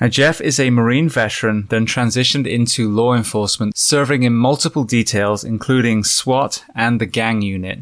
[0.00, 5.44] Now, Jeff is a Marine veteran, then transitioned into law enforcement, serving in multiple details,
[5.44, 7.80] including SWAT and the gang unit.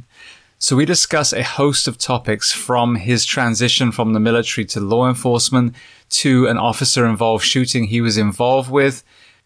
[0.58, 5.08] So we discuss a host of topics from his transition from the military to law
[5.08, 5.74] enforcement
[6.10, 9.02] to an officer involved shooting he was involved with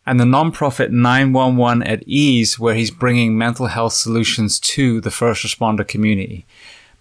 [0.07, 5.45] and the nonprofit 911 at ease where he's bringing mental health solutions to the first
[5.45, 6.47] responder community.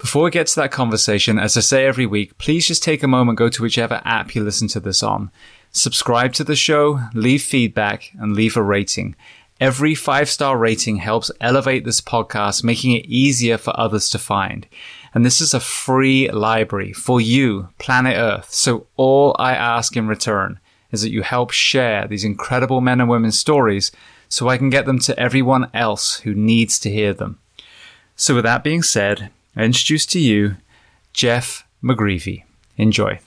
[0.04, 3.08] Before we get to that conversation, as I say every week, please just take a
[3.08, 5.32] moment, go to whichever app you listen to this on.
[5.72, 9.16] Subscribe to the show, leave feedback, and leave a rating.
[9.62, 14.68] Every five star rating helps elevate this podcast, making it easier for others to find.
[15.14, 18.52] And this is a free library for you, planet Earth.
[18.52, 20.60] So all I ask in return
[20.92, 23.90] is that you help share these incredible men and women's stories
[24.28, 27.40] so I can get them to everyone else who needs to hear them.
[28.18, 30.58] So with that being said, I introduce to you
[31.14, 32.44] Jeff McGreevy.
[32.78, 33.20] Enjoy.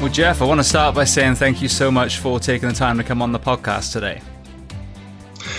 [0.00, 2.74] Well, Jeff, I want to start by saying thank you so much for taking the
[2.74, 4.22] time to come on the podcast today.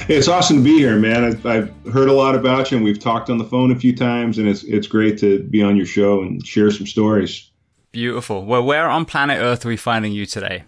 [0.09, 1.25] It's awesome to be here, man.
[1.25, 3.94] I've, I've, heard a lot about you, and we've talked on the phone a few
[3.94, 7.51] times, and it's it's great to be on your show and share some stories.
[7.91, 8.46] Beautiful.
[8.46, 10.63] Well, where on planet Earth are we finding you today?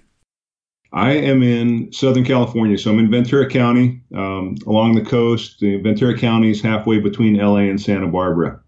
[0.92, 5.62] I am in Southern California, so I'm in Ventura County, um, along the coast.
[5.62, 8.60] Ventura County is halfway between LA and Santa Barbara.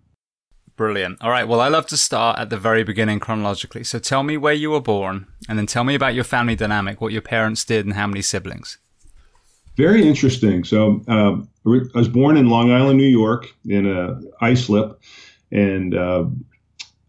[0.78, 1.22] Brilliant.
[1.22, 1.48] All right.
[1.48, 3.84] Well, I love to start at the very beginning chronologically.
[3.84, 7.02] So tell me where you were born and then tell me about your family dynamic,
[7.02, 8.78] what your parents did and how many siblings.
[9.78, 10.64] Very interesting.
[10.64, 15.02] So uh, I was born in Long Island, New York in a islip
[15.52, 16.26] and uh,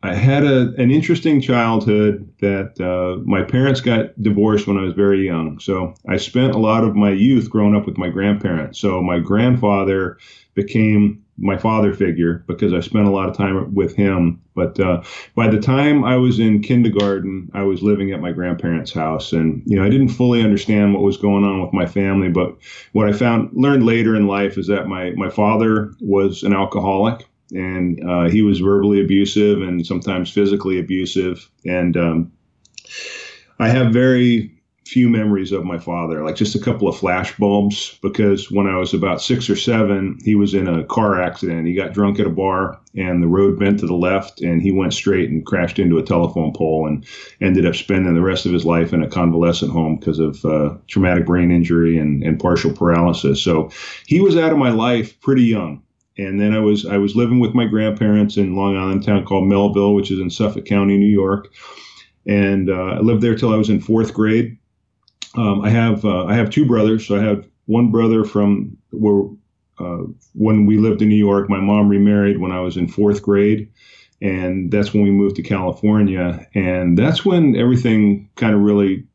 [0.02, 4.94] I had a, an interesting childhood that uh, my parents got divorced when I was
[4.94, 5.60] very young.
[5.60, 8.80] So I spent a lot of my youth growing up with my grandparents.
[8.80, 10.18] So my grandfather
[10.54, 14.40] became my father figure because I spent a lot of time with him.
[14.54, 15.02] But uh,
[15.34, 19.62] by the time I was in kindergarten, I was living at my grandparents' house, and
[19.66, 22.28] you know I didn't fully understand what was going on with my family.
[22.28, 22.56] But
[22.92, 27.26] what I found learned later in life is that my my father was an alcoholic,
[27.50, 32.32] and uh, he was verbally abusive and sometimes physically abusive, and um,
[33.58, 34.61] I have very
[34.92, 37.98] few memories of my father, like just a couple of flash bulbs.
[38.02, 41.66] Because when I was about six or seven, he was in a car accident.
[41.66, 44.70] He got drunk at a bar, and the road bent to the left, and he
[44.70, 47.06] went straight and crashed into a telephone pole, and
[47.40, 50.76] ended up spending the rest of his life in a convalescent home because of uh,
[50.88, 53.42] traumatic brain injury and, and partial paralysis.
[53.42, 53.70] So
[54.06, 55.82] he was out of my life pretty young.
[56.18, 59.48] And then I was I was living with my grandparents in Long Island, town called
[59.48, 61.48] Melville, which is in Suffolk County, New York
[62.26, 64.56] and uh, I lived there till I was in fourth grade.
[65.36, 67.06] Um, I have uh, I have two brothers.
[67.06, 69.24] So I have one brother from where
[69.78, 71.48] uh, when we lived in New York.
[71.48, 73.70] My mom remarried when I was in fourth grade,
[74.20, 76.46] and that's when we moved to California.
[76.54, 79.06] And that's when everything kind of really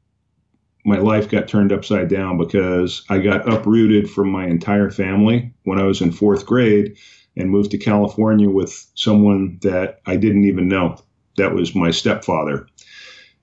[0.86, 5.80] my life got turned upside down because I got uprooted from my entire family when
[5.80, 6.98] I was in fourth grade
[7.36, 10.98] and moved to California with someone that I didn't even know.
[11.36, 12.68] That was my stepfather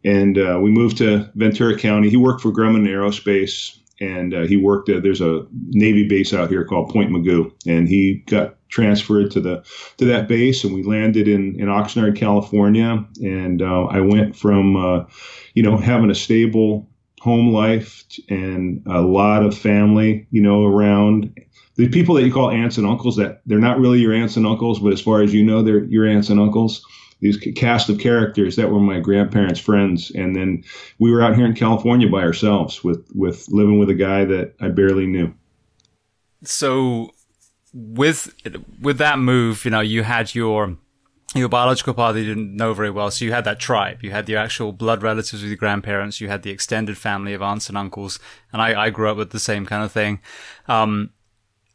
[0.05, 2.11] and uh, we moved to Ventura County.
[2.11, 6.51] He worked for Grumman Aerospace, and uh, he worked at there's a Navy base out
[6.51, 9.65] here called Point Mugu, and he got transferred to the
[9.97, 13.05] to that base, and we landed in in Oxnard, California.
[13.23, 15.05] And uh, I went from uh,
[15.55, 16.89] you know having a stable
[17.21, 21.35] home life and a lot of family, you know, around
[21.77, 24.47] the people that you call aunts and uncles that they're not really your aunts and
[24.47, 26.85] uncles, but as far as you know, they're your aunts and uncles
[27.25, 30.63] these cast of characters that were my grandparents' friends, and then
[30.99, 34.55] we were out here in California by ourselves with with living with a guy that
[34.61, 35.33] I barely knew.
[36.43, 37.13] So,
[37.73, 38.35] with
[38.79, 40.77] with that move, you know, you had your
[41.35, 44.05] your biological father you didn't know very well, so you had that tribe.
[44.05, 46.21] You had the actual blood relatives with your grandparents.
[46.21, 48.19] You had the extended family of aunts and uncles,
[48.53, 50.21] and I, I grew up with the same kind of thing.
[50.69, 51.09] Um,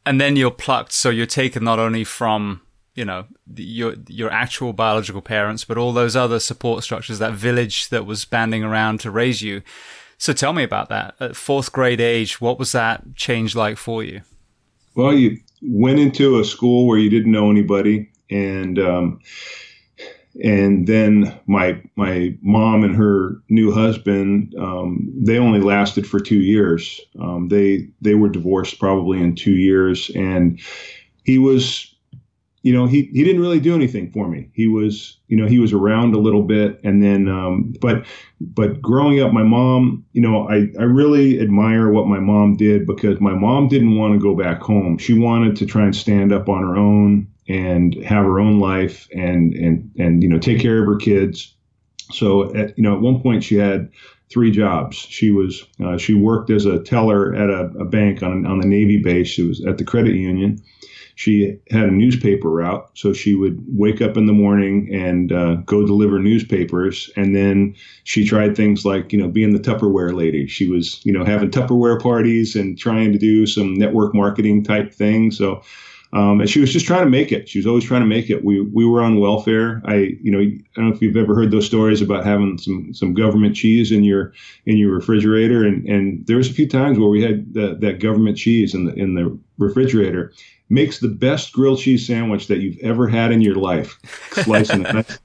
[0.06, 2.62] and then you're plucked, so you're taken not only from
[3.00, 3.25] you know
[3.56, 8.25] your your actual biological parents, but all those other support structures, that village that was
[8.25, 9.62] banding around to raise you.
[10.18, 11.16] So tell me about that.
[11.22, 14.22] At fourth grade age, what was that change like for you?
[14.96, 19.22] Well, you went into a school where you didn't know anybody, and um,
[20.44, 26.42] and then my my mom and her new husband um, they only lasted for two
[26.42, 27.00] years.
[27.22, 30.60] Um, they they were divorced probably in two years, and
[31.24, 31.88] he was
[32.61, 34.50] you know, he, he didn't really do anything for me.
[34.53, 36.79] He was, you know, he was around a little bit.
[36.83, 38.06] And then, um, but,
[38.41, 42.85] but growing up, my mom, you know, I, I really admire what my mom did
[42.85, 44.97] because my mom didn't want to go back home.
[44.97, 49.07] She wanted to try and stand up on her own and have her own life
[49.15, 51.56] and, and, and, you know, take care of her kids.
[52.11, 53.89] So at, you know, at one point she had
[54.29, 54.97] three jobs.
[54.97, 58.67] She was, uh, she worked as a teller at a, a bank on, on the
[58.67, 59.29] Navy base.
[59.29, 60.61] She was at the credit union
[61.19, 62.89] she had a newspaper route.
[62.94, 67.10] So she would wake up in the morning and uh, go deliver newspapers.
[67.18, 67.75] And then
[68.06, 70.48] she tried things like, you know, being the Tupperware lady.
[70.48, 74.94] She was, you know, having Tupperware parties and trying to do some network marketing type
[74.94, 75.38] things.
[75.38, 75.62] So,
[76.13, 77.50] um, and she was just trying to make it.
[77.50, 78.44] She was always trying to make it.
[78.44, 79.81] We we were on welfare.
[79.86, 82.94] I you know I don't know if you've ever heard those stories about having some
[82.94, 84.33] some government cheese in your
[84.66, 85.63] in your refrigerator.
[85.66, 88.86] And and there was a few times where we had the, that government cheese in
[88.86, 90.33] the in the refrigerator,
[90.69, 93.98] makes the best grilled cheese sandwich that you've ever had in your life.
[94.31, 95.19] Slicing it,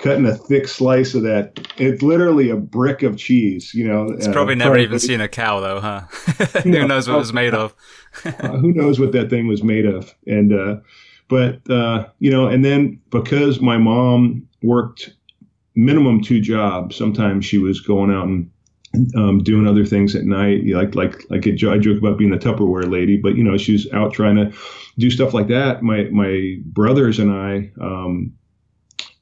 [0.00, 1.68] cutting a thick slice of that.
[1.76, 3.74] It's literally a brick of cheese.
[3.74, 6.00] You know, it's uh, probably never probably, even seen a cow though, huh?
[6.62, 7.74] who knows what it was made of?
[8.24, 10.14] uh, who knows what that thing was made of?
[10.26, 10.76] And uh,
[11.28, 15.12] but uh, you know, and then because my mom worked
[15.74, 18.50] minimum two jobs, sometimes she was going out and
[19.16, 20.62] um, doing other things at night.
[20.66, 24.12] Like like like I joke about being the Tupperware lady, but you know she's out
[24.12, 24.52] trying to
[24.98, 25.82] do stuff like that.
[25.82, 28.32] My my brothers and I, um,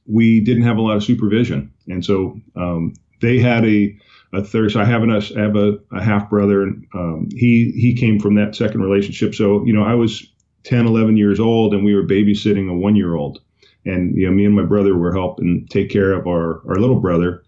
[0.05, 3.95] we didn't have a lot of supervision, and so um, they had a
[4.33, 4.71] a third.
[4.71, 8.19] So I have an I have a, a half brother, and um, he he came
[8.19, 9.35] from that second relationship.
[9.35, 10.31] So you know I was
[10.65, 13.39] 10, 11 years old, and we were babysitting a one year old.
[13.85, 16.99] And you know, me and my brother were helping take care of our, our little
[16.99, 17.43] brother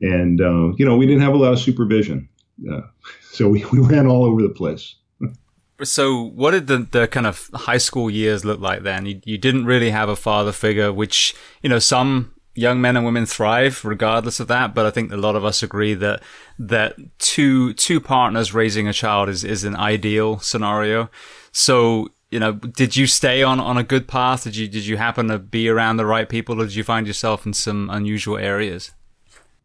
[0.00, 2.28] and uh, you know we didn't have a lot of supervision,
[2.70, 2.80] uh,
[3.32, 4.96] so we, we ran all over the place.
[5.82, 9.06] so, what did the, the kind of high school years look like then?
[9.06, 13.06] You, you didn't really have a father figure, which you know some young men and
[13.06, 14.74] women thrive regardless of that.
[14.74, 16.22] But I think a lot of us agree that
[16.58, 21.10] that two two partners raising a child is is an ideal scenario.
[21.52, 24.44] So you know, did you stay on, on a good path?
[24.44, 27.06] Did you did you happen to be around the right people, or did you find
[27.06, 28.92] yourself in some unusual areas?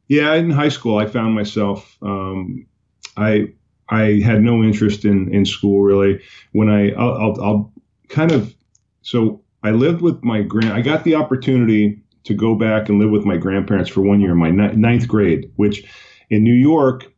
[0.07, 1.97] Yeah, in high school, I found myself.
[2.01, 2.67] Um,
[3.17, 3.53] I
[3.89, 6.21] I had no interest in in school really.
[6.51, 7.74] When I I'll, I'll, I'll
[8.09, 8.53] kind of
[9.01, 10.74] so I lived with my grand.
[10.74, 14.31] I got the opportunity to go back and live with my grandparents for one year
[14.31, 15.85] in my ninth grade, which
[16.29, 17.12] in New York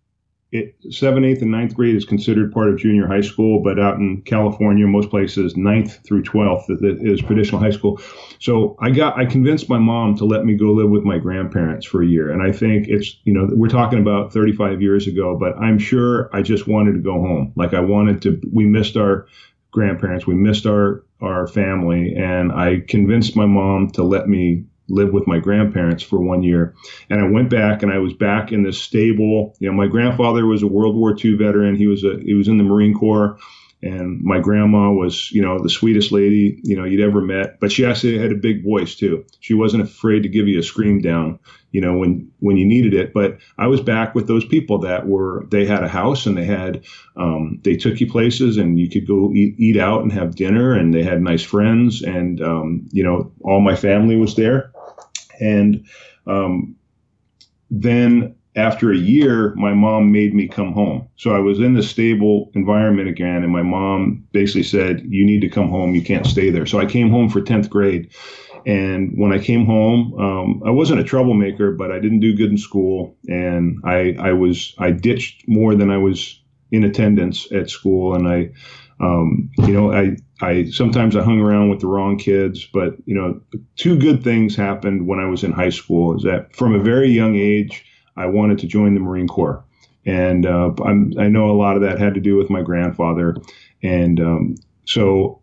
[0.51, 3.98] it, seventh, eighth, and ninth grade is considered part of junior high school, but out
[3.98, 8.00] in California, most places, ninth through twelfth is traditional high school.
[8.39, 11.86] So I got, I convinced my mom to let me go live with my grandparents
[11.86, 15.38] for a year, and I think it's, you know, we're talking about 35 years ago,
[15.38, 17.51] but I'm sure I just wanted to go home.
[17.56, 18.42] Like I wanted to.
[18.51, 19.27] We missed our
[19.72, 25.12] grandparents, we missed our our family, and I convinced my mom to let me live
[25.12, 26.75] with my grandparents for one year.
[27.10, 29.56] And I went back and I was back in this stable.
[29.60, 31.75] You know, my grandfather was a World War II veteran.
[31.75, 33.38] He was a he was in the Marine Corps.
[33.84, 37.60] And my grandma was, you know, the sweetest lady, you know, you'd ever met.
[37.60, 39.24] But she actually had a big voice too.
[39.39, 41.38] She wasn't afraid to give you a scream down,
[41.72, 43.13] you know, when when you needed it.
[43.13, 46.46] But I was back with those people that were they had a house and they
[46.46, 50.36] had um, they took you places and you could go eat, eat out and have
[50.36, 54.72] dinner and they had nice friends and um, you know all my family was there
[55.39, 55.86] and
[56.25, 56.75] um,
[57.70, 61.08] then after a year, my mom made me come home.
[61.15, 65.41] So I was in the stable environment again, and my mom basically said, You need
[65.41, 65.94] to come home.
[65.94, 66.65] You can't stay there.
[66.65, 68.12] So I came home for 10th grade.
[68.65, 72.50] And when I came home, um, I wasn't a troublemaker, but I didn't do good
[72.50, 73.15] in school.
[73.27, 76.41] And I, I was, I ditched more than I was
[76.72, 78.13] in attendance at school.
[78.13, 78.50] And I,
[79.00, 83.16] um, you know, I, I sometimes I hung around with the wrong kids, but you
[83.16, 83.39] know,
[83.75, 86.16] two good things happened when I was in high school.
[86.16, 87.86] Is that from a very young age,
[88.16, 89.63] I wanted to join the Marine Corps,
[90.06, 93.38] and uh, i know a lot of that had to do with my grandfather,
[93.84, 95.42] and um, so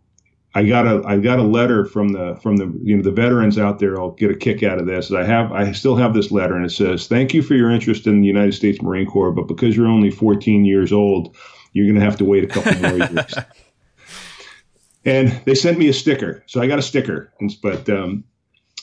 [0.55, 3.59] I got a I got a letter from the from the you know the veterans
[3.59, 3.99] out there.
[3.99, 5.11] I'll get a kick out of this.
[5.11, 8.07] I have I still have this letter, and it says, "Thank you for your interest
[8.07, 11.35] in the United States Marine Corps, but because you're only 14 years old."
[11.75, 13.35] You're going to have to wait a couple more years.
[15.03, 17.31] And they sent me a sticker, so I got a sticker.
[17.61, 18.23] But um,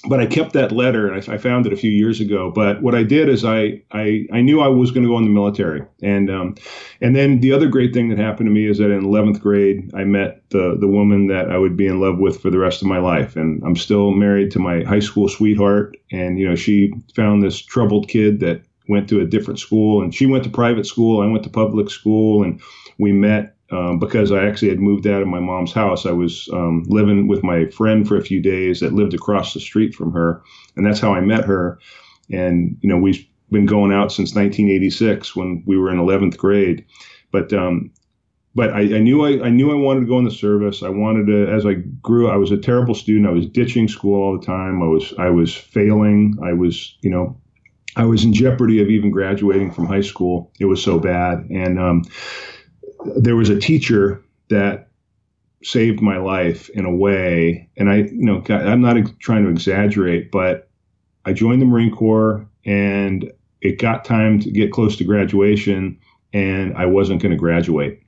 [0.09, 2.51] but I kept that letter, and I, I, found it a few years ago.
[2.51, 5.25] But what I did is I I, I knew I was going to go in
[5.25, 6.55] the military, and um,
[7.01, 9.91] and then the other great thing that happened to me is that in 11th grade
[9.95, 12.83] I met the the woman that I would be in love with for the rest
[12.83, 15.97] of my life, and I'm still married to my high school sweetheart.
[16.13, 20.15] And you know she found this troubled kid that went to a different school, and
[20.15, 22.61] she went to private school, I went to public school, and
[22.99, 26.05] we met um, because I actually had moved out of my mom's house.
[26.05, 29.61] I was um, living with my friend for a few days that lived across the
[29.61, 30.43] street from her,
[30.77, 31.79] and that's how I met her.
[32.31, 36.85] And you know, we've been going out since 1986 when we were in 11th grade.
[37.31, 37.93] But um,
[38.55, 40.83] but I, I, knew I, I knew I wanted to go in the service.
[40.83, 41.47] I wanted to.
[41.51, 43.27] As I grew, I was a terrible student.
[43.27, 44.83] I was ditching school all the time.
[44.83, 46.37] I was I was failing.
[46.45, 47.41] I was you know
[47.97, 50.53] I was in jeopardy of even graduating from high school.
[50.61, 52.05] It was so bad, and um,
[53.17, 54.89] there was a teacher that
[55.63, 57.69] saved my life in a way.
[57.77, 60.69] And I, you know, I'm not trying to exaggerate, but
[61.25, 63.31] I joined the Marine Corps and
[63.61, 65.99] it got time to get close to graduation
[66.33, 68.03] and I wasn't going to graduate.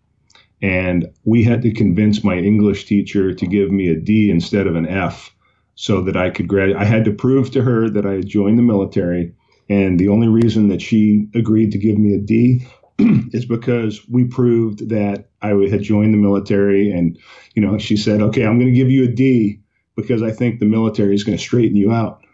[0.62, 4.76] And we had to convince my English teacher to give me a D instead of
[4.76, 5.30] an F
[5.74, 6.80] so that I could graduate.
[6.80, 9.34] I had to prove to her that I had joined the military.
[9.68, 12.66] And the only reason that she agreed to give me a D
[13.32, 17.18] is because we proved that I had joined the military, and
[17.54, 19.60] you know, she said, "Okay, I'm going to give you a D
[19.96, 22.24] because I think the military is going to straighten you out."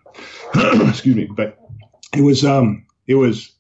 [0.55, 1.59] Excuse me, but
[2.17, 3.53] it was um, it was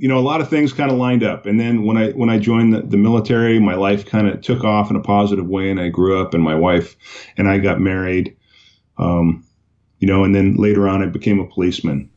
[0.00, 1.44] you know a lot of things kind of lined up.
[1.44, 4.64] And then when i when i joined the, the military my life kind of took
[4.64, 6.96] off in a positive way and i grew up and my wife
[7.36, 8.34] and i got married
[8.96, 9.46] um,
[9.98, 12.10] you know and then later on i became a policeman.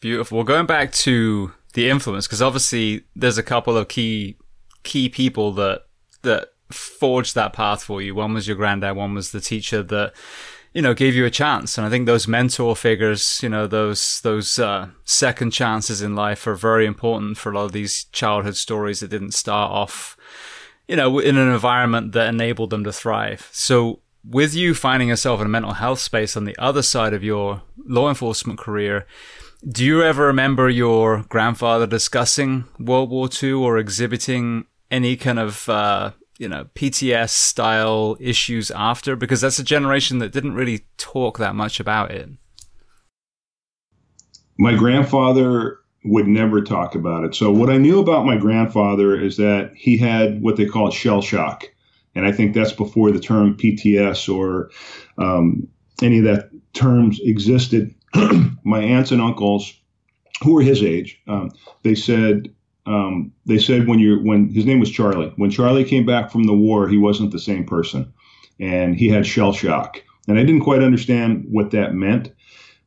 [0.00, 0.38] Beautiful.
[0.38, 4.36] Well going back to the influence because obviously there's a couple of key
[4.82, 5.82] key people that
[6.22, 8.16] that forged that path for you.
[8.16, 10.12] One was your granddad, one was the teacher that
[10.74, 11.78] you know gave you a chance.
[11.78, 16.48] And I think those mentor figures, you know, those those uh, second chances in life
[16.48, 20.16] are very important for a lot of these childhood stories that didn't start off,
[20.88, 23.48] you know, in an environment that enabled them to thrive.
[23.52, 27.22] So with you finding yourself in a mental health space on the other side of
[27.22, 29.06] your law enforcement career,
[29.66, 35.68] do you ever remember your grandfather discussing World War II or exhibiting any kind of,
[35.68, 39.16] uh, you know, PTS style issues after?
[39.16, 42.28] Because that's a generation that didn't really talk that much about it.
[44.58, 47.34] My grandfather would never talk about it.
[47.34, 51.20] So, what I knew about my grandfather is that he had what they call shell
[51.20, 51.64] shock.
[52.14, 54.70] And I think that's before the term PTS or
[55.18, 55.68] um,
[56.02, 57.94] any of that terms existed
[58.64, 59.72] my aunts and uncles,
[60.42, 61.50] who were his age, um,
[61.82, 62.54] they said
[62.86, 65.32] um, they said when you when his name was Charlie.
[65.36, 68.12] When Charlie came back from the war, he wasn't the same person,
[68.58, 70.02] and he had shell shock.
[70.26, 72.32] And I didn't quite understand what that meant,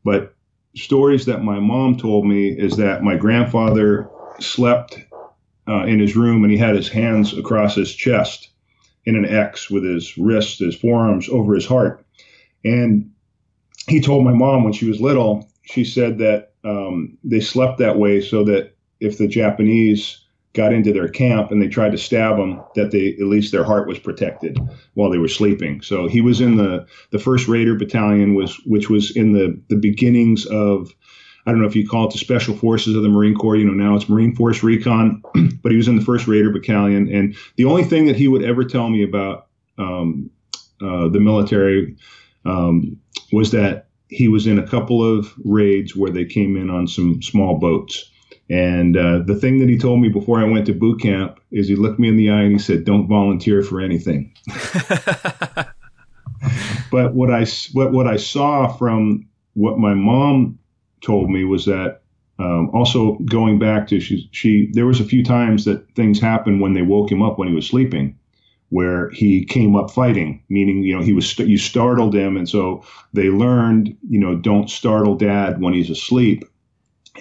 [0.04, 0.36] but
[0.76, 4.10] stories that my mom told me is that my grandfather
[4.40, 4.98] slept
[5.68, 8.50] uh, in his room and he had his hands across his chest
[9.06, 12.06] in an X with his wrists, his forearms over his heart.
[12.64, 13.11] And
[13.88, 17.98] he told my mom when she was little, she said that um, they slept that
[17.98, 20.22] way so that if the Japanese
[20.54, 23.64] got into their camp and they tried to stab them, that they at least their
[23.64, 24.58] heart was protected
[24.94, 25.82] while they were sleeping.
[25.82, 29.78] So he was in the the first Raider Battalion, was which was in the the
[29.78, 30.92] beginnings of
[31.46, 33.56] I don't know if you call it the Special Forces of the Marine Corps.
[33.56, 35.24] You know, now it's Marine Force Recon,
[35.64, 37.12] but he was in the First Raider Battalion.
[37.12, 39.48] And the only thing that he would ever tell me about
[39.78, 40.30] um,
[40.82, 41.96] uh, the military
[42.46, 42.98] um,
[43.32, 47.22] was that he was in a couple of raids where they came in on some
[47.22, 48.10] small boats.
[48.50, 51.70] And uh, the thing that he told me before I went to boot camp is
[51.70, 54.36] he looked me in the eye and he said, "Don't volunteer for anything."
[56.92, 60.60] but what I what what I saw from what my mom
[61.02, 62.02] told me was that
[62.40, 66.60] um, also going back to she, she there was a few times that things happened
[66.60, 68.18] when they woke him up when he was sleeping
[68.72, 72.38] where he came up fighting meaning you know he was st- you startled him.
[72.38, 76.44] And so they learned you know don't startle dad when he's asleep.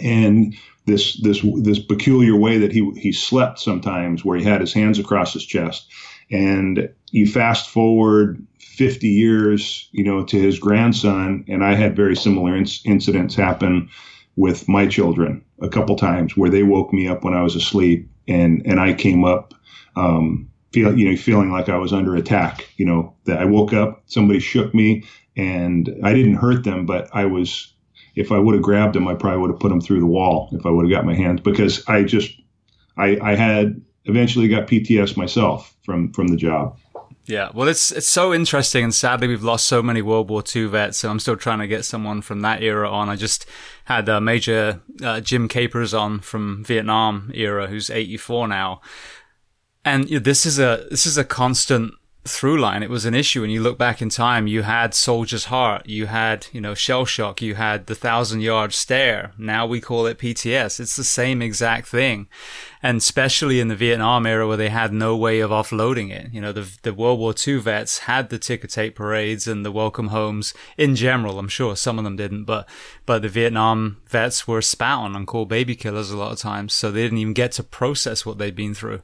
[0.02, 0.54] And
[0.86, 4.98] this this this peculiar way that he he slept sometimes where he had his hands
[4.98, 5.88] across his chest.
[6.30, 8.46] And you fast forward
[8.80, 13.90] 50 years, you know, to his grandson, and I had very similar inc- incidents happen
[14.36, 18.08] with my children a couple times where they woke me up when I was asleep,
[18.28, 19.54] and and I came up,
[19.96, 22.68] um, feel you know, feeling like I was under attack.
[22.76, 25.04] You know, that I woke up, somebody shook me,
[25.36, 27.72] and I didn't hurt them, but I was.
[28.16, 30.48] If I would have grabbed them, I probably would have put them through the wall.
[30.52, 32.32] If I would have got my hands, because I just,
[32.98, 36.76] I, I had eventually got PTS myself from from the job.
[37.26, 40.66] Yeah, well, it's it's so interesting, and sadly, we've lost so many World War II
[40.66, 40.98] vets.
[40.98, 43.08] So I'm still trying to get someone from that era on.
[43.08, 43.46] I just
[43.84, 48.80] had uh, Major uh, Jim Capers on from Vietnam era, who's 84 now,
[49.84, 51.94] and you know, this is a this is a constant
[52.26, 52.82] through line.
[52.82, 53.40] It was an issue.
[53.40, 57.06] When you look back in time, you had Soldier's Heart, you had, you know, shell
[57.06, 59.32] shock, you had the thousand yard stare.
[59.38, 60.80] Now we call it PTS.
[60.80, 62.28] It's the same exact thing.
[62.82, 66.32] And especially in the Vietnam era where they had no way of offloading it.
[66.32, 69.72] You know, the, the World War II vets had the ticker tape parades and the
[69.72, 71.38] welcome homes in general.
[71.38, 72.68] I'm sure some of them didn't, but,
[73.06, 76.74] but the Vietnam vets were spat on and called baby killers a lot of times.
[76.74, 79.02] So they didn't even get to process what they'd been through.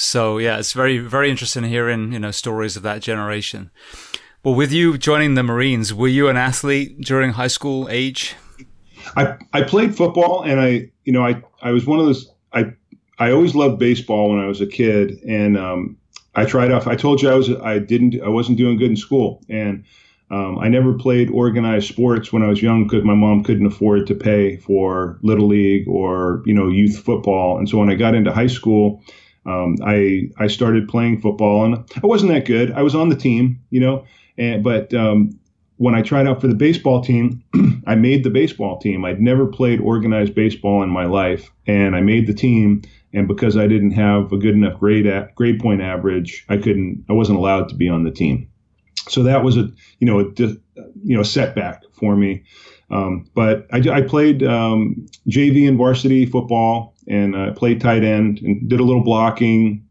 [0.00, 3.70] So yeah, it's very, very interesting hearing, you know, stories of that generation.
[4.42, 8.34] Well, with you joining the Marines, were you an athlete during high school age?
[9.14, 12.72] I, I played football and I, you know, I, I was one of those, I,
[13.18, 15.22] I always loved baseball when I was a kid.
[15.24, 15.98] And, um,
[16.34, 18.96] I tried off, I told you I was, I didn't, I wasn't doing good in
[18.96, 19.42] school.
[19.50, 19.84] And,
[20.30, 24.06] um, I never played organized sports when I was young because my mom couldn't afford
[24.06, 27.58] to pay for little league or, you know, youth football.
[27.58, 29.02] And so when I got into high school,
[29.46, 32.72] um, I I started playing football and I wasn't that good.
[32.72, 34.04] I was on the team, you know,
[34.36, 35.38] and but um,
[35.76, 37.42] when I tried out for the baseball team,
[37.86, 39.04] I made the baseball team.
[39.04, 42.82] I'd never played organized baseball in my life, and I made the team.
[43.12, 47.04] And because I didn't have a good enough grade at, grade point average, I couldn't.
[47.08, 48.48] I wasn't allowed to be on the team.
[49.08, 52.44] So that was a you know a you know setback for me.
[52.90, 58.40] Um, but I, I played um, JV and varsity football and I played tight end
[58.40, 59.86] and did a little blocking,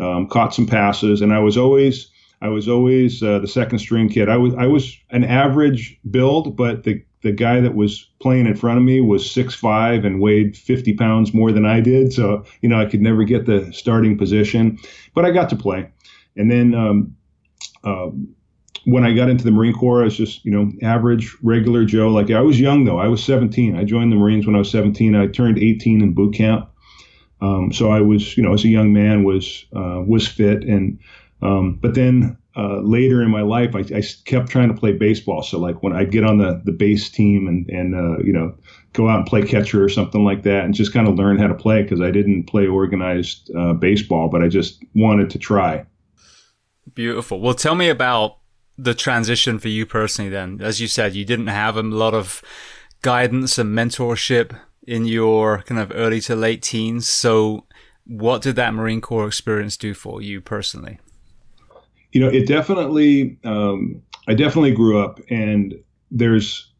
[0.00, 2.10] um, caught some passes, and I was always
[2.42, 4.28] I was always uh, the second string kid.
[4.28, 8.54] I was I was an average build, but the the guy that was playing in
[8.54, 12.12] front of me was six five and weighed 50 pounds more than I did.
[12.12, 14.78] So, you know, I could never get the starting position,
[15.14, 15.90] but I got to play.
[16.36, 17.16] And then um,
[17.82, 18.10] uh,
[18.84, 22.08] when I got into the Marine Corps, I was just, you know, average, regular Joe.
[22.08, 22.98] Like I was young though.
[22.98, 23.76] I was 17.
[23.76, 25.14] I joined the Marines when I was 17.
[25.14, 26.70] I turned 18 in boot camp.
[27.40, 30.64] Um, so I was, you know, as a young man, was uh, was fit.
[30.64, 30.98] And
[31.42, 35.42] um, but then uh, later in my life, I, I, kept trying to play baseball.
[35.42, 38.56] So like when I'd get on the the base team and and uh, you know
[38.92, 41.48] go out and play catcher or something like that, and just kind of learn how
[41.48, 45.84] to play because I didn't play organized uh, baseball, but I just wanted to try.
[46.94, 47.40] Beautiful.
[47.40, 48.38] Well, tell me about
[48.76, 50.60] the transition for you personally then?
[50.60, 52.42] As you said, you didn't have a lot of
[53.02, 57.08] guidance and mentorship in your kind of early to late teens.
[57.08, 57.66] So
[58.06, 60.98] what did that Marine Corps experience do for you personally?
[62.12, 65.74] You know, it definitely, um, I definitely grew up and
[66.10, 66.70] there's,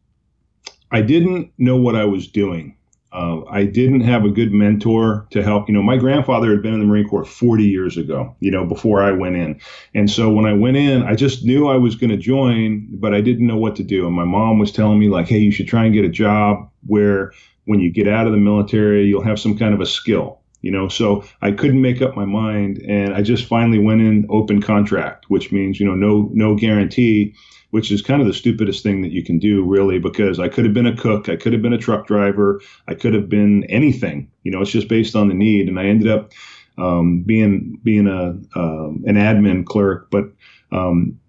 [0.91, 2.77] I didn't know what I was doing.
[3.15, 5.69] Uh, I didn't have a good mentor to help.
[5.69, 8.65] You know, my grandfather had been in the Marine Corps 40 years ago, you know,
[8.65, 9.61] before I went in.
[9.93, 13.13] And so when I went in, I just knew I was going to join, but
[13.13, 14.05] I didn't know what to do.
[14.05, 16.69] And my mom was telling me, like, hey, you should try and get a job
[16.85, 17.31] where
[17.63, 20.71] when you get out of the military, you'll have some kind of a skill, you
[20.71, 20.89] know.
[20.89, 25.29] So I couldn't make up my mind, and I just finally went in open contract,
[25.29, 27.33] which means you know no no guarantee,
[27.71, 30.65] which is kind of the stupidest thing that you can do, really, because I could
[30.65, 33.63] have been a cook, I could have been a truck driver, I could have been
[33.65, 34.61] anything, you know.
[34.61, 36.31] It's just based on the need, and I ended up
[36.77, 40.25] um, being being a um, an admin clerk, but
[40.71, 41.19] um,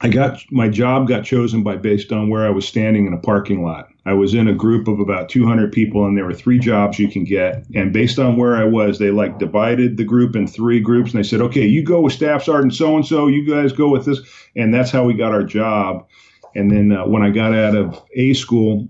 [0.00, 3.18] I got my job got chosen by based on where I was standing in a
[3.18, 3.88] parking lot.
[4.04, 7.08] I was in a group of about 200 people, and there were three jobs you
[7.08, 7.64] can get.
[7.74, 11.18] And based on where I was, they like divided the group in three groups, and
[11.22, 13.26] they said, "Okay, you go with Staff Sergeant so and so.
[13.26, 14.20] You guys go with this,"
[14.54, 16.06] and that's how we got our job.
[16.54, 18.88] And then uh, when I got out of A school,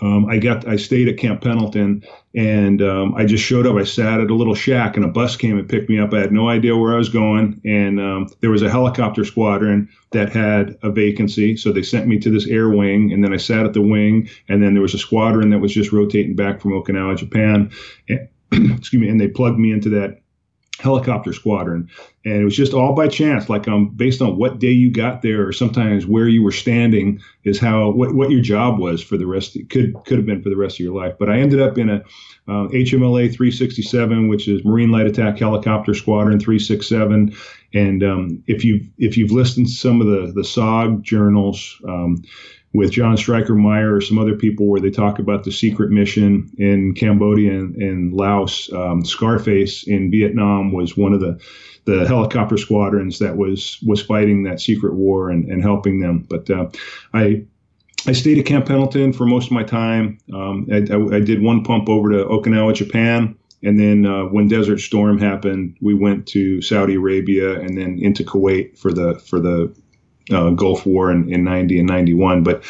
[0.00, 3.76] um, I got I stayed at Camp Pendleton, and um, I just showed up.
[3.76, 6.12] I sat at a little shack, and a bus came and picked me up.
[6.12, 9.88] I had no idea where I was going, and um, there was a helicopter squadron
[10.12, 13.38] that had a vacancy, so they sent me to this air wing, and then I
[13.38, 16.60] sat at the wing, and then there was a squadron that was just rotating back
[16.60, 17.70] from Okinawa, Japan.
[18.08, 18.28] And,
[18.78, 20.20] excuse me, and they plugged me into that
[20.78, 21.88] helicopter squadron.
[22.24, 25.22] And it was just all by chance like um based on what day you got
[25.22, 29.16] there or sometimes where you were standing is how what, what your job was for
[29.16, 31.14] the rest could could have been for the rest of your life.
[31.18, 31.96] But i ended up in a
[32.48, 37.34] uh, hmla 367 which is marine light attack helicopter squadron 367
[37.74, 42.22] and um, if you've if you've listened to some of the the SOG journals um,
[42.74, 46.50] with John Stryker Meyer or some other people where they talk about the secret mission
[46.58, 48.70] in Cambodia and, and Laos.
[48.72, 51.40] Um, Scarface in Vietnam was one of the
[51.84, 56.26] the helicopter squadrons that was was fighting that secret war and, and helping them.
[56.28, 56.68] But uh,
[57.14, 57.46] I
[58.06, 60.18] I stayed at Camp Pendleton for most of my time.
[60.32, 63.36] Um, I, I, I, did one pump over to Okinawa, Japan.
[63.62, 68.22] And then uh, when Desert Storm happened, we went to Saudi Arabia and then into
[68.22, 69.74] Kuwait for the for the
[70.30, 72.42] uh, Gulf War in, in 90 and 91.
[72.42, 72.64] But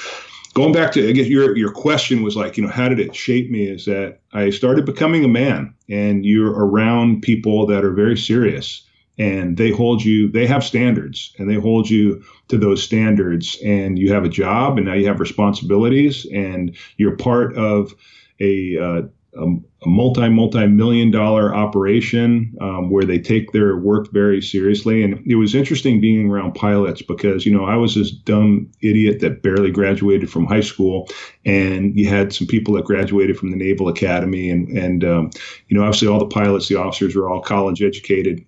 [0.55, 3.15] going back to I guess your your question was like, you know, how did it
[3.15, 3.69] shape me?
[3.69, 8.83] Is that I started becoming a man, and you're around people that are very serious,
[9.19, 10.29] and they hold you.
[10.31, 13.59] They have standards, and they hold you to those standards.
[13.65, 17.95] And you have a job, and now you have responsibilities, and you're part of
[18.41, 19.03] a uh,
[19.37, 25.03] a, a multi multi million dollar operation um, where they take their work very seriously.
[25.03, 29.21] And it was interesting being around pilots because you know I was this dumb idiot
[29.21, 31.09] that barely graduated from high school,
[31.45, 35.31] and you had some people that graduated from the Naval Academy, and and um,
[35.69, 38.45] you know obviously all the pilots, the officers were all college educated.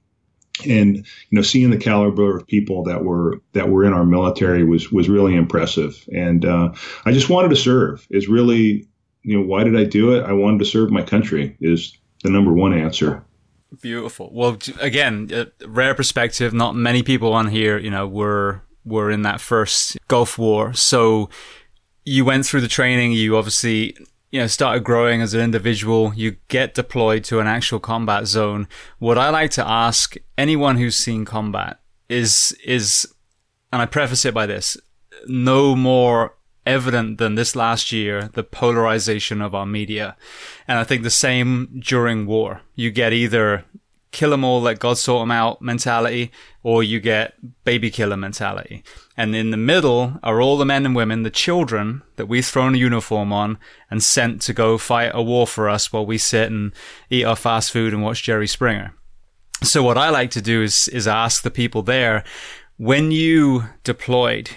[0.69, 4.63] And you know seeing the caliber of people that were that were in our military
[4.65, 6.07] was was really impressive.
[6.13, 6.73] And uh,
[7.07, 8.87] i just wanted to serve is really
[9.23, 10.25] you know, why did I do it?
[10.25, 13.25] I wanted to serve my country is the number one answer.
[13.81, 14.31] Beautiful.
[14.33, 16.53] Well, again, uh, rare perspective.
[16.53, 20.73] Not many people on here, you know, were were in that first Gulf War.
[20.73, 21.31] So
[22.05, 23.13] you went through the training.
[23.13, 23.97] You obviously,
[24.33, 26.13] you know, started growing as an individual.
[26.15, 28.67] You get deployed to an actual combat zone.
[28.99, 31.79] What I like to ask anyone who's seen combat
[32.09, 33.07] is is,
[33.73, 34.77] and I preface it by this:
[35.29, 36.35] no more
[36.71, 40.17] evident than this last year, the polarization of our media.
[40.67, 42.63] And I think the same during war.
[42.75, 43.65] You get either
[44.13, 48.83] kill them all, let God sort them out mentality, or you get baby killer mentality.
[49.17, 52.75] And in the middle are all the men and women, the children that we've thrown
[52.75, 53.59] a uniform on
[53.91, 56.73] and sent to go fight a war for us while we sit and
[57.09, 58.95] eat our fast food and watch Jerry Springer.
[59.63, 62.25] So what I like to do is, is ask the people there,
[62.79, 64.51] when you deployed,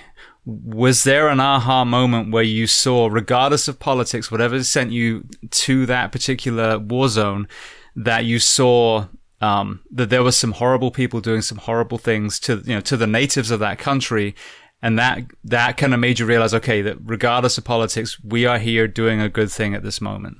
[0.45, 5.85] was there an aha moment where you saw, regardless of politics, whatever sent you to
[5.85, 7.47] that particular war zone,
[7.95, 9.07] that you saw
[9.39, 12.97] um, that there were some horrible people doing some horrible things to you know to
[12.97, 14.35] the natives of that country,
[14.81, 18.59] and that that kind of made you realize, okay, that regardless of politics, we are
[18.59, 20.37] here doing a good thing at this moment.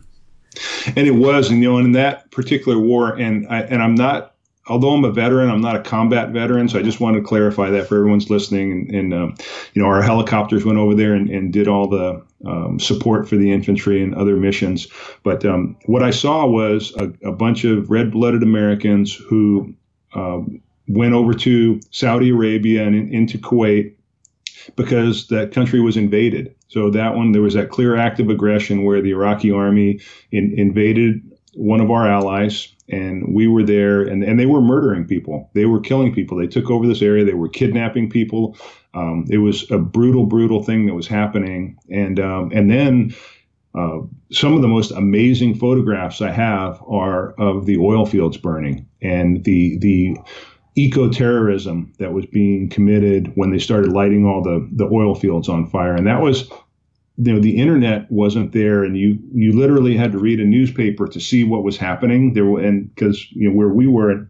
[0.96, 4.33] And it was, and you know, in that particular war, and I, and I'm not
[4.68, 7.70] although I'm a veteran, I'm not a combat veteran, so I just wanted to clarify
[7.72, 8.72] that for everyone's listening.
[8.72, 9.36] And, and um,
[9.74, 13.36] you know, our helicopters went over there and, and did all the um, support for
[13.36, 14.88] the infantry and other missions.
[15.24, 19.74] But um, what I saw was a, a bunch of red-blooded Americans who
[20.14, 23.96] um, went over to Saudi Arabia and in, into Kuwait
[24.76, 26.56] because that country was invaded.
[26.70, 30.00] So that one, there was that clear act of aggression where the Iraqi army
[30.32, 31.22] in, invaded
[31.56, 35.50] one of our allies and we were there and, and they were murdering people.
[35.54, 36.38] They were killing people.
[36.38, 37.24] They took over this area.
[37.24, 38.58] They were kidnapping people.
[38.94, 41.78] Um, it was a brutal brutal thing that was happening.
[41.90, 43.16] And um, and then
[43.76, 44.00] uh,
[44.32, 49.44] some of the most amazing photographs I have are of the oil fields burning and
[49.44, 50.18] the the
[50.76, 55.50] eco terrorism that was being committed when they started lighting all the the oil fields
[55.50, 55.96] on fire.
[55.96, 56.50] And that was
[57.18, 61.08] you know the internet wasn't there and you you literally had to read a newspaper
[61.08, 62.34] to see what was happening.
[62.34, 64.30] There and because you know where we were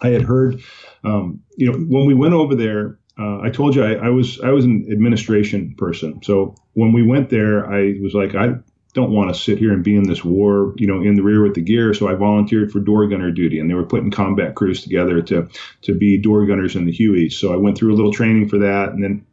[0.00, 0.62] i had heard
[1.04, 4.40] um, you know when we went over there uh, i told you I, I, was
[4.40, 6.22] i was an administration person.
[6.22, 8.54] So when we went there i was like i
[8.94, 11.42] don't want to sit here and be in this war you know in the rear
[11.42, 11.92] with the gear.
[11.92, 15.46] So i volunteered for door gunner duty and they were putting combat crews together to
[15.82, 17.34] to be door gunners in the hueys.
[17.34, 19.26] So i went through a little training for that and then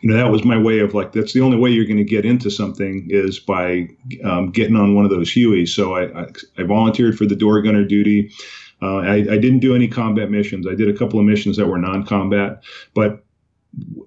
[0.00, 2.04] you know that was my way of like that's the only way you're going to
[2.04, 3.88] get into something is by
[4.24, 5.68] um, getting on one of those Hueys.
[5.68, 6.26] So I, I,
[6.58, 8.30] I volunteered for the door gunner duty.
[8.80, 10.64] Uh, I, I, didn't do any combat missions.
[10.64, 12.62] I did a couple of missions that were non-combat,
[12.94, 13.24] but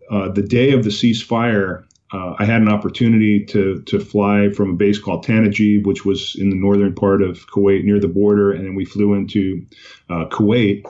[0.10, 4.72] uh, the day of the ceasefire, uh, I had an opportunity to to fly from
[4.72, 8.52] a base called Tanajib, which was in the northern part of Kuwait near the border,
[8.52, 9.66] and we flew into
[10.10, 10.86] uh, Kuwait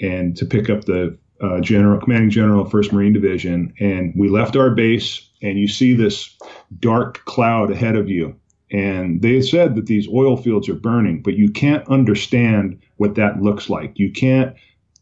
[0.00, 4.56] and to pick up the uh, general, commanding general First Marine Division, and we left
[4.56, 6.36] our base, and you see this
[6.80, 8.34] dark cloud ahead of you.
[8.72, 13.40] And they said that these oil fields are burning, but you can't understand what that
[13.40, 13.92] looks like.
[13.98, 14.56] You can't.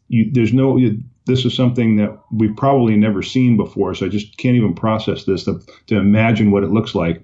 [0.07, 0.77] You, there's no.
[0.77, 4.75] You, this is something that we've probably never seen before, so I just can't even
[4.75, 7.23] process this to, to imagine what it looks like.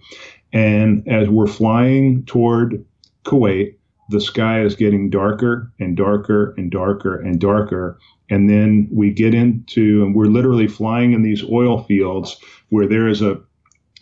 [0.52, 2.84] And as we're flying toward
[3.24, 3.76] Kuwait,
[4.10, 8.00] the sky is getting darker and darker and darker and darker
[8.32, 12.38] and then we get into, and we're literally flying in these oil fields
[12.70, 13.40] where there is a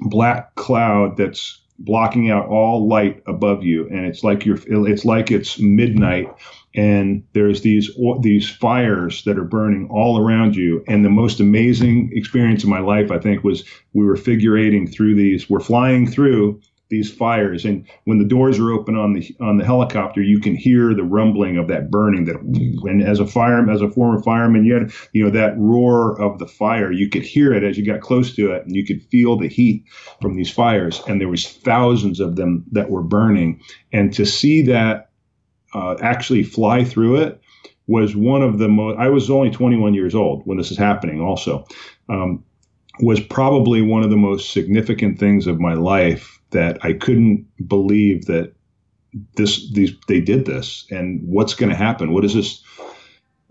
[0.01, 5.31] black cloud that's blocking out all light above you, and it's like you're, it's like
[5.31, 6.31] it's midnight,
[6.75, 7.89] and there's these
[8.21, 10.83] these fires that are burning all around you.
[10.87, 13.63] And the most amazing experience of my life, I think, was
[13.93, 15.49] we were figurating through these.
[15.49, 17.65] We're flying through these fires.
[17.65, 21.03] And when the doors are open on the on the helicopter you can hear the
[21.03, 24.91] rumbling of that burning that and as a fireman as a former fireman you had
[25.13, 26.91] you know that roar of the fire.
[26.91, 29.47] You could hear it as you got close to it and you could feel the
[29.47, 29.85] heat
[30.21, 31.01] from these fires.
[31.07, 33.61] And there was thousands of them that were burning.
[33.93, 35.11] And to see that
[35.73, 37.39] uh, actually fly through it
[37.85, 41.21] was one of the most i was only 21 years old when this is happening
[41.21, 41.65] also
[42.09, 42.43] um,
[43.01, 48.25] was probably one of the most significant things of my life that I couldn't believe
[48.25, 48.53] that
[49.35, 50.85] this these they did this.
[50.91, 52.13] And what's going to happen?
[52.13, 52.63] What is this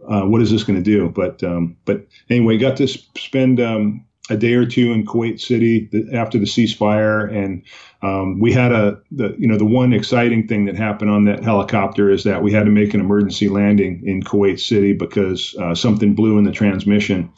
[0.09, 1.09] uh, what is this going to do?
[1.09, 5.89] But um, but anyway got to spend um, a day or two in Kuwait City
[6.13, 7.33] after the ceasefire.
[7.33, 7.63] And
[8.03, 11.43] um, we had a the you know the one exciting thing that happened on that
[11.43, 15.75] helicopter is that we had to make an emergency landing in Kuwait City because uh,
[15.75, 17.33] something blew in the transmission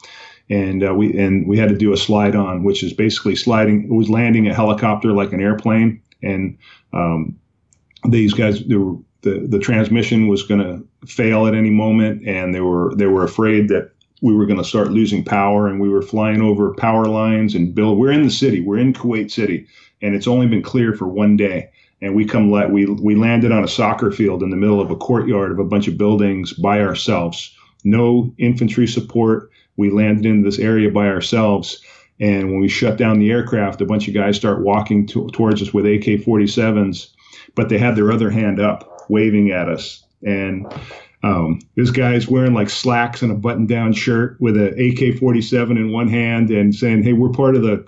[0.49, 3.85] and uh, we and we had to do a slide on, which is basically sliding.
[3.85, 6.57] It was landing a helicopter like an airplane, and
[6.93, 7.37] um,
[8.09, 12.61] these guys, were, the the transmission was going to fail at any moment, and they
[12.61, 16.01] were they were afraid that we were going to start losing power, and we were
[16.01, 17.97] flying over power lines and build.
[17.97, 18.61] We're in the city.
[18.61, 19.67] We're in Kuwait City,
[20.01, 21.69] and it's only been cleared for one day.
[22.03, 24.89] And we come let we we landed on a soccer field in the middle of
[24.89, 27.55] a courtyard of a bunch of buildings by ourselves.
[27.83, 29.51] No infantry support
[29.81, 31.81] we landed in this area by ourselves.
[32.19, 35.61] And when we shut down the aircraft, a bunch of guys start walking to, towards
[35.61, 37.09] us with AK 47s,
[37.55, 40.03] but they had their other hand up, waving at us.
[40.23, 40.71] And
[41.23, 45.77] um, this guy's wearing like slacks and a button down shirt with an AK 47
[45.77, 47.83] in one hand and saying, Hey, we're part of the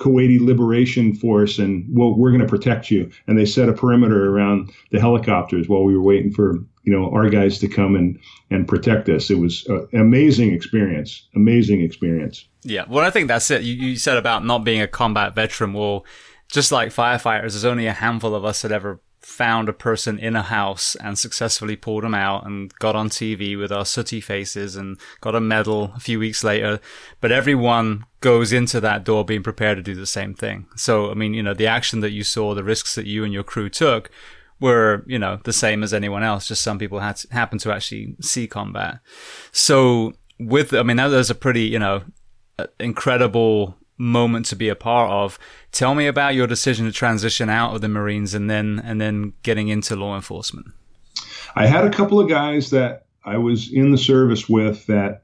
[0.00, 3.10] Kuwaiti Liberation Force, and well, we're going to protect you.
[3.26, 7.10] And they set a perimeter around the helicopters while we were waiting for you know
[7.10, 8.18] our guys to come and
[8.50, 9.30] and protect us.
[9.30, 11.28] It was an amazing experience.
[11.36, 12.46] Amazing experience.
[12.62, 13.62] Yeah, well, I think that's it.
[13.62, 15.74] You, you said about not being a combat veteran.
[15.74, 16.06] Well,
[16.50, 20.34] just like firefighters, there's only a handful of us that ever found a person in
[20.34, 24.76] a house and successfully pulled them out and got on TV with our sooty faces
[24.76, 26.80] and got a medal a few weeks later.
[27.20, 30.66] But everyone goes into that door being prepared to do the same thing.
[30.74, 33.32] So, I mean, you know, the action that you saw, the risks that you and
[33.32, 34.10] your crew took
[34.58, 36.48] were, you know, the same as anyone else.
[36.48, 39.00] Just some people had to, happen to actually see combat.
[39.52, 42.02] So with, I mean, that was a pretty, you know,
[42.58, 45.38] uh, incredible moment to be a part of.
[45.70, 49.34] Tell me about your decision to transition out of the Marines and then and then
[49.42, 50.68] getting into law enforcement.
[51.54, 55.22] I had a couple of guys that I was in the service with that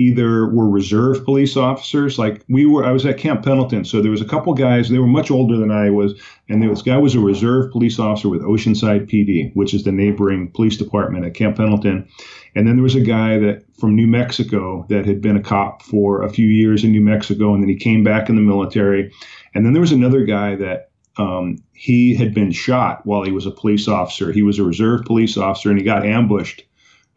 [0.00, 4.10] either were reserve police officers like we were i was at camp pendleton so there
[4.10, 6.14] was a couple guys they were much older than i was
[6.48, 10.50] and this guy was a reserve police officer with oceanside pd which is the neighboring
[10.52, 12.08] police department at camp pendleton
[12.54, 15.82] and then there was a guy that from new mexico that had been a cop
[15.82, 19.12] for a few years in new mexico and then he came back in the military
[19.54, 23.46] and then there was another guy that um, he had been shot while he was
[23.46, 26.64] a police officer he was a reserve police officer and he got ambushed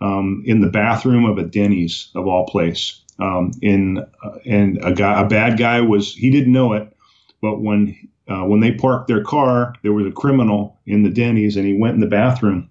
[0.04, 3.00] um, in the bathroom of a Denny's of all place.
[3.20, 6.96] Um, in uh, and a guy, a bad guy was he didn't know it,
[7.42, 7.96] but when
[8.28, 11.74] uh, when they parked their car, there was a criminal in the Denny's, and he
[11.74, 12.70] went in the bathroom.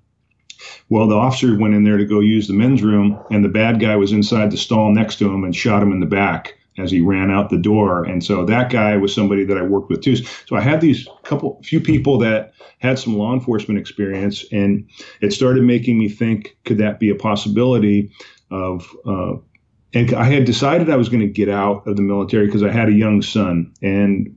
[0.89, 3.81] Well, the officer went in there to go use the men's room, and the bad
[3.81, 6.91] guy was inside the stall next to him and shot him in the back as
[6.91, 8.05] he ran out the door.
[8.05, 10.17] And so that guy was somebody that I worked with too.
[10.17, 14.89] So I had these couple, few people that had some law enforcement experience, and
[15.21, 18.11] it started making me think, could that be a possibility
[18.51, 19.35] of, uh,
[19.95, 22.71] and I had decided I was going to get out of the military because I
[22.71, 23.71] had a young son.
[23.83, 24.35] And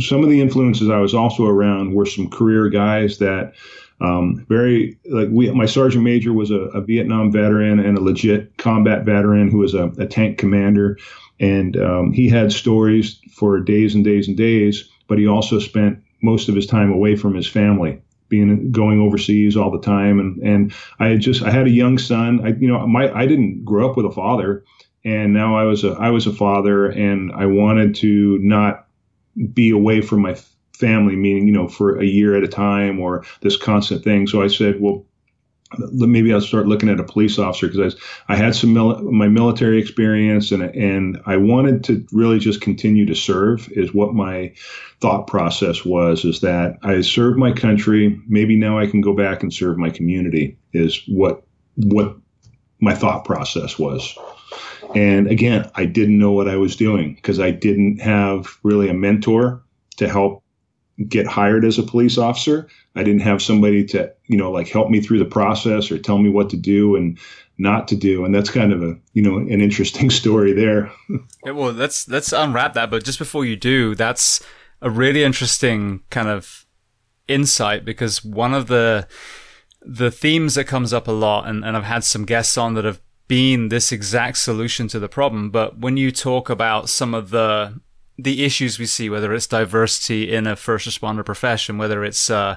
[0.00, 3.54] some of the influences I was also around were some career guys that
[4.02, 8.56] um, very like we, my sergeant major was a, a, Vietnam veteran and a legit
[8.58, 10.98] combat veteran who was a, a tank commander,
[11.38, 14.88] and um, he had stories for days and days and days.
[15.06, 19.56] But he also spent most of his time away from his family, being going overseas
[19.56, 20.18] all the time.
[20.18, 22.44] And and I had just I had a young son.
[22.44, 24.64] I you know my I didn't grow up with a father,
[25.04, 28.88] and now I was a I was a father, and I wanted to not
[29.52, 30.36] be away from my
[30.82, 34.26] family, meaning, you know, for a year at a time or this constant thing.
[34.26, 35.06] So I said, well,
[35.78, 37.94] maybe I'll start looking at a police officer because
[38.28, 42.60] I, I had some mil- my military experience and and I wanted to really just
[42.60, 44.52] continue to serve is what my
[45.00, 49.42] thought process was is that I served my country maybe now I can go back
[49.42, 51.42] and serve my community is what
[51.76, 52.16] what
[52.80, 54.16] my thought process was
[54.94, 58.94] and again I didn't know what I was doing because I didn't have really a
[58.94, 59.62] mentor
[59.96, 60.41] to help
[61.08, 62.68] get hired as a police officer.
[62.94, 66.18] I didn't have somebody to, you know, like help me through the process or tell
[66.18, 67.18] me what to do and
[67.58, 68.24] not to do.
[68.24, 70.90] And that's kind of a, you know, an interesting story there.
[71.44, 72.90] yeah, well, let's let's unwrap that.
[72.90, 74.44] But just before you do, that's
[74.80, 76.66] a really interesting kind of
[77.28, 79.06] insight because one of the
[79.80, 82.84] the themes that comes up a lot, and, and I've had some guests on that
[82.84, 85.50] have been this exact solution to the problem.
[85.50, 87.80] But when you talk about some of the
[88.18, 92.56] the issues we see, whether it's diversity in a first responder profession, whether it's uh,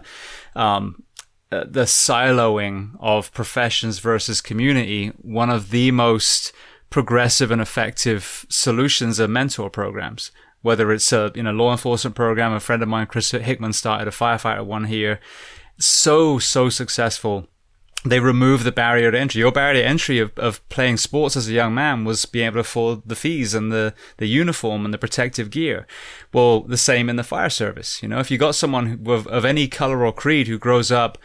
[0.56, 1.04] um,
[1.52, 6.52] uh, the siloing of professions versus community, one of the most
[6.90, 10.32] progressive and effective solutions are mentor programs.
[10.62, 14.08] Whether it's a you know law enforcement program, a friend of mine, Chris Hickman, started
[14.08, 15.20] a firefighter one here,
[15.78, 17.48] so so successful
[18.06, 19.40] they remove the barrier to entry.
[19.40, 22.56] Your barrier to entry of, of playing sports as a young man was being able
[22.56, 25.88] to afford the fees and the, the uniform and the protective gear.
[26.32, 28.02] Well, the same in the fire service.
[28.04, 31.18] You know, if you got someone of, of any color or creed who grows up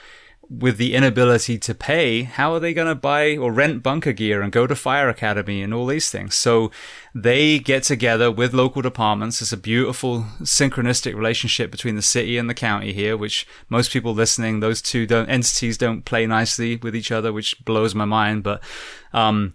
[0.51, 4.43] with the inability to pay, how are they going to buy or rent bunker gear
[4.43, 6.35] and go to fire academy and all these things?
[6.35, 6.73] So
[7.15, 9.41] they get together with local departments.
[9.41, 14.13] It's a beautiful synchronistic relationship between the city and the county here, which most people
[14.13, 18.43] listening, those two don't, entities don't play nicely with each other, which blows my mind.
[18.43, 18.61] But,
[19.13, 19.55] um,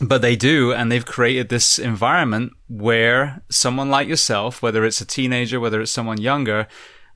[0.00, 5.06] but they do, and they've created this environment where someone like yourself, whether it's a
[5.06, 6.66] teenager, whether it's someone younger,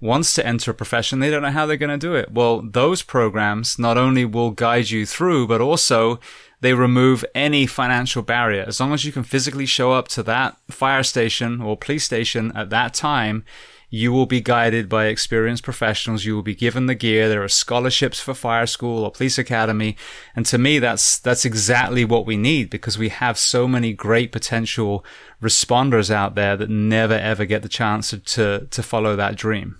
[0.00, 2.32] wants to enter a profession, they don't know how they're going to do it.
[2.32, 6.18] Well, those programs not only will guide you through, but also
[6.60, 8.64] they remove any financial barrier.
[8.66, 12.52] As long as you can physically show up to that fire station or police station
[12.54, 13.44] at that time,
[13.92, 16.24] you will be guided by experienced professionals.
[16.24, 17.28] You will be given the gear.
[17.28, 19.96] There are scholarships for fire school or police academy.
[20.36, 24.30] And to me, that's, that's exactly what we need because we have so many great
[24.30, 25.04] potential
[25.42, 29.79] responders out there that never ever get the chance to, to follow that dream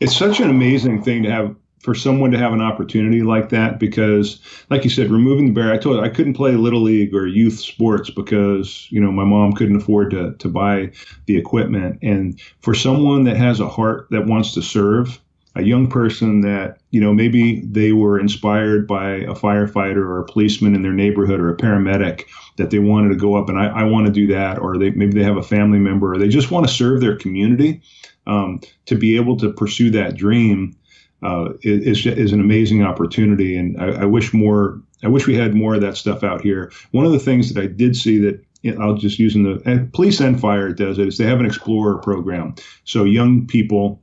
[0.00, 3.78] it's such an amazing thing to have for someone to have an opportunity like that
[3.78, 7.14] because like you said removing the barrier i told you i couldn't play little league
[7.14, 10.90] or youth sports because you know my mom couldn't afford to, to buy
[11.26, 11.98] the equipment.
[12.02, 15.20] And for someone that has a heart that wants to serve
[15.54, 20.24] a young person that you know maybe they were inspired by a firefighter or a
[20.24, 22.24] policeman in their neighborhood or a paramedic
[22.56, 24.90] that they wanted to go up and i, I want to do that or they
[24.90, 27.82] maybe they have a family member or they just want to serve their community
[28.28, 30.76] um, to be able to pursue that dream
[31.22, 33.56] uh, is, is an amazing opportunity.
[33.56, 36.70] And I, I, wish more, I wish we had more of that stuff out here.
[36.92, 38.44] One of the things that I did see that
[38.80, 41.46] I'll just use in the and police and fire does it is they have an
[41.46, 42.54] explorer program.
[42.84, 44.02] So young people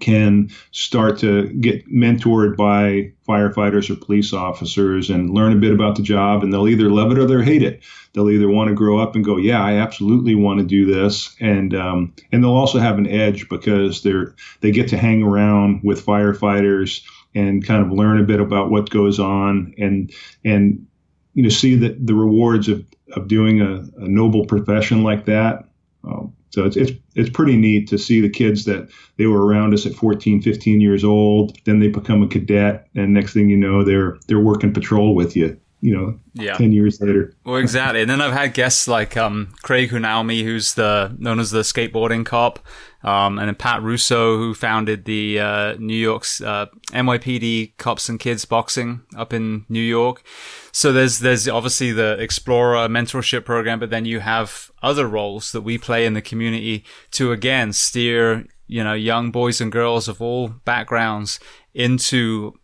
[0.00, 5.96] can start to get mentored by firefighters or police officers and learn a bit about
[5.96, 7.82] the job and they'll either love it or they'll hate it.
[8.12, 11.34] They'll either want to grow up and go yeah i absolutely want to do this
[11.40, 15.80] and um, and they'll also have an edge because they're they get to hang around
[15.82, 17.02] with firefighters
[17.34, 20.12] and kind of learn a bit about what goes on and
[20.44, 20.86] and
[21.34, 25.64] you know see the, the rewards of, of doing a, a noble profession like that
[26.04, 29.72] um, so it's, it's, it's pretty neat to see the kids that they were around
[29.72, 31.56] us at 14, 15 years old.
[31.64, 35.34] Then they become a cadet, and next thing you know, they're they're working patrol with
[35.34, 35.58] you.
[35.82, 36.56] You know, yeah.
[36.56, 37.34] 10 years later.
[37.44, 38.02] Well, exactly.
[38.02, 42.24] And then I've had guests like um, Craig Hunaumi, who's the known as the skateboarding
[42.24, 42.60] cop,
[43.02, 48.20] um, and then Pat Russo, who founded the uh, New York's uh, NYPD Cops and
[48.20, 50.22] Kids Boxing up in New York.
[50.70, 55.62] So there's there's obviously the Explorer mentorship program, but then you have other roles that
[55.62, 60.22] we play in the community to again steer you know young boys and girls of
[60.22, 61.40] all backgrounds
[61.74, 62.54] into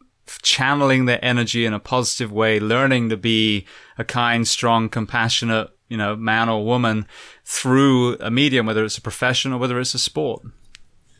[0.43, 3.67] channeling their energy in a positive way, learning to be
[3.97, 7.07] a kind, strong, compassionate, you know, man or woman
[7.45, 10.43] through a medium, whether it's a profession or whether it's a sport.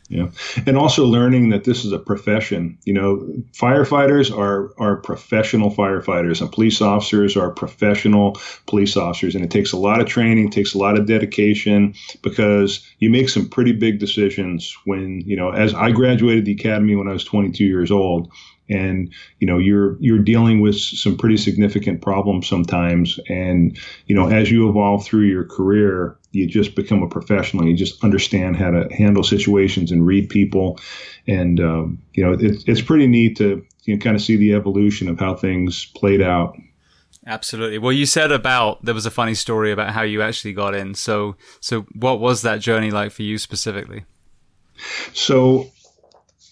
[0.09, 0.29] Yeah.
[0.65, 2.79] And also learning that this is a profession.
[2.83, 8.35] You know, firefighters are are professional firefighters and police officers are professional
[8.65, 9.35] police officers.
[9.35, 11.93] And it takes a lot of training, takes a lot of dedication
[12.23, 16.95] because you make some pretty big decisions when, you know, as I graduated the academy
[16.95, 18.31] when I was 22 years old
[18.69, 24.27] and you know you're you're dealing with some pretty significant problems sometimes and you know
[24.27, 28.69] as you evolve through your career you just become a professional you just understand how
[28.69, 30.79] to handle situations and read people
[31.27, 34.53] and um, you know it's it's pretty neat to you know, kind of see the
[34.53, 36.55] evolution of how things played out
[37.27, 37.77] Absolutely.
[37.77, 40.95] Well, you said about there was a funny story about how you actually got in.
[40.95, 44.05] So, so what was that journey like for you specifically?
[45.13, 45.69] So,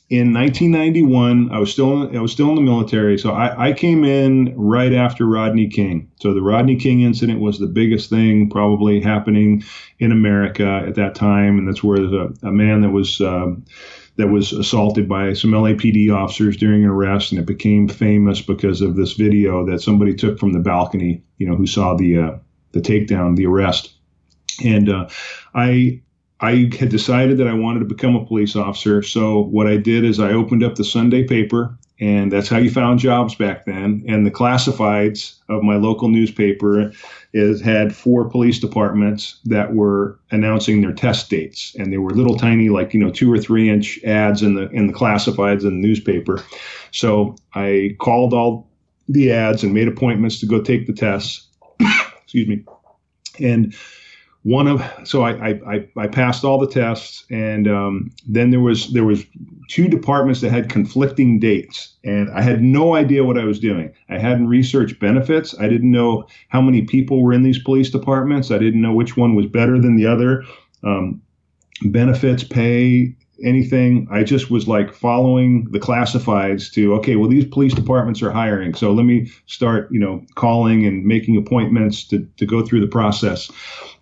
[0.10, 4.06] in 1991, I was still I was still in the military, so I, I, came
[4.06, 6.10] in right after Rodney King.
[6.22, 9.64] So the Rodney King incident was the biggest thing probably happening
[10.00, 13.66] in America at that time, and that's where a, a man that was um,
[14.16, 18.80] that was assaulted by some LAPD officers during an arrest, and it became famous because
[18.80, 21.22] of this video that somebody took from the balcony.
[21.38, 22.38] You know, who saw the uh,
[22.72, 23.94] the takedown, the arrest,
[24.64, 25.10] and uh,
[25.54, 26.02] I
[26.40, 29.02] I had decided that I wanted to become a police officer.
[29.02, 32.70] So what I did is I opened up the Sunday paper, and that's how you
[32.70, 34.04] found jobs back then.
[34.08, 36.92] And the classifieds of my local newspaper
[37.34, 42.38] is had four police departments that were announcing their test dates, and they were little
[42.38, 45.82] tiny, like you know, two or three inch ads in the in the classifieds in
[45.82, 46.44] the newspaper.
[46.92, 48.70] So I called all
[49.10, 51.48] the ads and made appointments to go take the tests.
[52.24, 52.64] Excuse me,
[53.40, 53.74] and
[54.48, 58.94] one of so I, I I passed all the tests, and um, then there was
[58.94, 59.26] there was
[59.68, 63.94] two departments that had conflicting dates, and I had no idea what I was doing.
[64.08, 65.54] I hadn't researched benefits.
[65.60, 68.50] I didn't know how many people were in these police departments.
[68.50, 70.46] I didn't know which one was better than the other.
[70.82, 71.22] Um,
[71.82, 74.08] benefits, pay, anything.
[74.12, 78.74] I just was like following the classifieds to okay, well these police departments are hiring,
[78.74, 82.88] so let me start you know calling and making appointments to to go through the
[82.88, 83.50] process.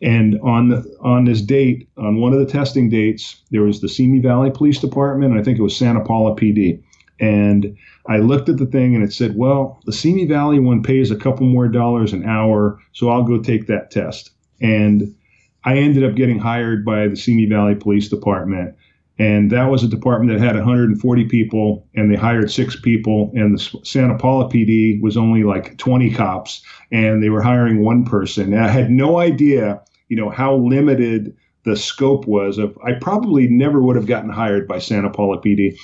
[0.01, 3.89] And on the, on this date, on one of the testing dates, there was the
[3.89, 6.83] Simi Valley Police Department, and I think it was Santa Paula PD.
[7.19, 7.77] And
[8.07, 11.15] I looked at the thing and it said, well, the Simi Valley one pays a
[11.15, 14.31] couple more dollars an hour, so I'll go take that test.
[14.61, 15.15] And
[15.63, 18.75] I ended up getting hired by the Simi Valley Police Department
[19.17, 23.31] and that was a department that had 140 people, and they hired six people.
[23.33, 26.61] And the Santa Paula PD was only like 20 cops,
[26.91, 28.53] and they were hiring one person.
[28.53, 32.57] And I had no idea, you know, how limited the scope was.
[32.57, 35.77] Of I probably never would have gotten hired by Santa Paula PD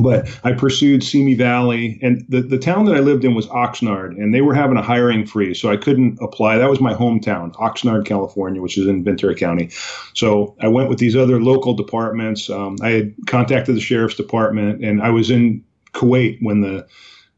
[0.00, 4.10] but I pursued Simi Valley, and the, the town that I lived in was Oxnard,
[4.10, 6.58] and they were having a hiring freeze, so I couldn't apply.
[6.58, 9.70] That was my hometown, Oxnard, California, which is in Ventura County.
[10.14, 12.50] So I went with these other local departments.
[12.50, 16.86] Um, I had contacted the sheriff's department, and I was in Kuwait when the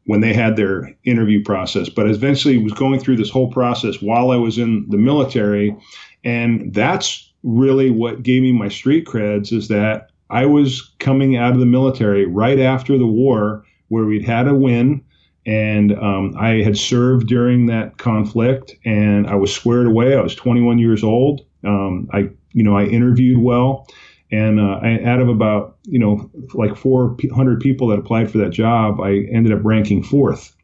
[0.05, 1.87] when they had their interview process.
[1.87, 5.75] But eventually, was going through this whole process while I was in the military,
[6.23, 9.53] and that's really what gave me my street creds.
[9.53, 14.25] Is that I was coming out of the military right after the war, where we'd
[14.25, 15.03] had a win,
[15.45, 20.15] and um, I had served during that conflict, and I was squared away.
[20.15, 21.41] I was 21 years old.
[21.63, 23.87] Um, I, you know, I interviewed well,
[24.31, 28.51] and uh, I, out of about, you know, like 400 people that applied for that
[28.51, 30.55] job, I ended up ranking fourth.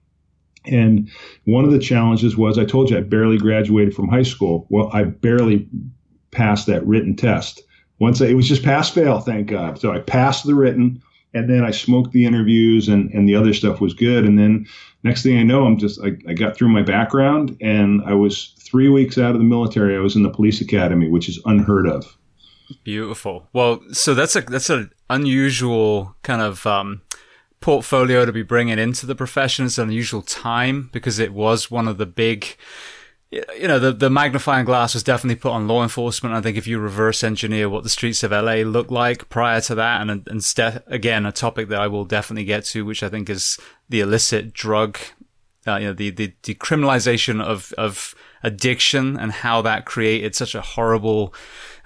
[0.66, 1.10] And
[1.46, 4.68] one of the challenges was I told you I barely graduated from high school.
[4.70, 5.68] Well, I barely
[6.32, 7.62] passed that written test
[8.00, 9.80] once I, it was just pass fail, thank God.
[9.80, 11.02] So I passed the written,
[11.34, 14.26] and then I smoked the interviews, and and the other stuff was good.
[14.26, 14.68] And then
[15.04, 18.54] next thing I know, I'm just I, I got through my background, and I was
[18.60, 19.96] three weeks out of the military.
[19.96, 22.18] I was in the police academy, which is unheard of.
[22.84, 23.48] Beautiful.
[23.54, 27.02] Well, so that's a that's an unusual kind of um,
[27.60, 29.66] portfolio to be bringing into the profession.
[29.66, 32.58] It's an unusual time because it was one of the big
[33.58, 36.36] you know, the, the magnifying glass was definitely put on law enforcement.
[36.36, 39.76] I think if you reverse engineer what the streets of LA looked like prior to
[39.76, 43.30] that, and, and again, a topic that I will definitely get to, which I think
[43.30, 43.58] is
[43.90, 44.98] the illicit drug
[45.68, 48.14] uh, you know, the, the decriminalization of, of
[48.44, 51.34] addiction and how that created such a horrible,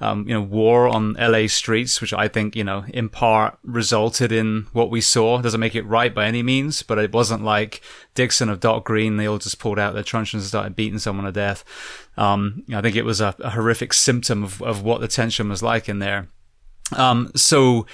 [0.02, 4.32] um, you know, war on LA streets, which I think, you know, in part resulted
[4.32, 5.42] in what we saw.
[5.42, 7.82] Doesn't make it right by any means, but it wasn't like
[8.16, 9.18] Dixon of Dock Green.
[9.18, 11.64] They all just pulled out their truncheons and started beating someone to death.
[12.18, 15.64] Um, I think it was a, a horrific symptom of, of what the tension was
[15.64, 16.28] like in there.
[16.96, 17.86] Um, so,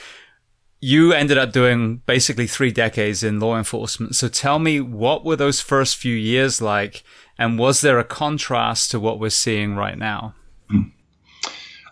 [0.82, 4.16] you ended up doing basically three decades in law enforcement.
[4.16, 7.04] So tell me, what were those first few years like?
[7.40, 10.36] And was there a contrast to what we're seeing right now?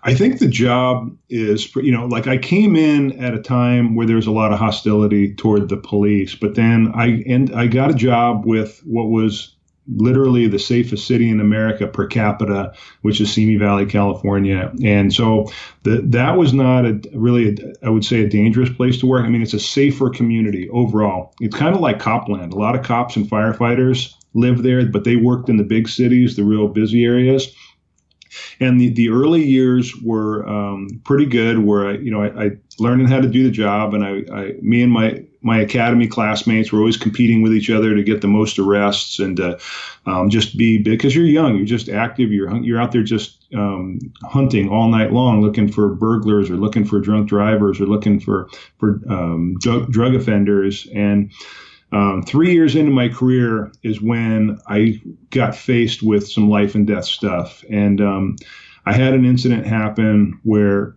[0.06, 4.06] I think the job is, you know, like I came in at a time where
[4.06, 7.90] there was a lot of hostility toward the police, but then I and I got
[7.90, 9.56] a job with what was
[9.88, 14.72] literally the safest city in America per capita, which is Simi Valley, California.
[14.84, 15.52] And so
[15.84, 19.26] the, that was not a really, a, I would say, a dangerous place to work.
[19.26, 21.34] I mean, it's a safer community overall.
[21.42, 22.54] It's kind of like Copland.
[22.54, 26.36] A lot of cops and firefighters live there, but they worked in the big cities,
[26.36, 27.54] the real busy areas.
[28.60, 32.52] And the, the early years were um, pretty good, where I, you know, I, I
[32.80, 36.72] learning how to do the job, and I, I, me and my my academy classmates
[36.72, 39.58] were always competing with each other to get the most arrests and uh,
[40.06, 44.00] um, just be because you're young, you're just active, you're you're out there just um,
[44.24, 48.50] hunting all night long, looking for burglars or looking for drunk drivers or looking for
[48.78, 51.32] for um, drug, drug offenders and.
[51.94, 56.88] Um, three years into my career is when I got faced with some life and
[56.88, 57.64] death stuff.
[57.70, 58.36] And um,
[58.86, 60.96] I had an incident happen where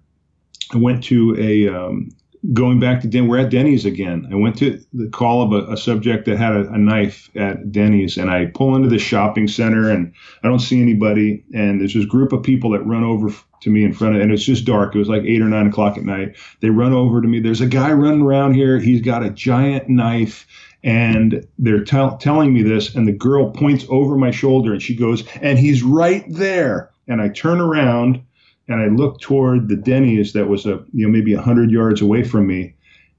[0.73, 2.09] I went to a, um,
[2.55, 4.27] going back to Den, we're at Denny's again.
[4.33, 7.71] I went to the call of a, a subject that had a, a, knife at
[7.71, 11.45] Denny's, and I pull into the shopping center, and I don't see anybody.
[11.55, 13.29] And there's this group of people that run over
[13.61, 14.95] to me in front of, and it's just dark.
[14.95, 16.37] It was like eight or nine o'clock at night.
[16.61, 17.41] They run over to me.
[17.41, 18.79] There's a guy running around here.
[18.79, 20.47] He's got a giant knife
[20.87, 24.95] and they're t- telling me this and the girl points over my shoulder and she
[24.95, 26.91] goes and he's right there.
[27.09, 28.23] And i turn around
[28.69, 32.25] and i look toward the denny's that was a you know maybe 100 yards away
[32.25, 32.75] from me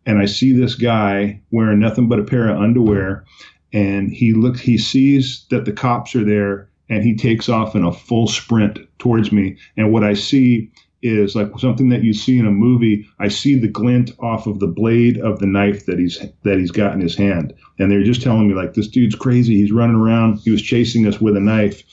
[0.05, 3.23] and i see this guy wearing nothing but a pair of underwear
[3.71, 7.83] and he looks he sees that the cops are there and he takes off in
[7.85, 10.69] a full sprint towards me and what i see
[11.01, 13.07] is like something that you see in a movie.
[13.19, 16.71] I see the glint off of the blade of the knife that he's that he's
[16.71, 19.55] got in his hand, and they're just telling me like this dude's crazy.
[19.55, 20.39] He's running around.
[20.39, 21.83] He was chasing us with a knife,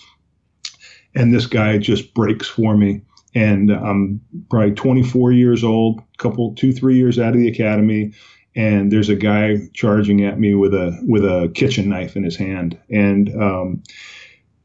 [1.14, 3.02] and this guy just breaks for me.
[3.36, 8.12] And I'm probably 24 years old, couple two three years out of the academy,
[8.56, 12.36] and there's a guy charging at me with a with a kitchen knife in his
[12.36, 13.82] hand, and um,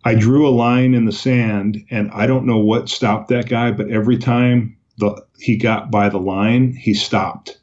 [0.06, 3.72] I drew a line in the sand, and I don't know what stopped that guy,
[3.72, 7.60] but every time the he got by the line, he stopped.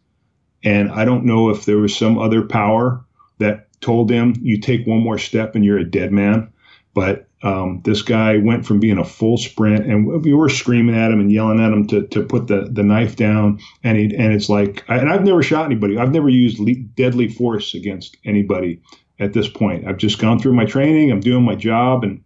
[0.65, 3.05] And I don't know if there was some other power
[3.39, 6.53] that told him, "You take one more step, and you're a dead man."
[6.95, 11.11] But um, this guy went from being a full sprint, and we were screaming at
[11.11, 13.61] him and yelling at him to, to put the, the knife down.
[13.85, 15.99] And he, and it's like, and I've never shot anybody.
[15.99, 18.81] I've never used le- deadly force against anybody
[19.21, 19.87] at this point.
[19.87, 21.11] I've just gone through my training.
[21.11, 22.23] I'm doing my job, and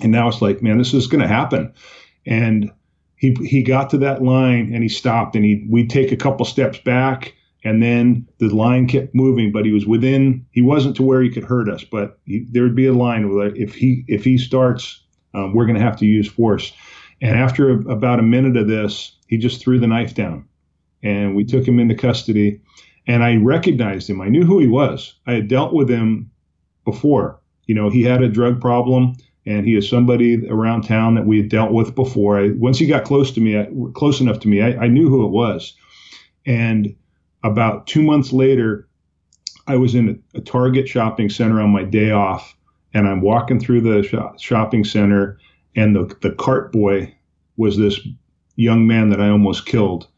[0.00, 1.72] and now it's like, man, this is going to happen.
[2.26, 2.70] And
[3.16, 6.44] he he got to that line and he stopped and he we take a couple
[6.44, 7.34] steps back
[7.66, 10.46] and then the line kept moving, but he was within.
[10.52, 13.34] He wasn't to where he could hurt us, but he, there would be a line
[13.34, 15.02] where if he if he starts,
[15.34, 16.72] um, we're going to have to use force.
[17.20, 20.46] And after a, about a minute of this, he just threw the knife down,
[21.02, 22.60] and we took him into custody.
[23.08, 24.20] And I recognized him.
[24.20, 25.14] I knew who he was.
[25.26, 26.30] I had dealt with him
[26.84, 27.40] before.
[27.66, 29.16] You know, he had a drug problem
[29.46, 32.38] and he is somebody around town that we had dealt with before.
[32.38, 35.08] I, once he got close to me, I, close enough to me, I, I, knew
[35.08, 35.74] who it was.
[36.44, 36.94] And
[37.44, 38.88] about two months later,
[39.68, 42.56] I was in a, a, Target shopping center on my day off,
[42.92, 45.38] and I'm walking through the sh- shopping center,
[45.76, 47.14] and the the cart boy
[47.56, 48.00] was this
[48.56, 50.08] young man that I almost killed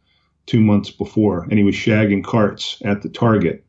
[0.47, 3.65] two months before, and he was shagging carts at the Target.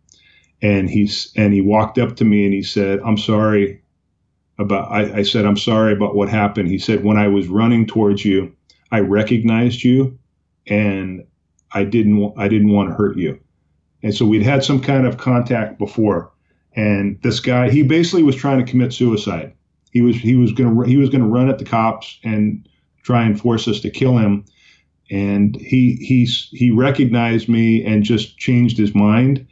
[0.62, 3.82] And he's and he walked up to me and he said, "I'm sorry,
[4.60, 6.68] about I, I, said i'm sorry about what happened.
[6.68, 8.53] He said when i was running towards you
[8.91, 10.20] i recognized you
[10.68, 11.26] and
[11.72, 13.39] i didn't i didn't want to hurt you.
[14.03, 16.32] And so we'd had some kind of contact before
[16.76, 19.53] and this guy he basically was trying to commit suicide.
[19.91, 22.68] He was he was to he was to run at the cops and
[23.03, 24.45] try and force us to kill him.
[25.10, 29.47] And he he's he recognized me and just changed his mind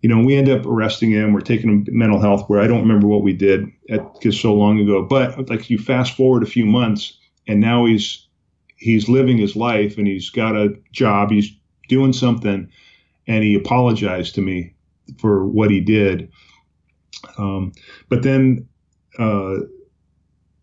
[0.00, 1.32] you know, we end up arresting him.
[1.32, 4.54] We're taking him to mental health where I don't remember what we did because so
[4.54, 5.04] long ago.
[5.04, 8.26] But like you fast forward a few months, and now he's
[8.76, 11.30] he's living his life and he's got a job.
[11.30, 11.50] He's
[11.88, 12.70] doing something,
[13.26, 14.74] and he apologized to me
[15.18, 16.30] for what he did.
[17.36, 17.72] Um,
[18.08, 18.68] but then
[19.18, 19.56] uh,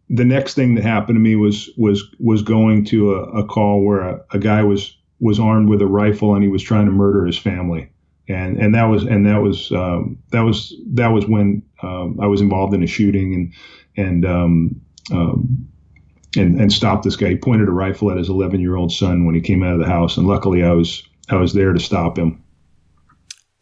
[0.10, 3.84] the next thing that happened to me was was was going to a, a call
[3.84, 6.92] where a, a, guy was was armed with a rifle and he was trying to
[6.92, 7.90] murder his family.
[8.28, 12.28] And, and that was and that was um, that was that was when um, I
[12.28, 13.54] was involved in a shooting and
[13.98, 15.68] and um, um
[16.36, 17.30] and and stopped this guy.
[17.30, 19.80] He pointed a rifle at his 11 year old son when he came out of
[19.80, 22.44] the house, and luckily I was I was there to stop him.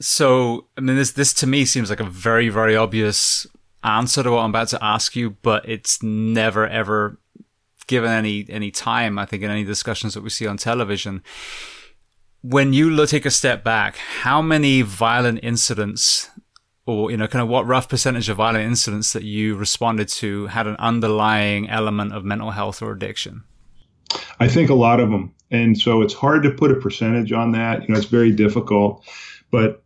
[0.01, 3.47] So, I mean, this this to me seems like a very very obvious
[3.83, 7.19] answer to what I'm about to ask you, but it's never ever
[7.87, 9.19] given any any time.
[9.19, 11.23] I think in any discussions that we see on television.
[12.43, 16.29] When you take a step back, how many violent incidents
[16.85, 20.47] or you know kind of what rough percentage of violent incidents that you responded to
[20.47, 23.43] had an underlying element of mental health or addiction?
[24.39, 27.53] I think a lot of them and so it's hard to put a percentage on
[27.53, 27.83] that.
[27.83, 29.03] You know it's very difficult.
[29.51, 29.83] But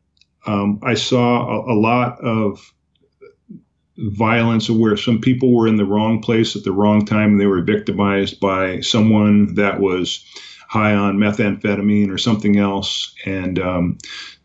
[0.47, 2.73] um, i saw a, a lot of
[3.97, 7.47] violence where some people were in the wrong place at the wrong time and they
[7.47, 10.23] were victimized by someone that was
[10.67, 13.13] high on methamphetamine or something else.
[13.25, 13.97] And um,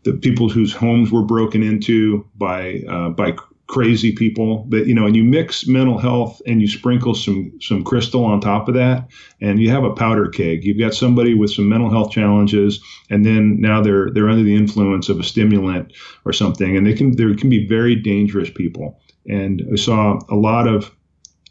[0.03, 3.35] the people whose homes were broken into by uh, by
[3.67, 7.83] crazy people but you know and you mix mental health and you sprinkle some some
[7.83, 9.07] crystal on top of that
[9.41, 10.63] and you have a powder keg.
[10.63, 14.55] You've got somebody with some mental health challenges and then now they're they're under the
[14.55, 15.93] influence of a stimulant
[16.25, 16.75] or something.
[16.77, 18.99] And they can they can be very dangerous people.
[19.27, 20.91] And i saw a lot of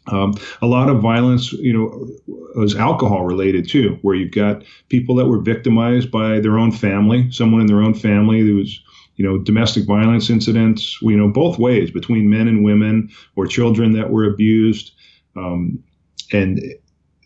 [0.07, 2.07] um, a lot of violence, you know,
[2.55, 7.31] was alcohol related too, where you've got people that were victimized by their own family,
[7.31, 8.81] someone in their own family There was,
[9.15, 13.93] you know, domestic violence incidents, you know, both ways between men and women or children
[13.93, 14.91] that were abused.
[15.35, 15.83] Um,
[16.31, 16.59] and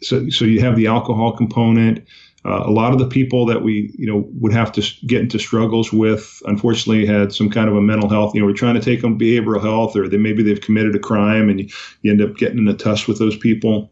[0.02, 2.06] so, so you have the alcohol component.
[2.46, 5.40] Uh, a lot of the people that we, you know, would have to get into
[5.40, 8.34] struggles with, unfortunately, had some kind of a mental health.
[8.34, 11.00] You know, we're trying to take them behavioral health, or they maybe they've committed a
[11.00, 11.70] crime, and you,
[12.02, 13.92] you end up getting in a tuss with those people.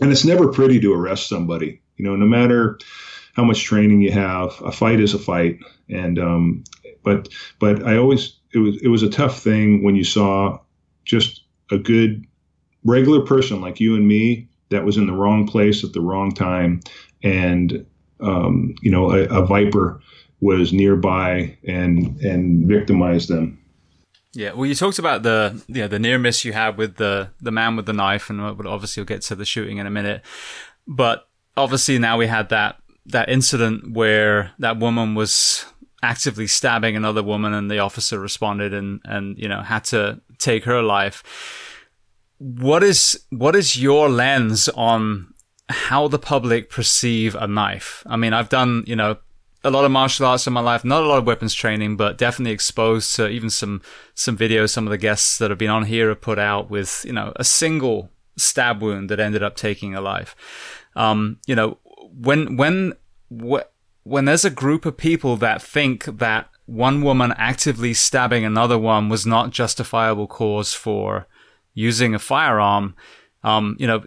[0.00, 1.80] And it's never pretty to arrest somebody.
[1.96, 2.78] You know, no matter
[3.34, 5.58] how much training you have, a fight is a fight.
[5.88, 6.64] And um,
[7.02, 7.28] but
[7.58, 10.58] but I always it was it was a tough thing when you saw
[11.04, 12.26] just a good
[12.84, 16.32] regular person like you and me that was in the wrong place at the wrong
[16.32, 16.80] time
[17.22, 17.86] and
[18.20, 20.00] um, you know a, a, viper
[20.40, 23.58] was nearby and and victimized them.
[24.32, 27.76] Yeah, well, you talked about the the near miss you had with the the man
[27.76, 30.22] with the knife, and obviously we'll get to the shooting in a minute.
[30.86, 35.64] But obviously now we had that that incident where that woman was
[36.02, 40.64] actively stabbing another woman, and the officer responded and and you know had to take
[40.64, 41.22] her life.
[42.38, 45.29] What is what is your lens on
[45.70, 48.02] how the public perceive a knife.
[48.06, 49.18] I mean, I've done, you know,
[49.62, 52.18] a lot of martial arts in my life, not a lot of weapons training, but
[52.18, 53.82] definitely exposed to even some,
[54.14, 57.04] some videos some of the guests that have been on here have put out with,
[57.06, 60.34] you know, a single stab wound that ended up taking a life.
[60.96, 61.78] Um, you know,
[62.18, 62.94] when, when,
[63.30, 63.68] wh-
[64.02, 69.08] when there's a group of people that think that one woman actively stabbing another one
[69.08, 71.26] was not justifiable cause for
[71.74, 72.94] using a firearm,
[73.42, 74.02] um, you know,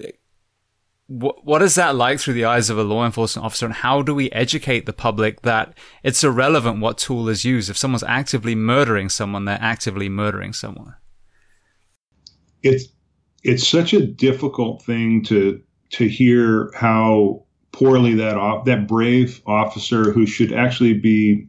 [1.07, 4.01] what, what is that like through the eyes of a law enforcement officer and how
[4.01, 5.73] do we educate the public that
[6.03, 7.69] it's irrelevant what tool is used?
[7.69, 10.95] If someone's actively murdering someone they're actively murdering someone.
[12.61, 12.85] It's
[13.43, 20.11] it's such a difficult thing to to hear how poorly that off, that brave officer
[20.11, 21.47] who should actually be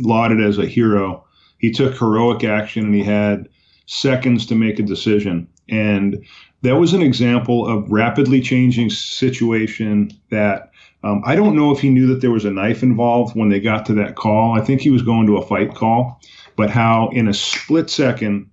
[0.00, 1.26] lauded as a hero
[1.58, 3.48] he took heroic action and he had
[3.86, 5.48] seconds to make a decision.
[5.68, 6.24] And
[6.66, 10.72] that was an example of rapidly changing situation that
[11.04, 13.60] um, I don't know if he knew that there was a knife involved when they
[13.60, 14.58] got to that call.
[14.58, 16.20] I think he was going to a fight call,
[16.56, 18.50] but how in a split second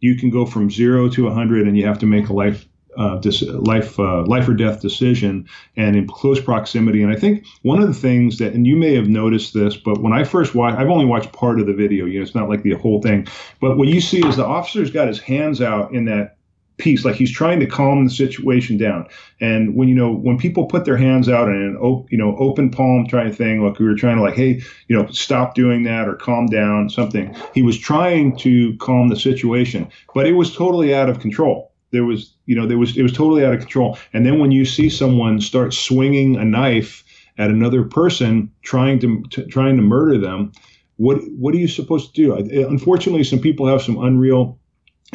[0.00, 2.66] you can go from zero to 100 and you have to make a life
[2.96, 7.02] uh, dis- life uh, life or death decision and in close proximity.
[7.02, 10.00] And I think one of the things that, and you may have noticed this, but
[10.00, 12.06] when I first watched, I've only watched part of the video.
[12.06, 13.26] You know, it's not like the whole thing.
[13.60, 16.33] But what you see is the officer's got his hands out in that
[16.76, 17.04] peace.
[17.04, 19.06] Like he's trying to calm the situation down.
[19.40, 22.36] And when you know when people put their hands out in an op, you know
[22.38, 25.84] open palm trying thing like we were trying to like hey you know stop doing
[25.84, 29.88] that or calm down something he was trying to calm the situation.
[30.14, 31.72] But it was totally out of control.
[31.90, 33.98] There was you know there was it was totally out of control.
[34.12, 37.04] And then when you see someone start swinging a knife
[37.36, 40.52] at another person trying to, to trying to murder them
[40.96, 42.66] what what are you supposed to do?
[42.68, 44.58] Unfortunately some people have some unreal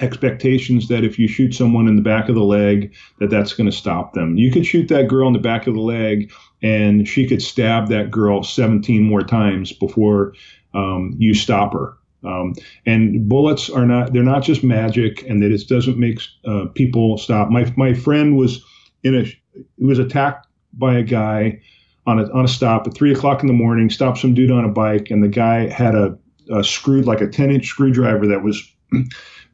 [0.01, 3.69] expectations that if you shoot someone in the back of the leg that that's going
[3.69, 6.31] to stop them you could shoot that girl in the back of the leg
[6.61, 10.33] and she could stab that girl 17 more times before
[10.73, 12.53] um, you stop her Um,
[12.85, 17.17] and bullets are not, they're not just magic and that it doesn't make uh, people
[17.17, 17.49] stop.
[17.49, 18.63] My, my friend was
[19.03, 21.61] in a, he was attacked by a guy
[22.05, 24.65] on a, on a stop at three o'clock in the morning, stopped some dude on
[24.65, 26.17] a bike, and the guy had a,
[26.51, 28.61] a screwed, like a 10 inch screwdriver that was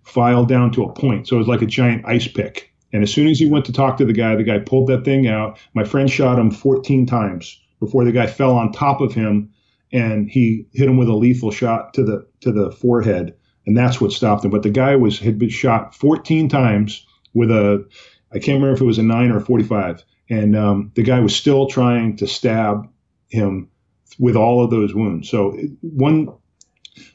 [0.06, 1.28] filed down to a point.
[1.28, 2.72] So it was like a giant ice pick.
[2.94, 5.04] And as soon as he went to talk to the guy, the guy pulled that
[5.04, 5.58] thing out.
[5.74, 9.52] My friend shot him 14 times before the guy fell on top of him
[9.92, 13.34] and he hit him with a lethal shot to the to the forehead,
[13.66, 14.52] and that's what stopped him.
[14.52, 17.86] But the guy was had been shot 14 times with a
[18.34, 21.20] I can't remember if it was a nine or a 45, and um, the guy
[21.20, 22.88] was still trying to stab
[23.30, 23.70] him
[24.20, 25.30] with all of those wounds.
[25.30, 26.30] So one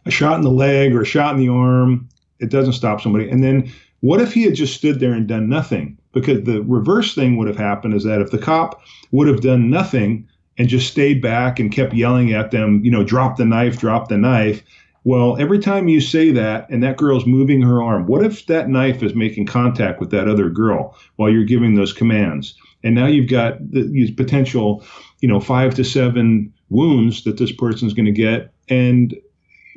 [0.07, 2.09] a shot in the leg or a shot in the arm,
[2.41, 3.29] it doesn't stop somebody.
[3.29, 5.99] And then what if he had just stood there and done nothing?
[6.13, 8.83] Because the reverse thing would have happened is that if the cop
[9.13, 10.27] would have done nothing,
[10.61, 14.09] and just stayed back and kept yelling at them, you know, drop the knife, drop
[14.09, 14.63] the knife.
[15.05, 18.69] Well, every time you say that and that girl's moving her arm, what if that
[18.69, 22.55] knife is making contact with that other girl while you're giving those commands?
[22.85, 24.85] And now you've got these potential,
[25.21, 28.53] you know, five to seven wounds that this person's going to get.
[28.69, 29.17] And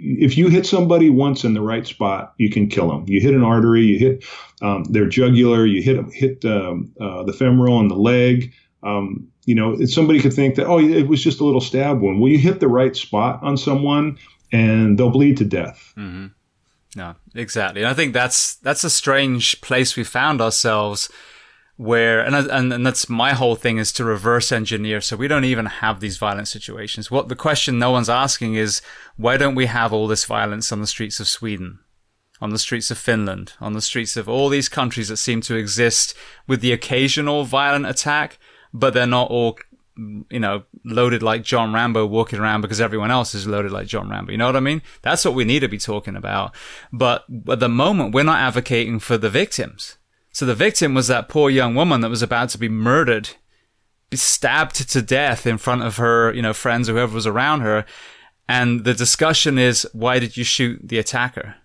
[0.03, 3.05] if you hit somebody once in the right spot, you can kill them.
[3.07, 4.25] You hit an artery, you hit
[4.61, 8.53] um, their jugular, you hit hit um, uh, the femoral and the leg.
[8.83, 12.19] Um, you know, somebody could think that, oh, it was just a little stab wound.
[12.19, 14.17] Well, you hit the right spot on someone
[14.51, 15.93] and they'll bleed to death.
[15.97, 16.27] Mm-hmm.
[16.95, 17.81] No, exactly.
[17.81, 21.09] And I think that's, that's a strange place we found ourselves
[21.75, 25.01] where, and, and, and that's my whole thing is to reverse engineer.
[25.01, 27.09] So we don't even have these violent situations.
[27.09, 28.81] What the question no one's asking is,
[29.17, 31.79] why don't we have all this violence on the streets of Sweden?
[32.41, 35.55] on the streets of Finland, on the streets of all these countries that seem to
[35.55, 36.13] exist
[36.45, 38.37] with the occasional violent attack,
[38.73, 39.57] but they're not all
[39.95, 44.09] you know, loaded like John Rambo walking around because everyone else is loaded like John
[44.09, 44.31] Rambo.
[44.31, 44.81] You know what I mean?
[45.03, 46.53] That's what we need to be talking about.
[46.91, 49.97] But at the moment, we're not advocating for the victims.
[50.33, 53.29] So the victim was that poor young woman that was about to be murdered,
[54.09, 57.61] be stabbed to death in front of her, you know, friends or whoever was around
[57.61, 57.85] her.
[58.49, 61.55] And the discussion is, why did you shoot the attacker?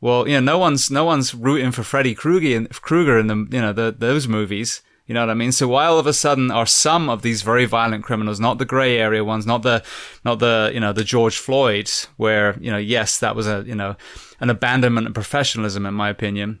[0.00, 3.60] Well, you know, no one's, no one's rooting for Freddy Krueger, Krueger in the, you
[3.60, 4.82] know, the, those movies.
[5.06, 5.52] You know what I mean?
[5.52, 8.64] So why all of a sudden are some of these very violent criminals, not the
[8.64, 9.84] gray area ones, not the,
[10.24, 13.74] not the, you know, the George Floyds, where, you know, yes, that was a, you
[13.74, 13.94] know,
[14.40, 16.60] an abandonment of professionalism, in my opinion.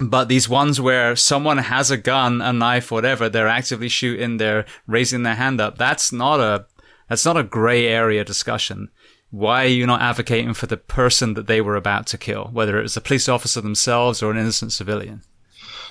[0.00, 4.66] But these ones where someone has a gun, a knife, whatever, they're actively shooting, they're
[4.86, 5.78] raising their hand up.
[5.78, 6.66] That's not a,
[7.08, 8.90] that's not a gray area discussion.
[9.30, 12.78] Why are you not advocating for the person that they were about to kill, whether
[12.78, 15.22] it was a police officer themselves or an innocent civilian?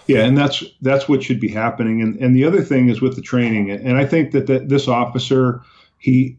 [0.08, 2.02] Yeah, and that's that's what should be happening.
[2.02, 4.88] And and the other thing is with the training, and I think that, that this
[4.88, 5.62] officer,
[5.98, 6.38] he,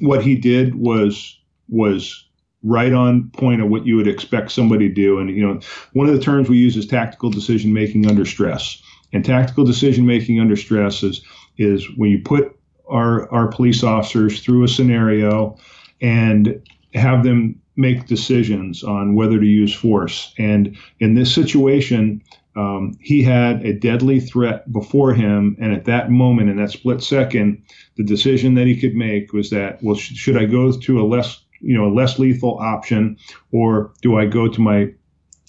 [0.00, 1.38] what he did was
[1.68, 2.25] was
[2.62, 5.18] right on point of what you would expect somebody to do.
[5.18, 5.60] And you know,
[5.92, 8.82] one of the terms we use is tactical decision making under stress.
[9.12, 11.22] And tactical decision making under stress is
[11.58, 15.56] is when you put our our police officers through a scenario
[16.00, 16.60] and
[16.94, 20.34] have them make decisions on whether to use force.
[20.38, 22.22] And in this situation,
[22.56, 27.02] um, he had a deadly threat before him, and at that moment, in that split
[27.02, 27.62] second,
[27.96, 31.04] the decision that he could make was that, well, sh- should I go to a
[31.04, 33.16] less, you know, a less lethal option,
[33.52, 34.92] or do I go to my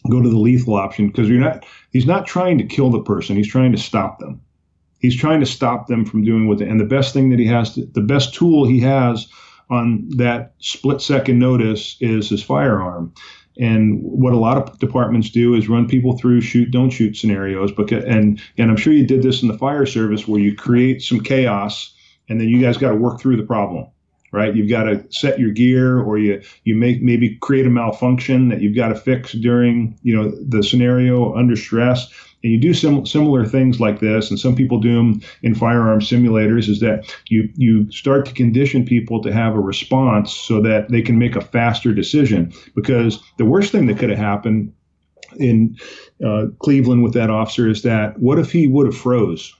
[0.09, 1.07] go to the lethal option?
[1.07, 4.41] Because you're not, he's not trying to kill the person; he's trying to stop them.
[4.99, 6.59] He's trying to stop them from doing what.
[6.59, 9.27] They, and the best thing that he has, to, the best tool he has
[9.69, 13.13] on that split second notice is his firearm.
[13.59, 17.71] And what a lot of departments do is run people through shoot, don't shoot scenarios.
[17.71, 21.01] Because, and, and I'm sure you did this in the fire service where you create
[21.01, 21.93] some chaos
[22.29, 23.87] and then you guys got to work through the problem,
[24.31, 24.55] right?
[24.55, 28.61] You've got to set your gear or you, you make maybe create a malfunction that
[28.61, 32.11] you've got to fix during, you know, the scenario under stress
[32.43, 35.99] and you do sim- similar things like this, and some people do them in firearm
[35.99, 40.89] simulators, is that you you start to condition people to have a response so that
[40.89, 42.53] they can make a faster decision.
[42.75, 44.71] Because the worst thing that could have happened
[45.39, 45.75] in
[46.25, 49.53] uh, Cleveland with that officer is that what if he would have froze?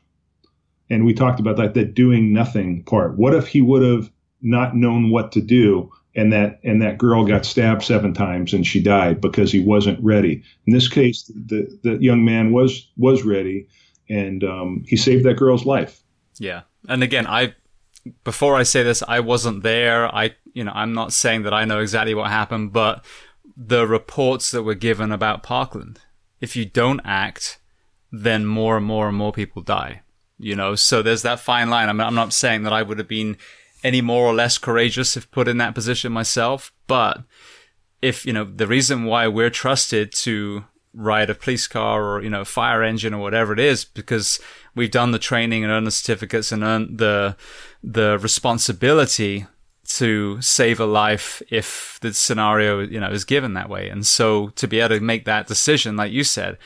[0.89, 3.18] And we talked about that that doing nothing part.
[3.18, 4.11] What if he would have
[4.41, 8.65] not known what to do and that and that girl got stabbed seven times and
[8.65, 10.43] she died because he wasn't ready.
[10.65, 13.67] In this case, the the young man was was ready,
[14.09, 16.01] and um, he saved that girl's life.
[16.39, 17.53] Yeah, and again, I
[18.23, 20.13] before I say this, I wasn't there.
[20.13, 23.05] I you know I'm not saying that I know exactly what happened, but
[23.55, 25.99] the reports that were given about Parkland,
[26.41, 27.59] if you don't act,
[28.11, 30.01] then more and more and more people die.
[30.39, 31.89] You know, so there's that fine line.
[31.89, 33.38] I mean, I'm not saying that I would have been
[33.84, 37.23] any more or less courageous if put in that position myself, but
[38.01, 42.30] if, you know, the reason why we're trusted to ride a police car or, you
[42.30, 44.39] know, a fire engine or whatever it is, because
[44.75, 47.36] we've done the training and earned the certificates and earned the,
[47.84, 49.45] the responsibility
[49.86, 53.89] to save a life if the scenario, you know, is given that way.
[53.89, 56.57] And so to be able to make that decision, like you said,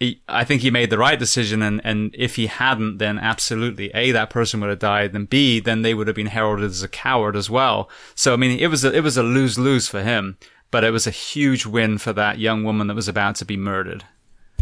[0.00, 1.62] he, I think he made the right decision.
[1.62, 5.14] And, and if he hadn't, then absolutely A, that person would have died.
[5.14, 7.88] And B, then they would have been heralded as a coward as well.
[8.14, 10.38] So, I mean, it was a, it was a lose lose for him,
[10.70, 13.58] but it was a huge win for that young woman that was about to be
[13.58, 14.04] murdered.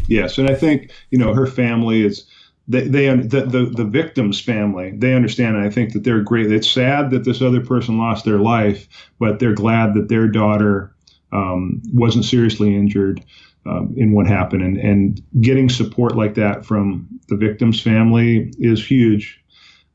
[0.08, 0.38] Yes.
[0.38, 2.26] And I think, you know, her family is,
[2.66, 6.52] they, they the, the, the victim's family they understand and i think that they're great
[6.52, 8.86] it's sad that this other person lost their life
[9.18, 10.94] but they're glad that their daughter
[11.32, 13.24] um, wasn't seriously injured
[13.66, 14.62] um, in what happened.
[14.62, 19.42] And, and getting support like that from the victim's family is huge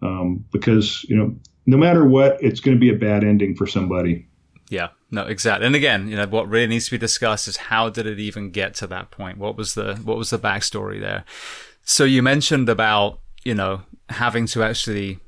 [0.01, 1.35] um, because you know
[1.65, 4.27] no matter what it's going to be a bad ending for somebody.
[4.69, 7.87] Yeah no exactly and again you know what really needs to be discussed is how
[7.87, 9.37] did it even get to that point?
[9.37, 11.23] What was the what was the backstory there?
[11.83, 15.19] So you mentioned about, you know, having to actually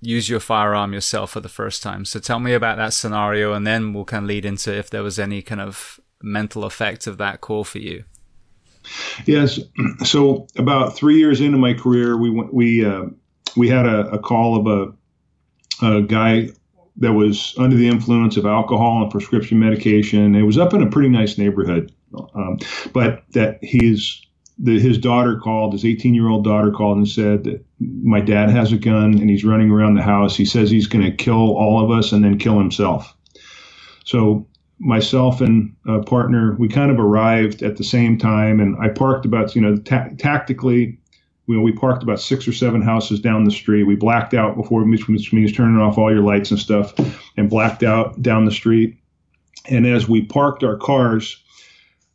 [0.00, 2.04] use your firearm yourself for the first time.
[2.04, 5.02] So tell me about that scenario and then we'll kind of lead into if there
[5.02, 8.04] was any kind of mental effect of that call for you.
[9.26, 9.60] Yes.
[10.04, 13.06] So about three years into my career, we went, we, uh,
[13.56, 14.94] we had a, a call of
[15.82, 16.50] a, a guy
[16.96, 20.34] that was under the influence of alcohol and prescription medication.
[20.34, 21.92] It was up in a pretty nice neighborhood,
[22.34, 22.58] um,
[22.92, 24.22] but that he's
[24.58, 28.50] the, his daughter called, his 18 year old daughter called and said that my dad
[28.50, 30.36] has a gun and he's running around the house.
[30.36, 33.14] He says he's going to kill all of us and then kill himself.
[34.04, 34.46] So
[34.80, 39.26] myself and a partner, we kind of arrived at the same time, and I parked
[39.26, 40.98] about, you know, ta- tactically,
[41.46, 43.84] you know, we parked about six or seven houses down the street.
[43.84, 46.94] We blacked out before, which means turning off all your lights and stuff,
[47.36, 48.98] and blacked out down the street.
[49.68, 51.42] And as we parked our cars,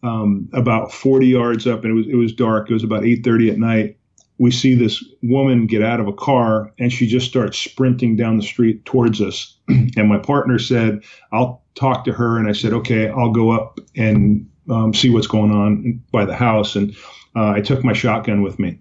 [0.01, 2.69] um, about 40 yards up, and it was it was dark.
[2.69, 3.97] It was about 8:30 at night.
[4.37, 8.37] We see this woman get out of a car, and she just starts sprinting down
[8.37, 9.57] the street towards us.
[9.67, 11.03] and my partner said,
[11.33, 15.27] "I'll talk to her." And I said, "Okay, I'll go up and um, see what's
[15.27, 16.95] going on by the house." And
[17.35, 18.79] uh, I took my shotgun with me.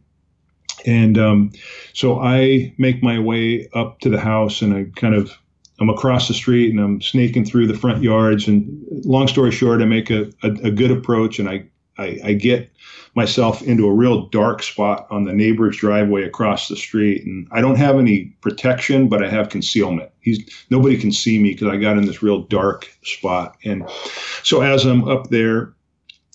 [0.87, 1.53] And um,
[1.93, 5.37] so I make my way up to the house, and I kind of
[5.81, 8.47] I'm across the street and I'm snaking through the front yards.
[8.47, 11.65] And long story short, I make a, a, a good approach and I,
[11.99, 12.73] I, I, get
[13.15, 17.25] myself into a real dark spot on the neighbor's driveway across the street.
[17.25, 20.11] And I don't have any protection, but I have concealment.
[20.21, 20.41] He's
[20.71, 23.57] nobody can see me because I got in this real dark spot.
[23.65, 23.89] And
[24.43, 25.75] so as I'm up there,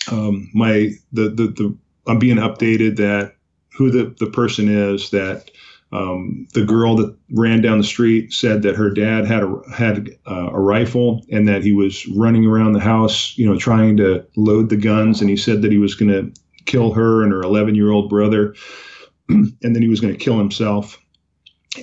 [0.09, 3.35] um, my the, the the I'm being updated that
[3.73, 5.51] who the the person is that
[5.91, 10.09] um, the girl that ran down the street said that her dad had a had
[10.29, 14.25] uh, a rifle and that he was running around the house, you know, trying to
[14.35, 15.19] load the guns.
[15.19, 18.09] And he said that he was going to kill her and her 11 year old
[18.09, 18.53] brother,
[19.29, 21.01] and then he was going to kill himself.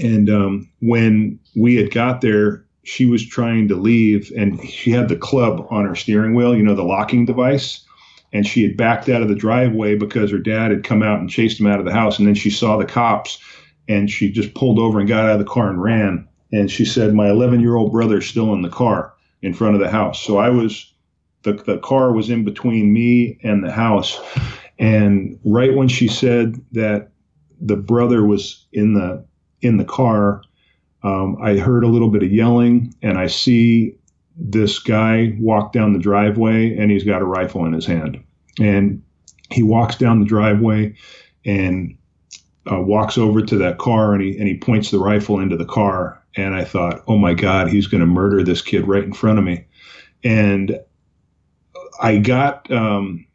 [0.01, 5.09] And um, when we had got there, she was trying to leave, and she had
[5.09, 7.85] the club on her steering wheel, you know, the locking device.
[8.33, 11.31] And she had backed out of the driveway because her dad had come out and
[11.31, 12.19] chased him out of the house.
[12.19, 13.39] And then she saw the cops
[13.89, 16.28] and she just pulled over and got out of the car and ran.
[16.53, 19.80] And she said, My 11 year old brother's still in the car in front of
[19.80, 20.22] the house.
[20.22, 20.93] So I was,
[21.43, 24.20] the, the car was in between me and the house.
[24.78, 27.11] And right when she said that
[27.61, 29.24] the brother was in the
[29.62, 30.43] in the car,
[31.03, 33.97] um, I heard a little bit of yelling, and I see
[34.37, 38.22] this guy walk down the driveway, and he's got a rifle in his hand.
[38.61, 39.03] And
[39.51, 40.95] he walks down the driveway,
[41.45, 41.97] and
[42.71, 45.64] uh, walks over to that car and he and he points the rifle into the
[45.64, 46.23] car.
[46.37, 49.39] And I thought, oh my God, he's going to murder this kid right in front
[49.39, 49.64] of me.
[50.23, 50.79] And
[52.01, 53.27] I got, um,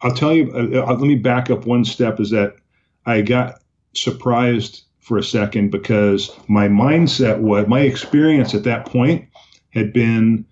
[0.00, 2.56] I'll tell you, uh, uh let me back up one step is that
[3.04, 3.60] I got
[3.94, 9.28] surprised for a second because my mindset was, my experience at that point
[9.70, 10.46] had been,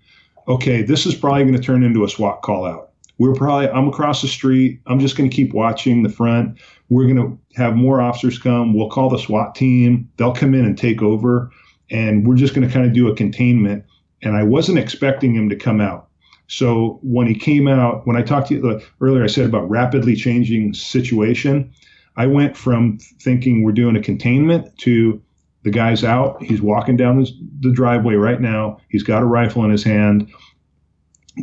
[0.47, 2.90] okay, this is probably going to turn into a SWAT call out.
[3.21, 4.81] We're probably, I'm across the street.
[4.87, 6.59] I'm just going to keep watching the front.
[6.89, 8.73] We're going to have more officers come.
[8.73, 10.09] We'll call the SWAT team.
[10.17, 11.51] They'll come in and take over.
[11.91, 13.85] And we're just going to kind of do a containment.
[14.23, 16.07] And I wasn't expecting him to come out.
[16.47, 19.69] So when he came out, when I talked to you uh, earlier, I said about
[19.69, 21.71] rapidly changing situation.
[22.17, 25.21] I went from thinking we're doing a containment to
[25.61, 26.41] the guy's out.
[26.41, 27.23] He's walking down
[27.59, 28.79] the driveway right now.
[28.89, 30.27] He's got a rifle in his hand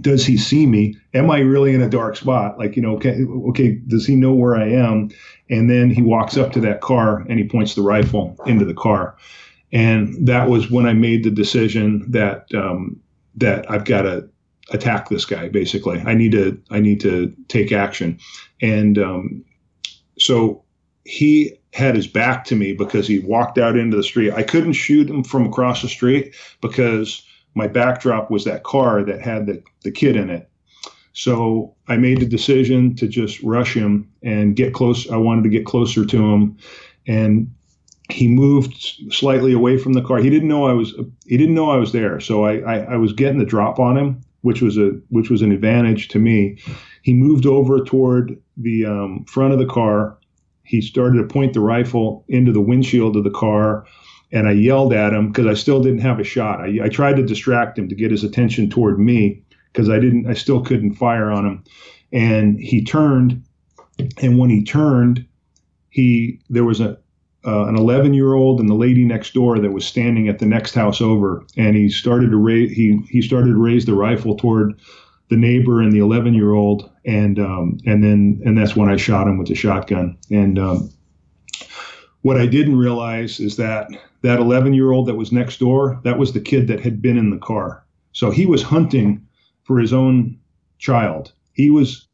[0.01, 0.97] does he see me?
[1.14, 2.59] Am I really in a dark spot?
[2.59, 5.11] Like, you know, okay, okay, does he know where I am?
[5.49, 8.74] And then he walks up to that car and he points the rifle into the
[8.74, 9.16] car.
[9.72, 13.01] And that was when I made the decision that um,
[13.36, 14.28] that I've got to
[14.70, 15.49] attack this guy.
[15.49, 18.18] Basically, I need to I need to take action,
[18.62, 19.45] and um,
[20.18, 20.64] so
[21.05, 24.32] he had his back to me because he walked out into the street.
[24.32, 27.22] I couldn't shoot him from across the street because
[27.55, 30.49] my backdrop was that car that had the, the kid in it.
[31.12, 35.11] So I made the decision to just rush him and get close.
[35.11, 36.57] I wanted to get closer to him.
[37.07, 37.53] And
[38.11, 38.74] he moved
[39.11, 40.18] slightly away from the car.
[40.18, 40.94] He didn't know I was
[41.26, 42.20] he didn't know I was there.
[42.20, 45.42] So I, I, I was getting the drop on him, which was a which was
[45.42, 46.59] an advantage to me.
[47.03, 50.18] He moved over toward the um, front of the car
[50.68, 53.86] he started to point the rifle into the windshield of the car
[54.33, 56.61] and I yelled at him because I still didn't have a shot.
[56.61, 60.26] I, I, tried to distract him to get his attention toward me because I didn't,
[60.26, 61.64] I still couldn't fire on him.
[62.12, 63.43] And he turned,
[64.20, 65.26] and when he turned,
[65.91, 66.99] he there was a
[67.47, 70.47] uh, an 11 year old and the lady next door that was standing at the
[70.47, 74.37] next house over, and he started to raise he he started to raise the rifle
[74.37, 74.79] toward
[75.31, 78.97] the neighbor and the 11 year old, and um, and then and that's when I
[78.97, 80.16] shot him with the shotgun.
[80.31, 80.91] And um,
[82.23, 83.89] what I didn't realize is that
[84.23, 87.16] that 11 year old that was next door, that was the kid that had been
[87.16, 87.85] in the car.
[88.12, 89.25] So he was hunting
[89.62, 90.39] for his own
[90.79, 91.33] child.
[91.53, 92.09] He was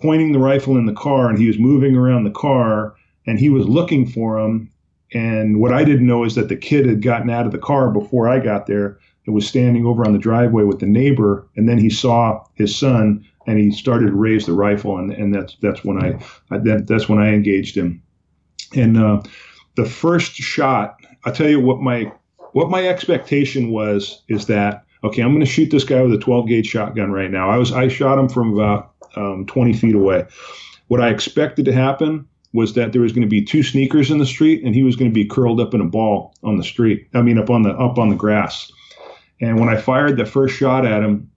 [0.00, 2.94] pointing the rifle in the car and he was moving around the car
[3.26, 4.70] and he was looking for him.
[5.14, 7.90] And what I didn't know is that the kid had gotten out of the car
[7.90, 11.68] before I got there and was standing over on the driveway with the neighbor, and
[11.68, 15.56] then he saw his son, and he started to raise the rifle, and, and that's
[15.60, 16.18] that's when I,
[16.50, 18.02] I that, that's when I engaged him.
[18.74, 19.22] And uh,
[19.76, 22.12] the first shot, I'll tell you what my
[22.52, 26.18] what my expectation was is that okay, I'm going to shoot this guy with a
[26.18, 27.48] 12 gauge shotgun right now.
[27.48, 30.26] I was I shot him from about um, 20 feet away.
[30.88, 34.18] What I expected to happen was that there was going to be two sneakers in
[34.18, 36.64] the street, and he was going to be curled up in a ball on the
[36.64, 37.06] street.
[37.14, 38.70] I mean, up on the up on the grass.
[39.40, 41.30] And when I fired the first shot at him,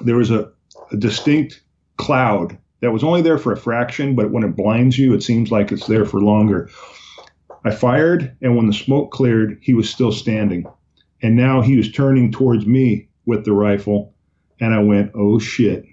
[0.00, 0.52] there was a,
[0.92, 1.62] a distinct
[1.96, 5.50] cloud that was only there for a fraction, but when it blinds you, it seems
[5.50, 6.68] like it's there for longer.
[7.64, 10.66] I fired, and when the smoke cleared, he was still standing.
[11.22, 14.14] And now he was turning towards me with the rifle.
[14.60, 15.84] And I went, oh shit.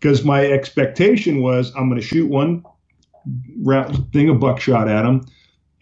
[0.00, 2.64] Because my expectation was I'm going to shoot one
[4.12, 5.26] thing of buckshot at him,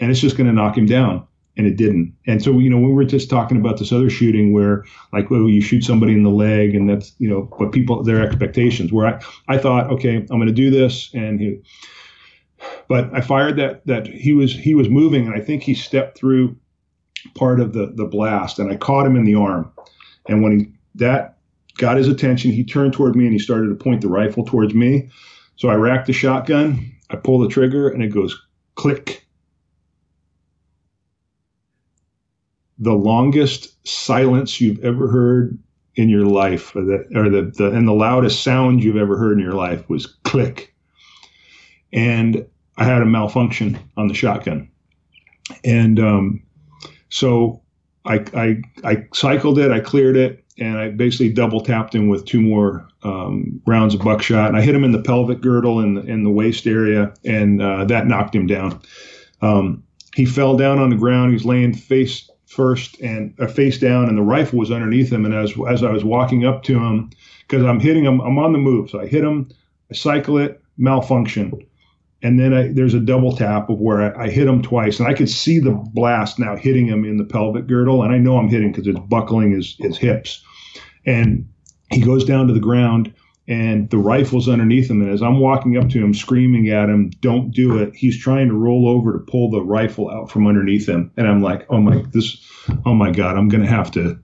[0.00, 2.14] and it's just going to knock him down and it didn't.
[2.26, 5.48] And so, you know, we were just talking about this other shooting where, like, well,
[5.48, 8.92] you shoot somebody in the leg, and that's, you know, what people their expectations.
[8.92, 11.60] Where I, I thought, okay, I'm going to do this, and he,
[12.88, 16.18] but I fired that that he was he was moving, and I think he stepped
[16.18, 16.56] through
[17.34, 19.70] part of the the blast, and I caught him in the arm,
[20.28, 20.66] and when he
[20.96, 21.38] that
[21.78, 24.74] got his attention, he turned toward me and he started to point the rifle towards
[24.74, 25.10] me.
[25.56, 28.40] So I racked the shotgun, I pull the trigger, and it goes
[28.74, 29.24] click
[32.78, 35.58] the longest silence you've ever heard
[35.96, 39.38] in your life, or the, or the, the and the loudest sound you've ever heard
[39.38, 40.74] in your life was click.
[41.92, 42.44] And
[42.76, 44.68] I had a malfunction on the shotgun,
[45.64, 46.42] and um,
[47.08, 47.62] so
[48.04, 52.24] I, I I cycled it, I cleared it, and I basically double tapped him with
[52.24, 54.48] two more um, rounds of buckshot.
[54.48, 57.62] And I hit him in the pelvic girdle and in, in the waist area, and
[57.62, 58.80] uh, that knocked him down.
[59.40, 61.32] Um, he fell down on the ground.
[61.32, 65.24] He's laying face first and uh, face down, and the rifle was underneath him.
[65.24, 67.10] And as as I was walking up to him,
[67.46, 69.50] because I'm hitting him, I'm on the move, so I hit him,
[69.90, 71.66] I cycle it, malfunction,
[72.24, 75.06] and then I, there's a double tap of where I, I, hit him twice, and
[75.06, 78.38] I could see the blast now hitting him in the pelvic girdle, and I know
[78.38, 80.42] I'm hitting because it's buckling his his hips,
[81.04, 81.46] and
[81.92, 83.12] he goes down to the ground
[83.46, 85.02] and the rifle's underneath him.
[85.02, 88.48] And as I'm walking up to him, screaming at him, "Don't do it!" He's trying
[88.48, 91.80] to roll over to pull the rifle out from underneath him, and I'm like, "Oh
[91.80, 92.42] my, this,
[92.86, 94.18] oh my God, I'm gonna have to,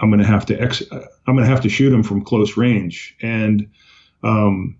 [0.00, 3.68] I'm gonna have to, ex- I'm gonna have to shoot him from close range." And
[4.24, 4.76] um,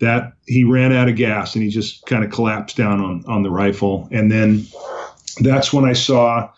[0.00, 3.42] that he ran out of gas, and he just kind of collapsed down on on
[3.42, 4.66] the rifle, and then
[5.40, 6.50] that's when I saw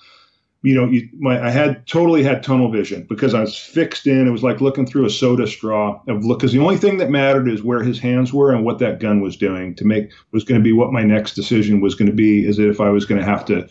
[0.67, 4.27] you know, you, my, I had totally had tunnel vision because I was fixed in.
[4.27, 7.09] It was like looking through a soda straw of look, because the only thing that
[7.09, 10.43] mattered is where his hands were and what that gun was doing to make was
[10.43, 12.45] going to be what my next decision was going to be.
[12.45, 13.69] Is if I was going to have to,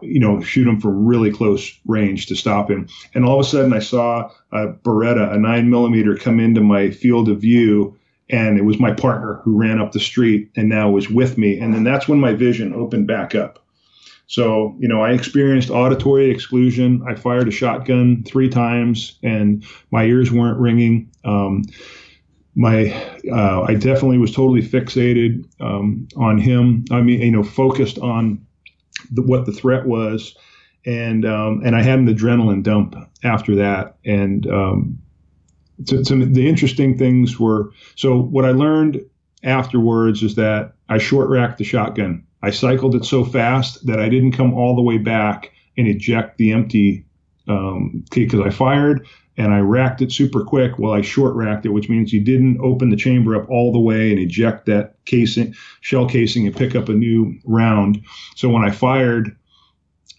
[0.00, 2.88] you know, shoot him from really close range to stop him.
[3.12, 6.90] And all of a sudden, I saw a Beretta, a nine millimeter, come into my
[6.90, 7.97] field of view
[8.30, 11.58] and it was my partner who ran up the street and now was with me.
[11.58, 13.64] And then that's when my vision opened back up.
[14.26, 17.02] So, you know, I experienced auditory exclusion.
[17.08, 21.10] I fired a shotgun three times and my ears weren't ringing.
[21.24, 21.64] Um,
[22.54, 22.92] my,
[23.32, 26.84] uh, I definitely was totally fixated um, on him.
[26.90, 28.44] I mean, you know, focused on
[29.10, 30.36] the, what the threat was.
[30.84, 33.96] And, um, and I had an adrenaline dump after that.
[34.04, 34.98] And, um,
[35.86, 39.00] to, to the interesting things were so what I learned
[39.42, 42.24] afterwards is that I short racked the shotgun.
[42.42, 46.38] I cycled it so fast that I didn't come all the way back and eject
[46.38, 47.04] the empty
[47.46, 49.06] because um, I fired
[49.38, 52.60] and I racked it super quick while I short racked it, which means you didn't
[52.60, 56.74] open the chamber up all the way and eject that casing, shell casing, and pick
[56.74, 58.02] up a new round.
[58.34, 59.36] So when I fired,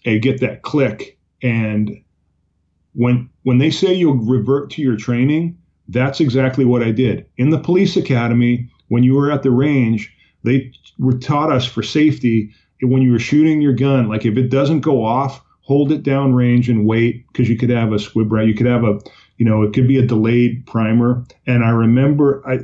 [0.06, 1.18] I get that click.
[1.42, 2.02] And
[2.94, 5.56] when when they say you'll revert to your training,
[5.88, 7.26] that's exactly what I did.
[7.36, 10.14] In the police academy, when you were at the range,
[10.44, 14.50] they were taught us for safety when you were shooting your gun, like if it
[14.50, 18.32] doesn't go off, hold it down range and wait because you could have a squib
[18.32, 18.48] right.
[18.48, 18.98] You could have a,
[19.36, 21.24] you know, it could be a delayed primer.
[21.46, 22.60] And I remember, I,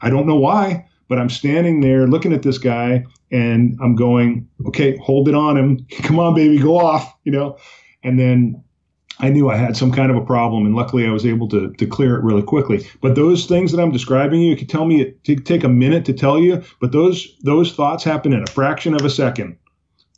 [0.00, 4.48] I don't know why, but I'm standing there looking at this guy and I'm going,
[4.66, 5.86] okay, hold it on him.
[6.02, 7.56] Come on, baby, go off, you know.
[8.02, 8.62] And then
[9.24, 11.72] I knew I had some kind of a problem, and luckily I was able to,
[11.72, 12.86] to clear it really quickly.
[13.00, 16.12] But those things that I'm describing you, could tell me it take a minute to
[16.12, 19.56] tell you, but those those thoughts happen in a fraction of a second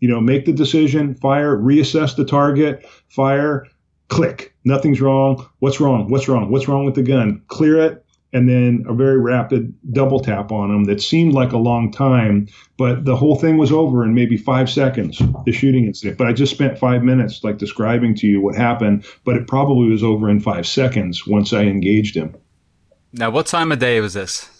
[0.00, 3.66] you know, make the decision, fire, reassess the target, fire,
[4.09, 4.54] click.
[4.64, 5.48] Nothing's wrong.
[5.61, 6.11] What's wrong?
[6.11, 6.50] What's wrong?
[6.50, 7.42] What's wrong with the gun?
[7.48, 11.59] Clear it, and then a very rapid double tap on him that seemed like a
[11.59, 16.18] long time, but the whole thing was over in maybe five seconds, the shooting incident.
[16.18, 19.89] But I just spent five minutes like describing to you what happened, but it probably
[19.89, 22.37] was over in five seconds once I engaged him.
[23.12, 24.51] Now, what time of day was this?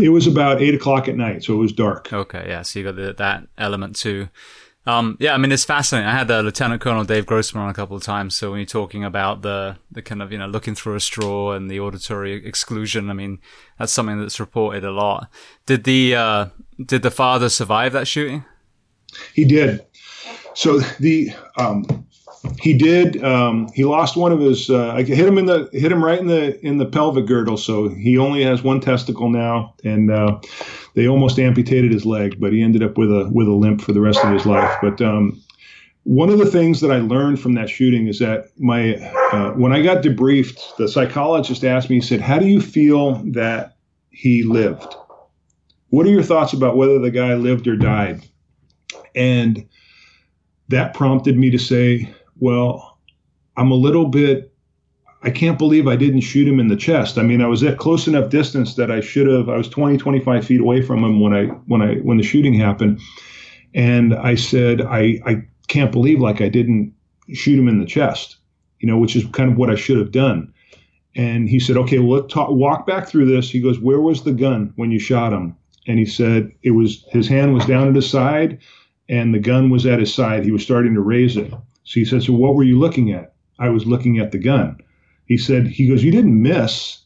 [0.00, 2.12] It was about eight o'clock at night, so it was dark.
[2.12, 4.28] Okay, yeah, so you got the, that element too.
[4.86, 6.08] Um, yeah, I mean, it's fascinating.
[6.08, 8.34] I had uh, Lieutenant Colonel Dave Grossman on a couple of times.
[8.34, 11.52] So when you're talking about the, the kind of, you know, looking through a straw
[11.52, 13.40] and the auditory exclusion, I mean,
[13.78, 15.30] that's something that's reported a lot.
[15.66, 16.46] Did the, uh,
[16.82, 18.44] did the father survive that shooting?
[19.34, 19.84] He did.
[20.54, 22.06] So the, um,
[22.58, 23.22] he did.
[23.22, 24.70] Um, he lost one of his.
[24.70, 27.56] Uh, I hit him in the hit him right in the in the pelvic girdle.
[27.56, 30.40] So he only has one testicle now, and uh,
[30.94, 33.92] they almost amputated his leg, but he ended up with a with a limp for
[33.92, 34.74] the rest of his life.
[34.80, 35.42] But um,
[36.04, 38.94] one of the things that I learned from that shooting is that my
[39.32, 41.96] uh, when I got debriefed, the psychologist asked me.
[41.96, 43.76] He said, "How do you feel that
[44.08, 44.94] he lived?
[45.90, 48.24] What are your thoughts about whether the guy lived or died?"
[49.14, 49.68] And
[50.68, 52.08] that prompted me to say,
[52.40, 52.98] "Well,
[53.56, 54.50] I'm a little bit
[55.22, 57.18] I can't believe I didn't shoot him in the chest.
[57.18, 59.48] I mean, I was at close enough distance that I should have.
[59.50, 62.54] I was 20, 25 feet away from him when I when I when the shooting
[62.54, 63.00] happened,
[63.74, 66.94] and I said, I I can't believe like I didn't
[67.32, 68.38] shoot him in the chest,
[68.78, 70.52] you know, which is kind of what I should have done.
[71.14, 73.50] And he said, okay, well, let's talk, walk back through this.
[73.50, 75.56] He goes, where was the gun when you shot him?
[75.86, 78.58] And he said it was his hand was down at his side,
[79.08, 80.44] and the gun was at his side.
[80.44, 81.52] He was starting to raise it.
[81.90, 83.34] So he said, so what were you looking at?
[83.58, 84.78] I was looking at the gun.
[85.26, 86.98] He said he goes you didn't miss.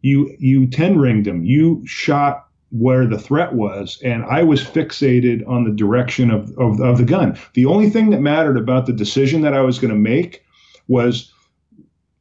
[0.00, 1.44] You you ten ringed him.
[1.44, 6.80] You shot where the threat was and i was fixated on the direction of, of,
[6.80, 7.38] of the gun.
[7.52, 10.42] The only thing that mattered about the decision that i was going to make
[10.88, 11.30] was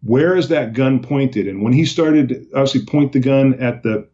[0.03, 1.47] where is that gun pointed?
[1.47, 4.05] And when he started to obviously point the gun at the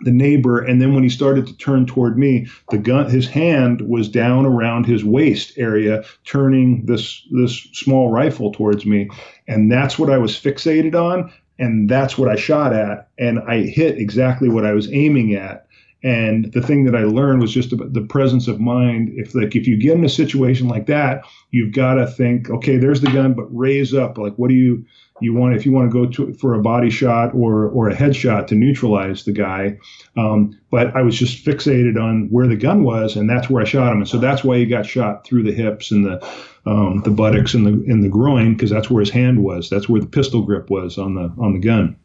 [0.00, 3.80] the neighbor and then when he started to turn toward me the gun his hand
[3.82, 9.08] was down around his waist area turning this this small rifle towards me
[9.48, 13.62] and that's what I was fixated on and that's what I shot at and I
[13.62, 15.68] hit exactly what I was aiming at
[16.04, 19.10] and the thing that I learned was just about the presence of mind.
[19.16, 22.76] If like if you get in a situation like that, you've got to think, okay,
[22.76, 24.16] there's the gun, but raise up.
[24.16, 24.84] Like, what do you
[25.20, 27.94] you want if you want to go to for a body shot or or a
[27.94, 29.78] headshot to neutralize the guy?
[30.16, 33.64] Um, but I was just fixated on where the gun was, and that's where I
[33.64, 33.98] shot him.
[33.98, 36.24] And so that's why he got shot through the hips and the
[36.66, 39.70] um, the buttocks and the in the groin because that's where his hand was.
[39.70, 41.96] That's where the pistol grip was on the on the gun.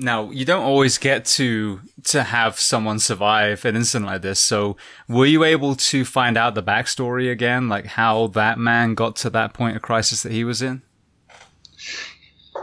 [0.00, 4.38] Now, you don't always get to to have someone survive an incident like this.
[4.38, 4.76] So,
[5.08, 9.30] were you able to find out the backstory again, like how that man got to
[9.30, 10.82] that point of crisis that he was in?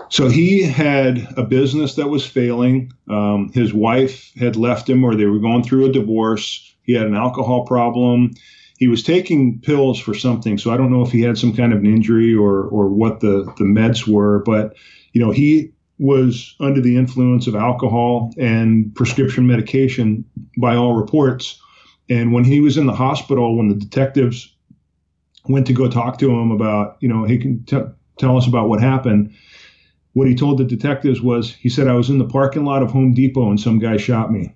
[0.10, 2.92] So he had a business that was failing.
[3.10, 6.76] Um, his wife had left him, or they were going through a divorce.
[6.84, 8.32] He had an alcohol problem.
[8.78, 10.58] He was taking pills for something.
[10.58, 13.22] So I don't know if he had some kind of an injury or or what
[13.22, 14.76] the the meds were, but
[15.14, 20.26] you know he was under the influence of alcohol and prescription medication
[20.58, 21.60] by all reports.
[22.10, 24.54] And when he was in the hospital, when the detectives
[25.48, 27.82] went to go talk to him about, you know, he can t-
[28.20, 29.34] tell us about what happened.
[30.16, 32.92] What he told the detectives was, he said, I was in the parking lot of
[32.92, 34.56] Home Depot and some guy shot me.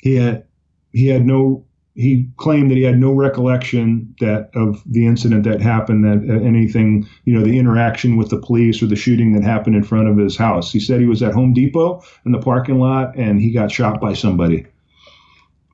[0.00, 0.46] He had,
[0.92, 5.60] he had no he claimed that he had no recollection that of the incident that
[5.60, 9.42] happened, that uh, anything, you know, the interaction with the police or the shooting that
[9.42, 10.72] happened in front of his house.
[10.72, 14.00] He said he was at Home Depot in the parking lot and he got shot
[14.00, 14.66] by somebody.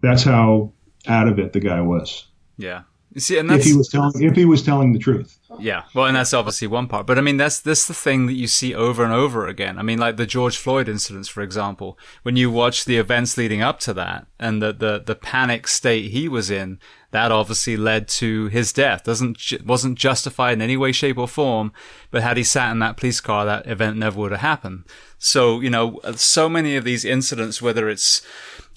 [0.03, 0.73] That's how
[1.07, 2.27] out of it the guy was.
[2.57, 2.83] Yeah.
[3.17, 5.39] See, and that's, if he was telling if he was telling the truth.
[5.59, 8.35] Yeah, well, and that's obviously one part, but I mean that's that's the thing that
[8.35, 9.79] you see over and over again.
[9.79, 13.63] I mean, like the George Floyd incidents, for example, when you watch the events leading
[13.63, 16.79] up to that and the the, the panic state he was in,
[17.11, 19.05] that obviously led to his death.
[19.05, 21.73] doesn't wasn't justified in any way, shape, or form.
[22.11, 24.85] But had he sat in that police car, that event never would have happened.
[25.17, 28.21] So you know, so many of these incidents, whether it's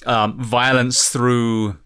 [0.06, 1.78] um, violence through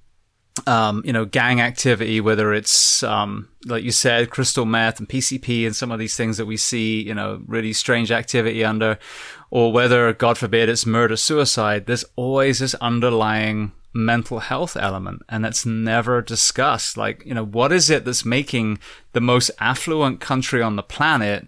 [0.67, 5.65] um, you know, gang activity, whether it's, um, like you said, crystal meth and PCP
[5.65, 8.97] and some of these things that we see, you know, really strange activity under,
[9.51, 15.45] or whether, God forbid, it's murder suicide, there's always this underlying mental health element and
[15.45, 16.97] it's never discussed.
[16.97, 18.79] Like, you know, what is it that's making
[19.13, 21.47] the most affluent country on the planet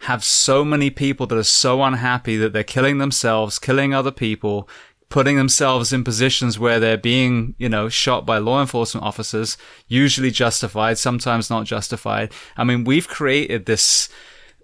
[0.00, 4.68] have so many people that are so unhappy that they're killing themselves, killing other people,
[5.08, 9.56] putting themselves in positions where they're being, you know, shot by law enforcement officers,
[9.86, 12.32] usually justified, sometimes not justified.
[12.56, 14.08] I mean, we've created this,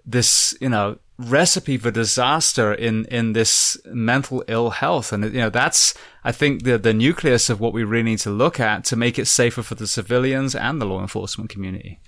[0.05, 5.13] this, you know, recipe for disaster in, in this mental ill health.
[5.13, 5.93] And, you know, that's,
[6.23, 9.17] I think, the, the nucleus of what we really need to look at to make
[9.17, 11.99] it safer for the civilians and the law enforcement community.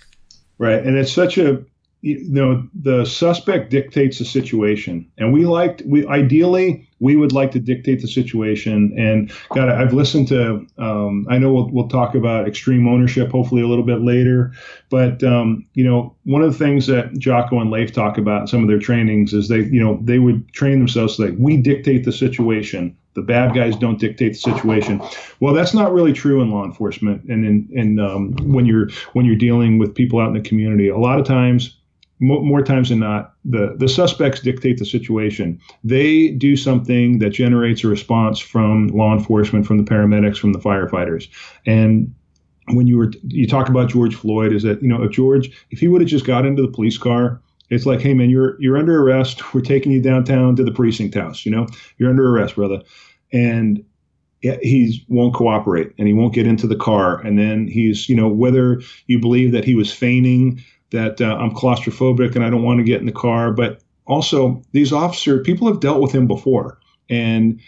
[0.58, 0.84] Right.
[0.84, 1.64] And it's such a,
[2.06, 7.52] you know the suspect dictates the situation and we liked we ideally we would like
[7.52, 12.16] to dictate the situation and god i've listened to um, i know we'll, we'll talk
[12.16, 14.52] about extreme ownership hopefully a little bit later
[14.90, 18.48] but um, you know one of the things that jocko and leif talk about in
[18.48, 22.04] some of their trainings is they you know they would train themselves like we dictate
[22.06, 25.02] the situation the bad guys don't dictate the situation.
[25.40, 29.26] Well, that's not really true in law enforcement, and in, in um, when you're when
[29.26, 30.90] you're dealing with people out in the community.
[30.90, 31.78] A lot of times,
[32.20, 35.60] more times than not, the, the suspects dictate the situation.
[35.84, 40.60] They do something that generates a response from law enforcement, from the paramedics, from the
[40.60, 41.28] firefighters.
[41.66, 42.14] And
[42.70, 45.80] when you were you talk about George Floyd, is that you know if George if
[45.80, 48.78] he would have just got into the police car, it's like, hey man, you're you're
[48.78, 49.42] under arrest.
[49.54, 51.46] We're taking you downtown to the precinct house.
[51.46, 51.68] You know,
[51.98, 52.82] you're under arrest, brother.
[53.32, 53.84] And
[54.42, 57.20] he won't cooperate and he won't get into the car.
[57.22, 61.52] And then he's, you know, whether you believe that he was feigning that uh, I'm
[61.52, 63.52] claustrophobic and I don't want to get in the car.
[63.52, 66.80] But also, these officers, people have dealt with him before.
[67.10, 67.60] And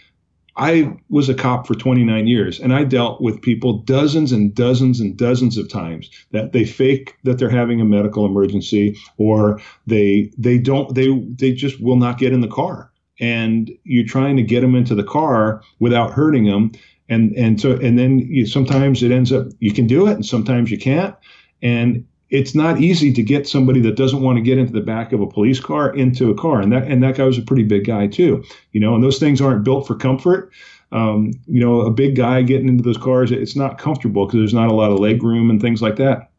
[0.58, 4.98] I was a cop for 29 years and I dealt with people dozens and dozens
[4.98, 10.32] and dozens of times that they fake that they're having a medical emergency or they
[10.36, 12.90] they don't they they just will not get in the car
[13.20, 16.72] and you're trying to get them into the car without hurting them
[17.08, 20.26] and and so and then you, sometimes it ends up you can do it and
[20.26, 21.14] sometimes you can't
[21.62, 25.12] and it's not easy to get somebody that doesn't want to get into the back
[25.12, 27.62] of a police car into a car, and that and that guy was a pretty
[27.62, 28.94] big guy too, you know.
[28.94, 30.52] And those things aren't built for comfort.
[30.90, 34.54] Um, you know, a big guy getting into those cars, it's not comfortable because there's
[34.54, 36.30] not a lot of leg room and things like that.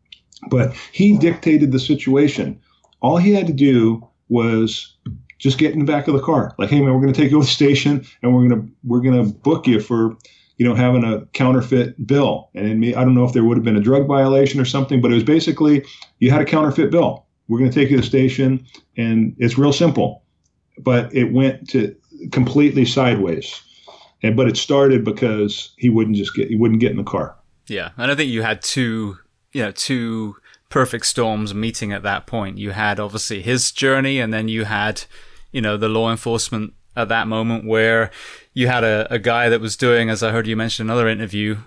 [0.49, 2.60] But he dictated the situation.
[3.02, 4.95] All he had to do was
[5.38, 6.53] just get in the back of the car.
[6.57, 8.72] Like, hey man, we're going to take you to the station and we're going to
[8.84, 10.18] we're going to book you for
[10.60, 12.49] you know, having a counterfeit bill.
[12.53, 15.02] And me, I don't know if there would have been a drug violation or something,
[15.02, 15.86] but it was basically
[16.19, 17.26] you had a counterfeit bill.
[17.48, 18.68] We're going to take you to the station,
[18.98, 20.22] and it's real simple.
[20.77, 21.95] But it went to
[22.31, 23.60] completely sideways.
[24.22, 27.36] And but it started because he wouldn't just get he wouldn't get in the car.
[27.68, 29.18] Yeah, and I think you had two,
[29.53, 30.36] you know, two
[30.68, 32.57] perfect storms meeting at that point.
[32.57, 35.06] You had obviously his journey, and then you had,
[35.53, 38.12] you know, the law enforcement at that moment where
[38.54, 41.08] you had a, a guy that was doing, as I heard you mention in another
[41.08, 41.58] interview,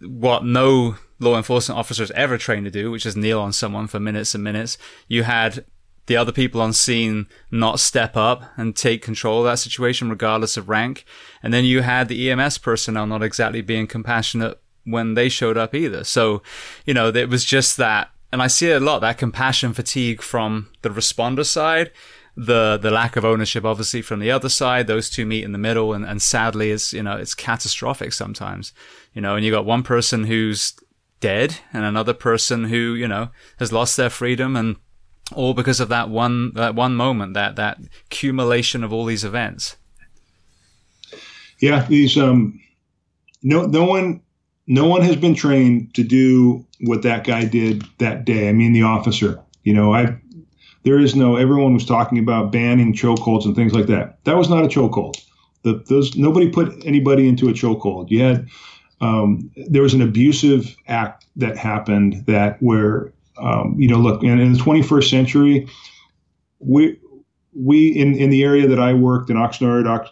[0.00, 4.00] what no law enforcement officers ever trained to do, which is kneel on someone for
[4.00, 4.78] minutes and minutes.
[5.08, 5.64] You had
[6.06, 10.56] the other people on scene not step up and take control of that situation, regardless
[10.56, 11.04] of rank.
[11.42, 15.74] And then you had the EMS personnel not exactly being compassionate when they showed up
[15.74, 16.04] either.
[16.04, 16.42] So,
[16.84, 20.68] you know, it was just that, and I see a lot that compassion fatigue from
[20.82, 21.92] the responder side
[22.36, 24.86] the the lack of ownership obviously from the other side.
[24.86, 28.72] Those two meet in the middle and, and sadly it's you know it's catastrophic sometimes.
[29.12, 30.74] You know and you got one person who's
[31.20, 34.76] dead and another person who you know has lost their freedom and
[35.34, 39.76] all because of that one that one moment that that accumulation of all these events.
[41.60, 42.60] Yeah these um
[43.42, 44.22] no no one
[44.66, 48.48] no one has been trained to do what that guy did that day.
[48.48, 50.16] I mean the officer you know i
[50.82, 51.36] there is no.
[51.36, 54.22] Everyone was talking about banning chokeholds and things like that.
[54.24, 55.22] That was not a chokehold.
[55.62, 58.10] The, those nobody put anybody into a chokehold.
[58.10, 58.48] You had
[59.00, 64.38] um, there was an abusive act that happened that where um, you know look in,
[64.38, 65.68] in the 21st century
[66.60, 66.98] we
[67.52, 70.08] we in, in the area that I worked in Oxnard,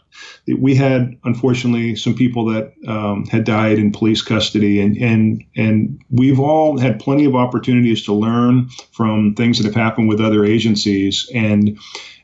[0.59, 6.01] we had unfortunately some people that um, had died in police custody, and and and
[6.10, 10.44] we've all had plenty of opportunities to learn from things that have happened with other
[10.44, 11.78] agencies, and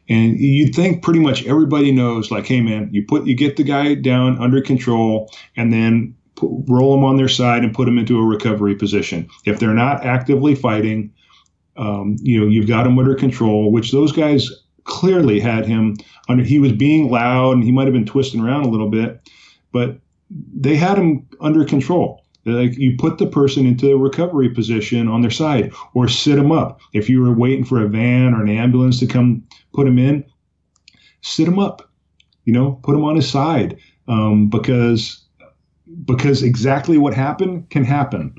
[0.09, 3.65] and you'd think pretty much everybody knows, like, hey man, you put you get the
[3.65, 7.99] guy down under control, and then put, roll them on their side and put them
[7.99, 9.29] into a recovery position.
[9.45, 11.13] If they're not actively fighting.
[11.77, 14.49] Um, you know, you've got them under control, which those guys
[14.85, 15.97] clearly had him
[16.29, 16.45] under.
[16.45, 19.29] He was being loud and he might have been twisting around a little bit,
[19.73, 19.99] but
[20.31, 22.25] they had him under control.
[22.47, 26.53] Like you put the person into a recovery position on their side or sit them
[26.53, 26.81] up.
[26.93, 30.25] If you were waiting for a van or an ambulance to come put him in,
[31.23, 31.91] sit him up.
[32.45, 35.25] You know, put him on his side um, because
[36.05, 38.35] because exactly what happened can happen.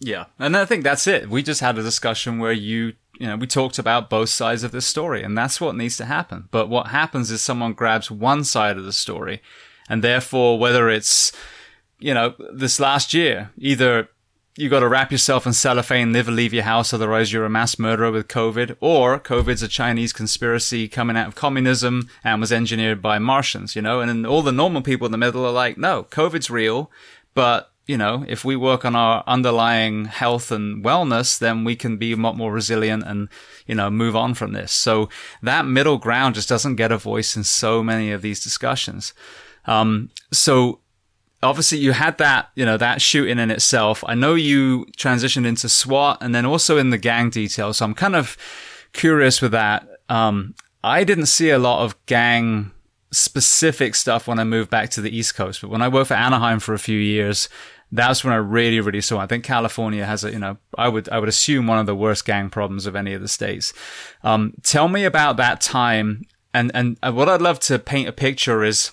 [0.00, 1.30] Yeah, and I think that's it.
[1.30, 4.72] We just had a discussion where you you know, we talked about both sides of
[4.72, 6.48] this story, and that's what needs to happen.
[6.50, 9.40] But what happens is someone grabs one side of the story,
[9.88, 11.32] and therefore, whether it's,
[11.98, 14.08] you know, this last year, either
[14.56, 17.78] you got to wrap yourself in cellophane, never leave your house, otherwise you're a mass
[17.78, 23.02] murderer with COVID, or COVID's a Chinese conspiracy coming out of communism and was engineered
[23.02, 26.04] by Martians, you know, and all the normal people in the middle are like, no,
[26.04, 26.90] COVID's real,
[27.34, 31.96] but you know, if we work on our underlying health and wellness, then we can
[31.98, 33.28] be a lot more resilient and,
[33.66, 34.72] you know, move on from this.
[34.72, 35.10] So
[35.42, 39.12] that middle ground just doesn't get a voice in so many of these discussions.
[39.66, 40.80] Um, so
[41.42, 44.02] obviously you had that, you know, that shooting in itself.
[44.06, 47.74] I know you transitioned into SWAT and then also in the gang detail.
[47.74, 48.36] So I'm kind of
[48.92, 49.86] curious with that.
[50.08, 52.72] Um, I didn't see a lot of gang
[53.12, 55.60] specific stuff when I moved back to the East Coast.
[55.60, 57.48] But when I worked for Anaheim for a few years,
[57.94, 59.20] that's when I really, really saw.
[59.20, 61.94] I think California has a, you know, I would, I would assume one of the
[61.94, 63.72] worst gang problems of any of the states.
[64.24, 68.64] Um, tell me about that time, and and what I'd love to paint a picture
[68.64, 68.90] is,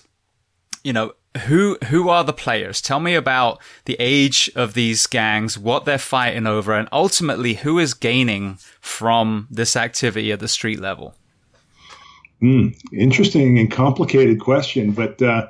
[0.84, 1.14] you know,
[1.46, 2.80] who who are the players?
[2.80, 7.80] Tell me about the age of these gangs, what they're fighting over, and ultimately who
[7.80, 11.16] is gaining from this activity at the street level.
[12.40, 15.20] Mm, interesting and complicated question, but.
[15.20, 15.48] Uh,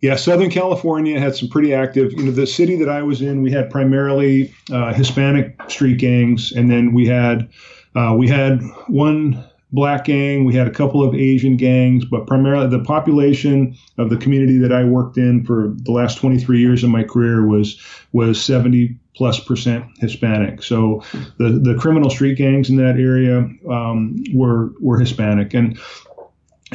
[0.00, 2.12] yeah, Southern California had some pretty active.
[2.12, 6.52] You know, the city that I was in, we had primarily uh, Hispanic street gangs,
[6.52, 7.48] and then we had
[7.96, 12.68] uh, we had one black gang, we had a couple of Asian gangs, but primarily
[12.68, 16.90] the population of the community that I worked in for the last 23 years of
[16.90, 17.80] my career was
[18.12, 20.62] was 70 plus percent Hispanic.
[20.62, 21.02] So
[21.38, 25.78] the the criminal street gangs in that area um, were were Hispanic, and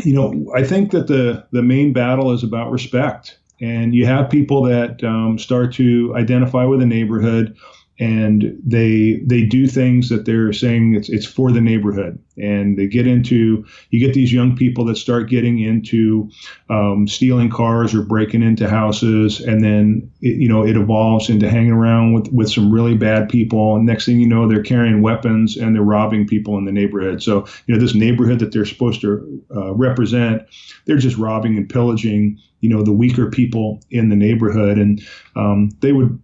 [0.04, 4.30] you know, I think that the the main battle is about respect, and you have
[4.30, 7.56] people that um, start to identify with a neighborhood
[8.04, 12.20] and they they do things that they're saying it's it's for the neighborhood.
[12.38, 16.30] And they get into you get these young people that start getting into
[16.70, 19.40] um, stealing cars or breaking into houses.
[19.40, 23.30] And then it, you know it evolves into hanging around with with some really bad
[23.30, 23.76] people.
[23.78, 27.24] And next thing you know they're carrying weapons and they're robbing people in the neighborhood.
[27.24, 30.42] So you know this neighborhood that they're supposed to uh, represent
[30.86, 34.78] they're just robbing and pillaging you know the weaker people in the neighborhood.
[34.78, 35.02] And
[35.36, 36.20] um, they would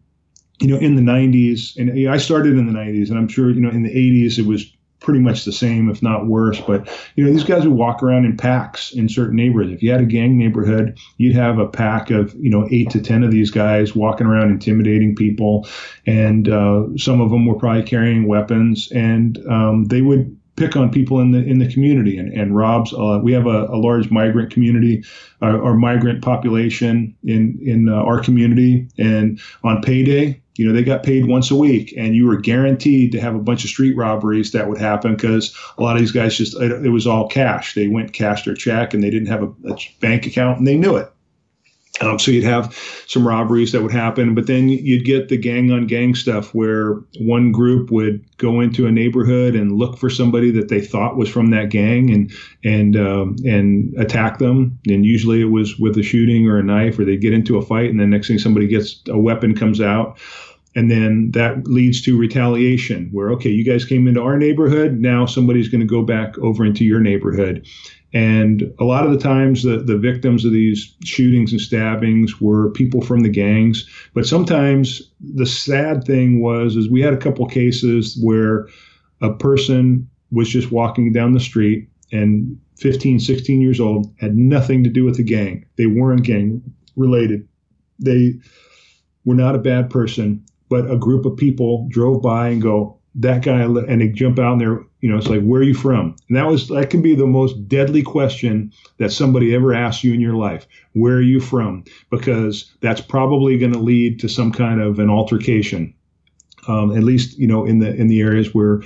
[0.61, 3.27] you know, in the 90s, and you know, I started in the 90s, and I'm
[3.27, 6.59] sure, you know, in the 80s it was pretty much the same, if not worse.
[6.59, 9.73] But you know, these guys would walk around in packs in certain neighborhoods.
[9.73, 13.01] If you had a gang neighborhood, you'd have a pack of you know eight to
[13.01, 15.67] ten of these guys walking around intimidating people,
[16.05, 20.91] and uh, some of them were probably carrying weapons, and um, they would pick on
[20.91, 24.11] people in the in the community and, and robs uh, we have a, a, large
[24.11, 25.01] migrant community
[25.41, 30.83] uh, or migrant population in in uh, our community and on payday you know, they
[30.83, 33.95] got paid once a week, and you were guaranteed to have a bunch of street
[33.95, 37.75] robberies that would happen because a lot of these guys just it, was all cash.
[37.75, 40.75] They went cash their check, and they didn't have a, a bank account, and they
[40.75, 41.09] knew it.
[42.01, 42.77] Um, so you'd have
[43.07, 46.95] some robberies that would happen, but then you'd get the gang on gang stuff where
[47.19, 51.29] one group would go into a neighborhood and look for somebody that they thought was
[51.29, 52.31] from that gang and
[52.65, 54.77] and um, and attack them.
[54.87, 57.61] And usually it was with a shooting or a knife, or they get into a
[57.61, 60.19] fight, and then next thing somebody gets a weapon comes out
[60.75, 64.99] and then that leads to retaliation where okay you guys came into our neighborhood.
[64.99, 67.65] Now somebody's going to go back over into your neighborhood.
[68.11, 72.71] And a lot of the times the, the victims of these shootings and stabbings were
[72.71, 73.87] people from the gangs.
[74.15, 78.67] But sometimes the sad thing was is we had a couple cases where
[79.21, 84.83] a person was just walking down the street and 15 16 years old had nothing
[84.83, 85.65] to do with the gang.
[85.77, 86.63] They weren't gang
[86.95, 87.47] related
[87.99, 88.35] they
[89.25, 93.43] were not a bad person, but a group of people drove by and go, that
[93.43, 96.15] guy, and they jump out and they're, You know, it's like, where are you from?
[96.27, 100.13] And that was that can be the most deadly question that somebody ever asks you
[100.13, 100.67] in your life.
[100.93, 101.85] Where are you from?
[102.11, 105.93] Because that's probably going to lead to some kind of an altercation.
[106.67, 108.81] Um, at least you know in the in the areas where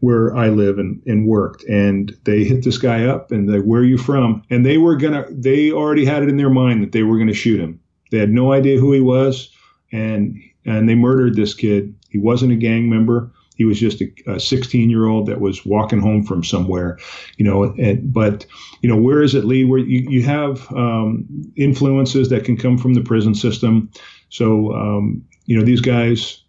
[0.00, 1.64] where I live and, and worked.
[1.64, 4.42] And they hit this guy up and they, where are you from?
[4.50, 7.34] And they were gonna they already had it in their mind that they were gonna
[7.34, 7.80] shoot him.
[8.10, 9.50] They had no idea who he was,
[9.92, 11.94] and and they murdered this kid.
[12.10, 13.30] He wasn't a gang member.
[13.56, 16.96] He was just a 16 year old that was walking home from somewhere,
[17.38, 17.64] you know.
[17.64, 18.46] And, but
[18.82, 19.64] you know, where is it lead?
[19.64, 21.26] Where you, you have um,
[21.56, 23.90] influences that can come from the prison system.
[24.28, 26.44] So um, you know, these guys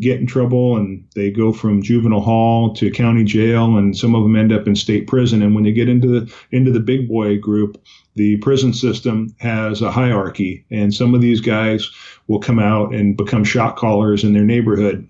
[0.00, 4.22] get in trouble and they go from juvenile hall to county jail and some of
[4.22, 5.42] them end up in state prison.
[5.42, 7.82] And when they get into the into the big boy group
[8.14, 11.90] the prison system has a hierarchy and some of these guys
[12.26, 15.08] will come out and become shot callers in their neighborhood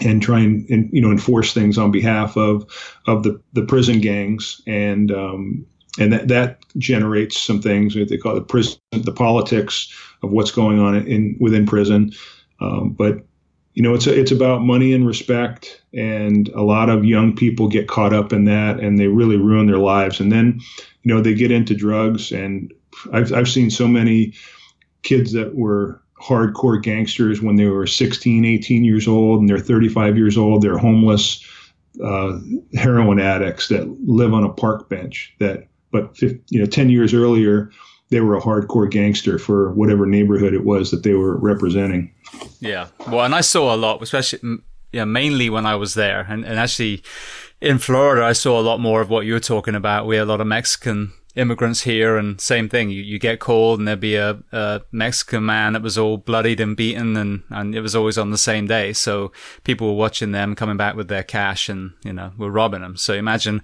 [0.00, 2.66] and try and, and you know enforce things on behalf of
[3.06, 4.60] of the the prison gangs.
[4.66, 5.66] And um,
[5.98, 9.92] and that that generates some things they call the prison the politics
[10.22, 12.12] of what's going on in within prison.
[12.60, 13.24] Um, but
[13.74, 17.68] you know, it's a, it's about money and respect, and a lot of young people
[17.68, 20.20] get caught up in that, and they really ruin their lives.
[20.20, 20.60] And then,
[21.02, 22.72] you know, they get into drugs, and
[23.12, 24.34] I've I've seen so many
[25.02, 30.16] kids that were hardcore gangsters when they were 16, 18 years old, and they're 35
[30.16, 30.62] years old.
[30.62, 31.44] They're homeless,
[32.02, 32.38] uh,
[32.74, 35.34] heroin addicts that live on a park bench.
[35.40, 37.70] That, but 50, you know, 10 years earlier,
[38.12, 42.12] they were a hardcore gangster for whatever neighborhood it was that they were representing.
[42.60, 42.88] Yeah.
[43.08, 44.58] Well, and I saw a lot, especially,
[44.92, 46.26] yeah, mainly when I was there.
[46.28, 47.02] And, and actually
[47.62, 50.06] in Florida, I saw a lot more of what you were talking about.
[50.06, 52.90] We had a lot of Mexican immigrants here and same thing.
[52.90, 56.60] You, you get called and there'd be a, a Mexican man that was all bloodied
[56.60, 58.92] and beaten and, and it was always on the same day.
[58.92, 59.32] So
[59.64, 62.96] people were watching them coming back with their cash and, you know, were robbing them.
[62.96, 63.62] So imagine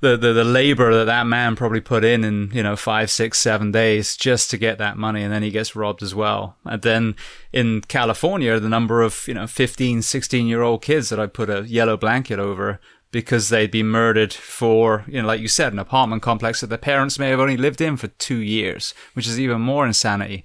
[0.00, 3.38] the, the, the labor that that man probably put in in, you know, five, six,
[3.38, 5.22] seven days just to get that money.
[5.22, 6.56] And then he gets robbed as well.
[6.64, 7.16] And then
[7.52, 11.50] in California, the number of, you know, 15, 16 year old kids that I put
[11.50, 12.80] a yellow blanket over
[13.12, 16.78] because they'd been murdered for, you know, like you said, an apartment complex that their
[16.78, 20.44] parents may have only lived in for two years, which is even more insanity.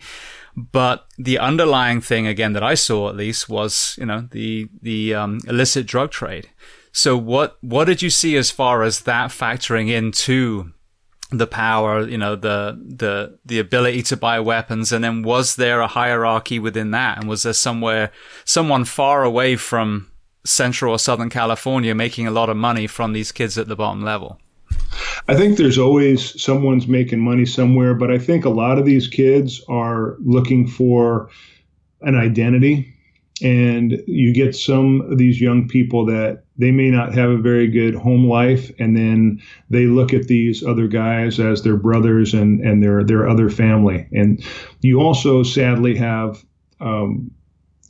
[0.57, 5.13] But the underlying thing, again, that I saw at least was, you know, the, the,
[5.13, 6.49] um, illicit drug trade.
[6.91, 10.71] So what, what did you see as far as that factoring into
[11.29, 14.93] the power, you know, the, the, the ability to buy weapons?
[14.93, 17.17] And then was there a hierarchy within that?
[17.17, 18.11] And was there somewhere,
[18.45, 20.09] someone far away from
[20.45, 24.03] Central or Southern California making a lot of money from these kids at the bottom
[24.03, 24.39] level?
[25.27, 29.07] I think there's always someone's making money somewhere, but I think a lot of these
[29.07, 31.29] kids are looking for
[32.01, 32.91] an identity.
[33.41, 37.67] And you get some of these young people that they may not have a very
[37.67, 42.61] good home life, and then they look at these other guys as their brothers and,
[42.61, 44.07] and their their other family.
[44.13, 44.41] And
[44.79, 46.45] you also sadly have
[46.79, 47.29] um,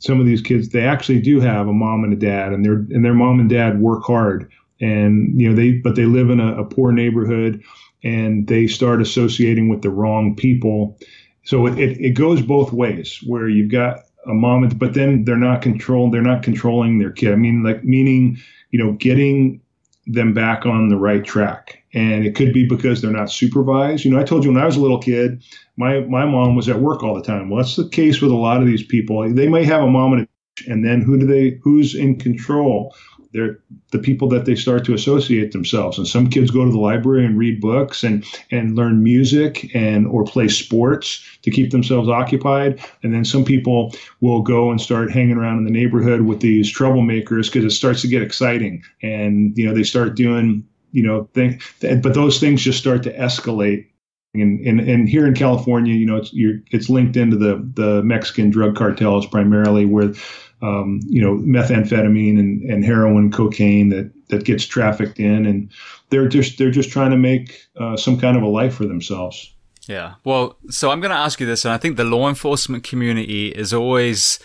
[0.06, 2.74] some of these kids they actually do have a mom and a dad and their
[2.74, 4.50] and their mom and dad work hard.
[4.80, 7.62] And you know they but they live in a, a poor neighborhood
[8.04, 10.98] and they start associating with the wrong people.
[11.44, 15.36] So it, it, it goes both ways where you've got a mom but then they're
[15.36, 17.32] not controlled they're not controlling their kid.
[17.32, 18.38] I mean like meaning
[18.70, 19.60] you know getting
[20.06, 24.04] them back on the right track and it could be because they're not supervised.
[24.04, 25.42] You know, I told you when I was a little kid,
[25.76, 27.48] my my mom was at work all the time.
[27.48, 29.28] Well, that's the case with a lot of these people.
[29.32, 31.58] They may have a mom and a, and then who do they?
[31.62, 32.94] Who's in control?
[33.36, 33.58] They're
[33.92, 35.98] the people that they start to associate themselves.
[35.98, 40.06] And some kids go to the library and read books and and learn music and
[40.06, 42.80] or play sports to keep themselves occupied.
[43.02, 46.74] And then some people will go and start hanging around in the neighborhood with these
[46.74, 48.82] troublemakers because it starts to get exciting.
[49.02, 50.64] And you know they start doing
[50.96, 53.86] you know, thing, but those things just start to escalate.
[54.32, 58.48] And, and, and here in California, you know, it's it's linked into the the Mexican
[58.48, 60.14] drug cartels primarily, where
[60.62, 65.70] um, you know methamphetamine and, and heroin, cocaine that that gets trafficked in, and
[66.10, 69.52] they're just they're just trying to make uh, some kind of a life for themselves.
[69.86, 70.14] Yeah.
[70.24, 73.48] Well, so I'm going to ask you this, and I think the law enforcement community
[73.48, 74.40] is always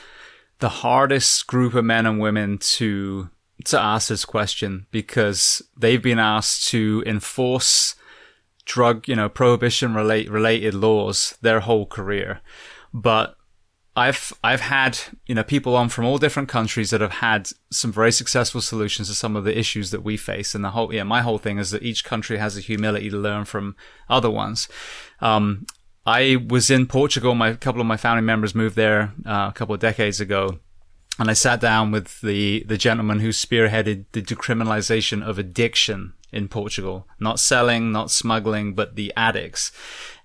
[0.60, 3.30] the hardest group of men and women to
[3.66, 7.96] to ask this question because they've been asked to enforce
[8.66, 12.42] drug, you know, prohibition relate, related laws their whole career.
[12.94, 13.36] But
[13.96, 17.92] I've I've had you know people on from all different countries that have had some
[17.92, 21.04] very successful solutions to some of the issues that we face, and the whole yeah
[21.04, 23.76] my whole thing is that each country has the humility to learn from
[24.10, 24.70] other ones.
[25.20, 25.66] Um,
[26.06, 27.36] I was in Portugal.
[27.36, 30.60] My a couple of my family members moved there uh, a couple of decades ago,
[31.20, 36.48] and I sat down with the the gentleman who spearheaded the decriminalization of addiction in
[36.48, 37.08] Portugal.
[37.20, 39.72] Not selling, not smuggling, but the addicts.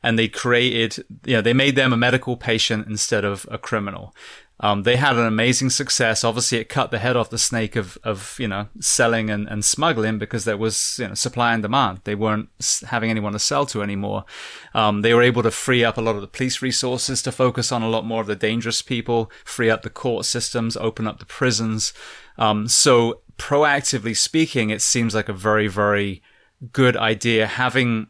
[0.03, 4.15] And they created, you know, they made them a medical patient instead of a criminal.
[4.59, 6.25] Um, they had an amazing success.
[6.25, 9.63] Obviously, it cut the head off the snake of, of you know, selling and, and
[9.63, 12.01] smuggling because there was, you know, supply and demand.
[12.05, 12.49] They weren't
[12.87, 14.25] having anyone to sell to anymore.
[14.73, 17.71] Um, they were able to free up a lot of the police resources to focus
[17.71, 21.19] on a lot more of the dangerous people, free up the court systems, open up
[21.19, 21.93] the prisons.
[22.39, 26.23] Um, so proactively speaking, it seems like a very, very
[26.73, 28.07] good idea having,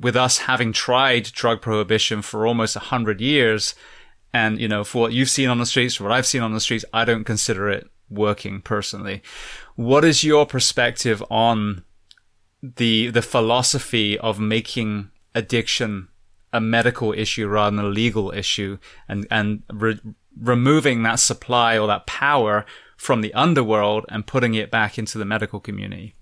[0.00, 3.74] with us having tried drug prohibition for almost a hundred years,
[4.32, 6.52] and, you know, for what you've seen on the streets, for what I've seen on
[6.52, 9.22] the streets, I don't consider it working personally.
[9.76, 11.84] What is your perspective on
[12.62, 16.08] the, the philosophy of making addiction
[16.52, 18.78] a medical issue rather than a legal issue
[19.08, 20.00] and, and re-
[20.40, 22.64] removing that supply or that power
[22.96, 26.14] from the underworld and putting it back into the medical community?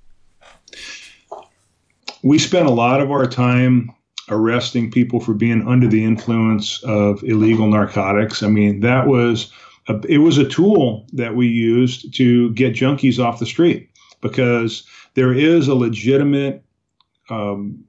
[2.25, 3.91] We spent a lot of our time
[4.31, 8.43] arresting people for being under the influence of illegal narcotics.
[8.43, 9.53] I mean, that was
[9.89, 13.91] a, it was a tool that we used to get junkies off the street
[14.23, 16.65] because there is a legitimate
[17.29, 17.85] um,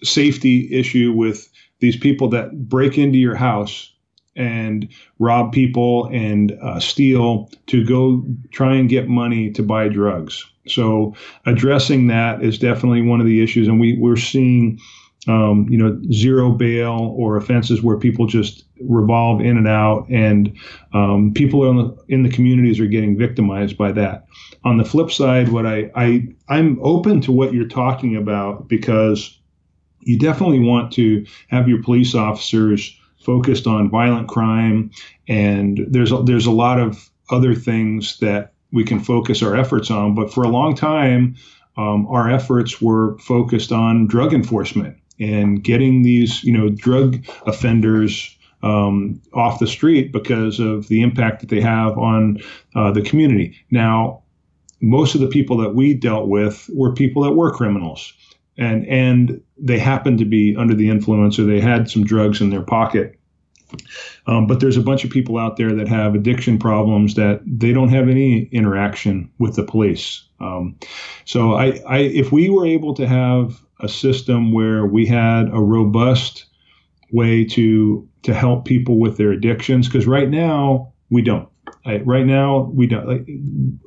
[0.00, 1.48] safety issue with
[1.80, 3.92] these people that break into your house
[4.36, 4.88] and
[5.18, 10.46] rob people and uh, steal to go try and get money to buy drugs.
[10.68, 11.14] So
[11.44, 14.80] addressing that is definitely one of the issues, and we we're seeing
[15.28, 20.56] um, you know, zero bail or offenses where people just revolve in and out, and
[20.92, 24.26] um, people in the, in the communities are getting victimized by that.
[24.64, 29.38] On the flip side, what I, I I'm open to what you're talking about because
[30.00, 34.90] you definitely want to have your police officers focused on violent crime,
[35.26, 39.90] and there's a, there's a lot of other things that we can focus our efforts
[39.90, 40.14] on.
[40.14, 41.34] But for a long time,
[41.76, 48.36] um, our efforts were focused on drug enforcement and getting these, you know, drug offenders
[48.62, 52.38] um, off the street because of the impact that they have on
[52.74, 53.56] uh, the community.
[53.70, 54.22] Now,
[54.80, 58.12] most of the people that we dealt with were people that were criminals,
[58.58, 62.50] and and they happened to be under the influence or they had some drugs in
[62.50, 63.18] their pocket.
[64.26, 67.72] Um, but there's a bunch of people out there that have addiction problems that they
[67.72, 70.22] don't have any interaction with the police.
[70.40, 70.78] Um,
[71.24, 75.60] so I, I, if we were able to have a system where we had a
[75.60, 76.46] robust
[77.12, 81.48] way to to help people with their addictions because right now we don't
[81.84, 83.28] I, right now we don't like,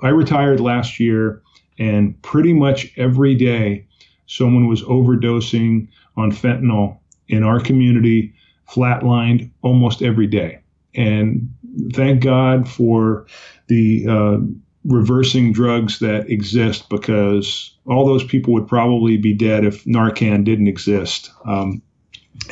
[0.02, 1.42] i retired last year
[1.78, 3.86] and pretty much every day
[4.28, 8.34] someone was overdosing on fentanyl in our community
[8.72, 10.60] flatlined almost every day
[10.96, 11.54] and
[11.94, 13.26] thank god for
[13.68, 14.38] the uh,
[14.86, 20.68] reversing drugs that exist because all those people would probably be dead if Narcan didn't
[20.68, 21.32] exist.
[21.46, 21.82] Um,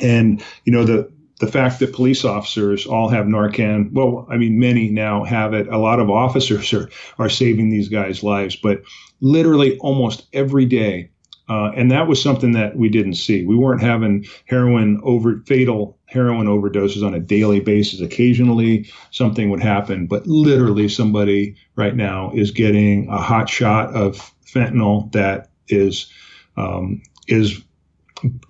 [0.01, 4.57] and you know the the fact that police officers all have Narcan, well, I mean,
[4.57, 5.67] many now have it.
[5.67, 6.89] A lot of officers are,
[7.19, 8.81] are saving these guys' lives, but
[9.21, 11.11] literally almost every day.
[11.47, 13.45] Uh, and that was something that we didn't see.
[13.45, 18.01] We weren't having heroin over fatal heroin overdoses on a daily basis.
[18.01, 24.33] Occasionally something would happen, but literally somebody right now is getting a hot shot of
[24.45, 26.11] fentanyl that is
[26.55, 27.61] um, is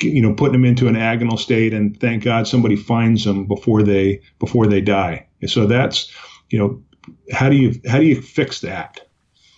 [0.01, 3.83] you know putting them into an agonal state and thank god somebody finds them before
[3.83, 6.11] they before they die so that's
[6.49, 6.81] you know
[7.33, 9.09] how do you how do you fix that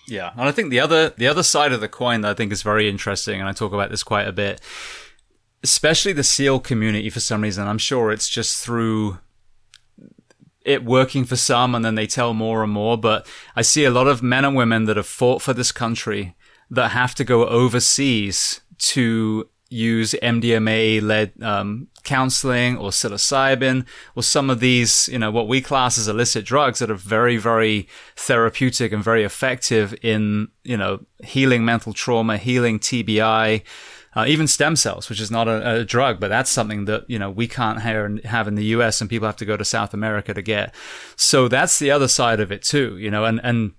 [0.08, 2.52] yeah and i think the other the other side of the coin that i think
[2.52, 4.62] is very interesting and i talk about this quite a bit
[5.64, 7.68] especially the SEAL community for some reason.
[7.68, 9.20] I'm sure it's just through
[10.66, 12.98] it working for some and then they tell more and more.
[12.98, 16.36] But I see a lot of men and women that have fought for this country
[16.70, 24.50] that have to go overseas to use MDMA led um, counseling or psilocybin or some
[24.50, 28.92] of these, you know, what we class as illicit drugs that are very, very therapeutic
[28.92, 33.64] and very effective in, you know, healing mental trauma, healing TBI,
[34.20, 37.18] uh, even stem cells, which is not a, a, drug, but that's something that you
[37.18, 39.02] know we can't have in the U.S.
[39.02, 40.74] and people have to go to South America to get.
[41.16, 43.74] So that's the other side of it too, you know, and and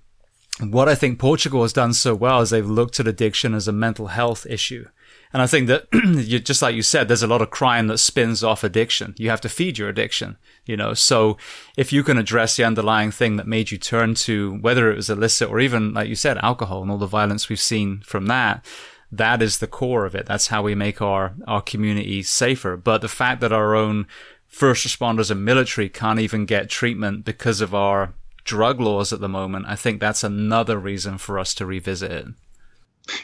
[0.61, 3.73] what I think Portugal has done so well is they've looked at addiction as a
[3.73, 4.87] mental health issue.
[5.33, 7.99] And I think that you, just like you said, there's a lot of crime that
[7.99, 9.15] spins off addiction.
[9.17, 10.37] You have to feed your addiction,
[10.67, 10.93] you know.
[10.93, 11.37] So
[11.77, 15.09] if you can address the underlying thing that made you turn to whether it was
[15.09, 18.65] illicit or even, like you said, alcohol and all the violence we've seen from that,
[19.13, 20.27] that is the core of it.
[20.27, 22.77] That's how we make our, our community safer.
[22.77, 24.07] But the fact that our own
[24.47, 28.15] first responders and military can't even get treatment because of our
[28.45, 32.27] drug laws at the moment, I think that's another reason for us to revisit it.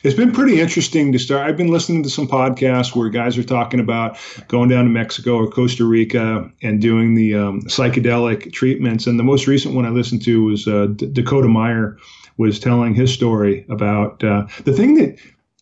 [0.02, 1.46] It's been pretty interesting to start.
[1.46, 4.18] I've been listening to some podcasts where guys are talking about
[4.48, 9.06] going down to Mexico or Costa Rica and doing the um, psychedelic treatments.
[9.06, 11.98] And the most recent one I listened to was uh, D- Dakota Meyer
[12.36, 15.18] was telling his story about uh, the thing that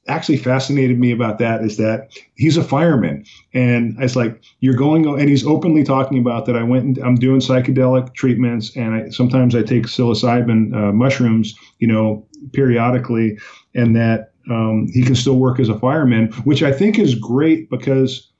[0.07, 3.25] actually fascinated me about that is that he's a fireman.
[3.55, 6.57] And it's like you're going and he's openly talking about that.
[6.57, 11.55] I went and i'm doing psychedelic treatments and I, sometimes i take psilocybin uh, mushrooms
[11.79, 13.39] you know periodically
[13.75, 17.71] and that um, he can still work as a fireman which i think is great
[17.71, 18.31] because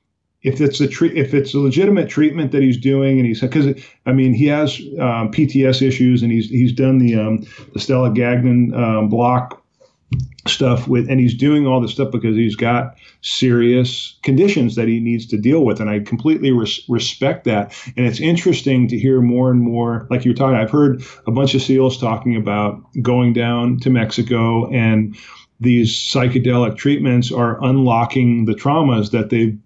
[0.45, 3.81] if it's a tre- if it's a legitimate treatment that he's doing, and he's because
[4.05, 7.39] I mean he has um, PTS issues, and he's he's done the um,
[7.73, 9.64] the stellate ganglion um, block
[10.47, 14.99] stuff with, and he's doing all this stuff because he's got serious conditions that he
[14.99, 17.75] needs to deal with, and I completely res- respect that.
[17.97, 20.57] And it's interesting to hear more and more, like you're talking.
[20.57, 25.15] I've heard a bunch of SEALs talking about going down to Mexico and
[25.59, 29.57] these psychedelic treatments are unlocking the traumas that they've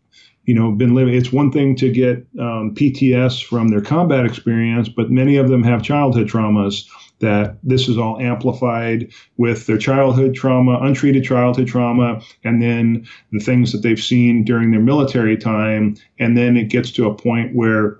[0.45, 4.87] you know been living it's one thing to get um, pts from their combat experience
[4.89, 6.87] but many of them have childhood traumas
[7.19, 13.39] that this is all amplified with their childhood trauma untreated childhood trauma and then the
[13.39, 17.55] things that they've seen during their military time and then it gets to a point
[17.55, 17.99] where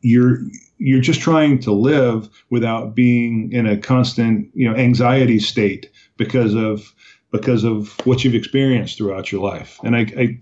[0.00, 0.38] you're
[0.78, 6.54] you're just trying to live without being in a constant you know anxiety state because
[6.54, 6.94] of
[7.32, 9.78] because of what you've experienced throughout your life.
[9.84, 10.38] And I, I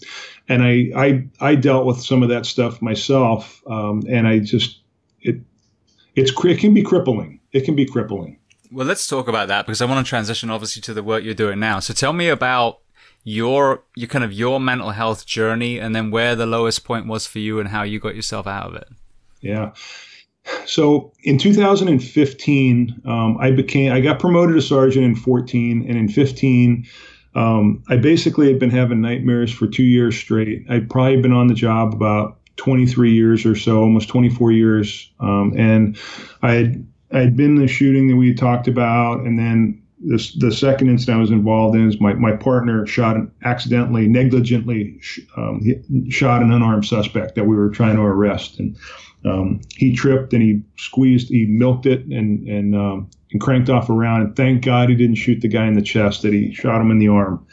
[0.49, 4.81] and I, I, I dealt with some of that stuff myself, um, and I just
[5.21, 5.41] it,
[6.15, 7.41] it's it can be crippling.
[7.55, 8.39] It can be crippling.
[8.71, 11.33] Well, let's talk about that because I want to transition obviously to the work you're
[11.33, 11.79] doing now.
[11.79, 12.81] So tell me about
[13.23, 17.27] your your kind of your mental health journey, and then where the lowest point was
[17.27, 18.89] for you, and how you got yourself out of it.
[19.41, 19.73] Yeah.
[20.67, 26.09] So in 2015, um, I became I got promoted to sergeant in 14, and in
[26.09, 26.87] 15,
[27.35, 30.65] um, I basically had been having nightmares for two years straight.
[30.69, 35.55] I'd probably been on the job about 23 years or so, almost 24 years, um,
[35.57, 35.97] and
[36.43, 40.53] I had I had been the shooting that we talked about, and then this, the
[40.53, 45.01] second incident I was involved in is my, my partner shot accidentally, negligently
[45.37, 45.63] um,
[46.11, 48.77] shot an unarmed suspect that we were trying to arrest, and
[49.25, 53.89] um, he tripped and he squeezed, he milked it and and um, and cranked off
[53.89, 54.23] around.
[54.23, 56.91] And thank God he didn't shoot the guy in the chest; that he shot him
[56.91, 57.47] in the arm.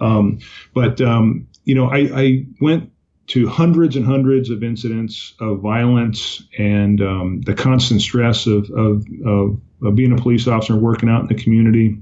[0.00, 0.40] Um,
[0.74, 2.90] but um, you know, I, I, went
[3.28, 9.04] to hundreds and hundreds of incidents of violence and um, the constant stress of, of,
[9.24, 12.00] of, of being a police officer and working out in the community,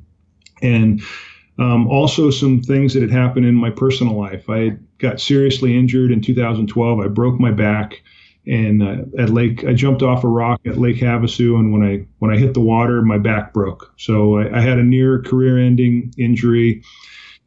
[0.62, 1.00] and
[1.58, 4.50] um, also some things that had happened in my personal life.
[4.50, 7.00] I got seriously injured in 2012.
[7.00, 8.02] I broke my back
[8.46, 12.06] and uh, at Lake, I jumped off a rock at Lake Havasu, and when I
[12.18, 13.92] when I hit the water, my back broke.
[13.96, 16.82] So I, I had a near career-ending injury.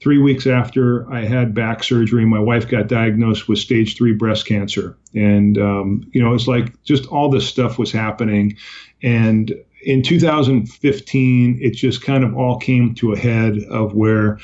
[0.08, 4.46] Three weeks after I had back surgery, my wife got diagnosed with stage three breast
[4.46, 8.56] cancer, and um, you know it's like just all this stuff was happening,
[9.04, 14.40] and in 2015, it just kind of all came to a head of where,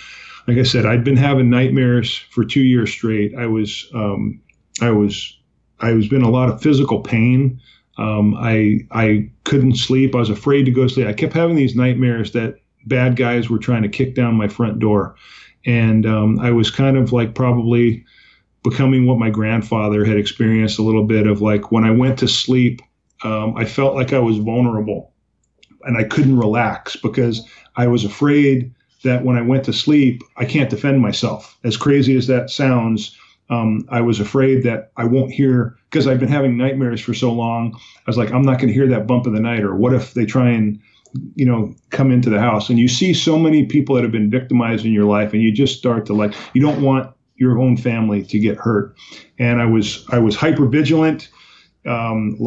[0.50, 3.34] like I said, I'd been having nightmares for two years straight.
[3.34, 4.42] I was um,
[4.82, 5.40] I was
[5.80, 7.62] I was in a lot of physical pain.
[7.98, 10.14] Um, I I couldn't sleep.
[10.14, 11.08] I was afraid to go to sleep.
[11.08, 14.80] I kept having these nightmares that bad guys were trying to kick down my front
[14.80, 15.16] door,
[15.66, 18.06] and um, I was kind of like probably
[18.64, 22.28] becoming what my grandfather had experienced a little bit of like when I went to
[22.28, 22.82] sleep,
[23.24, 25.12] um, I felt like I was vulnerable,
[25.84, 28.74] and I couldn't relax because I was afraid
[29.04, 31.58] that when I went to sleep, I can't defend myself.
[31.64, 33.18] As crazy as that sounds,
[33.50, 37.32] um, I was afraid that I won't hear because I've been having nightmares for so
[37.32, 37.76] long.
[37.76, 39.94] I was like, I'm not going to hear that bump of the night, or what
[39.94, 40.80] if they try and,
[41.36, 42.70] you know, come into the house?
[42.70, 45.52] And you see so many people that have been victimized in your life, and you
[45.52, 48.96] just start to like, you don't want your own family to get hurt.
[49.40, 51.30] And I was I was hyper vigilant,
[51.86, 52.38] um,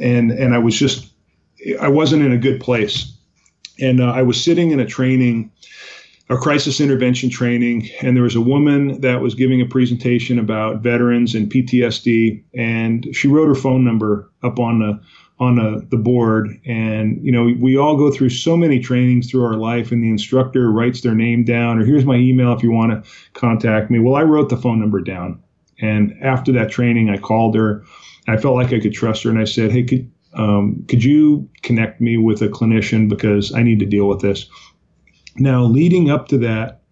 [0.00, 1.12] and and I was just
[1.80, 3.16] I wasn't in a good place.
[3.80, 5.50] And uh, I was sitting in a training
[6.32, 10.80] a crisis intervention training, and there was a woman that was giving a presentation about
[10.80, 15.00] veterans and PTSD, and she wrote her phone number up on the
[15.42, 16.48] on the, the board.
[16.64, 20.08] And you know, we all go through so many trainings through our life, and the
[20.08, 23.98] instructor writes their name down, or here's my email if you want to contact me.
[23.98, 25.42] Well, I wrote the phone number down,
[25.80, 27.84] and after that training, I called her.
[28.28, 31.48] I felt like I could trust her, and I said, "Hey, could um, could you
[31.62, 34.48] connect me with a clinician because I need to deal with this?"
[35.36, 36.82] Now, leading up to that,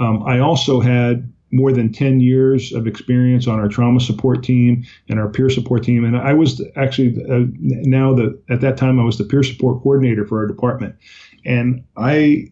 [0.00, 4.84] um, I also had more than 10 years of experience on our trauma support team
[5.08, 6.04] and our peer support team.
[6.04, 9.82] And I was actually uh, now the at that time I was the peer support
[9.82, 10.96] coordinator for our department.
[11.44, 12.50] And I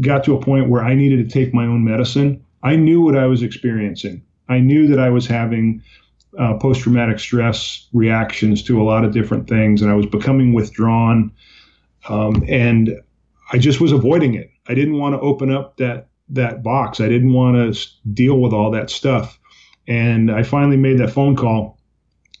[0.00, 2.42] got to a point where I needed to take my own medicine.
[2.62, 4.22] I knew what I was experiencing.
[4.48, 5.82] I knew that I was having
[6.38, 10.54] uh, post traumatic stress reactions to a lot of different things, and I was becoming
[10.54, 11.32] withdrawn.
[12.08, 13.00] Um, and
[13.52, 14.50] I just was avoiding it.
[14.68, 17.00] I didn't want to open up that that box.
[17.00, 19.38] I didn't want to deal with all that stuff.
[19.86, 21.78] And I finally made that phone call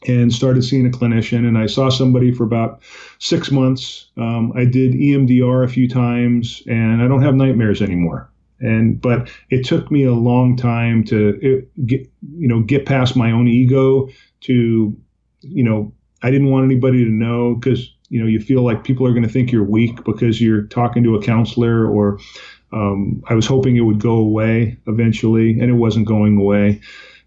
[0.06, 1.46] and started seeing a clinician.
[1.46, 2.82] And I saw somebody for about
[3.18, 4.08] six months.
[4.16, 8.30] Um, I did EMDR a few times, and I don't have nightmares anymore.
[8.60, 12.00] And but it took me a long time to it, get
[12.36, 14.08] you know get past my own ego
[14.42, 14.96] to
[15.40, 15.92] you know
[16.22, 19.22] I didn't want anybody to know because you know you feel like people are going
[19.22, 22.18] to think you're weak because you're talking to a counselor or
[22.72, 26.80] um, I was hoping it would go away eventually, and it wasn't going away.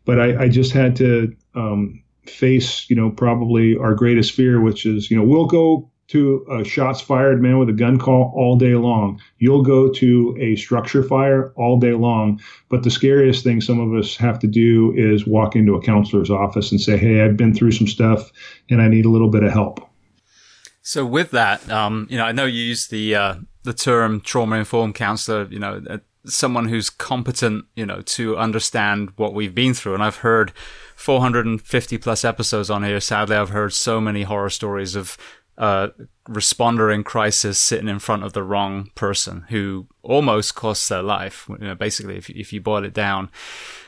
[0.05, 4.85] But I, I just had to um, face, you know, probably our greatest fear, which
[4.85, 8.57] is, you know, we'll go to a shots fired man with a gun call all
[8.57, 9.19] day long.
[9.37, 12.41] You'll go to a structure fire all day long.
[12.67, 16.29] But the scariest thing some of us have to do is walk into a counselor's
[16.29, 18.29] office and say, Hey, I've been through some stuff
[18.69, 19.87] and I need a little bit of help.
[20.81, 24.57] So with that, um, you know, I know you use the uh, the term trauma
[24.57, 29.73] informed counselor, you know, uh, someone who's competent, you know, to understand what we've been
[29.73, 29.93] through.
[29.93, 30.51] And I've heard
[30.95, 32.99] 450 plus episodes on here.
[32.99, 35.17] Sadly, I've heard so many horror stories of
[35.57, 35.89] uh,
[36.27, 41.45] responder in crisis sitting in front of the wrong person who almost costs their life.
[41.49, 43.29] You know, basically, if if you boil it down,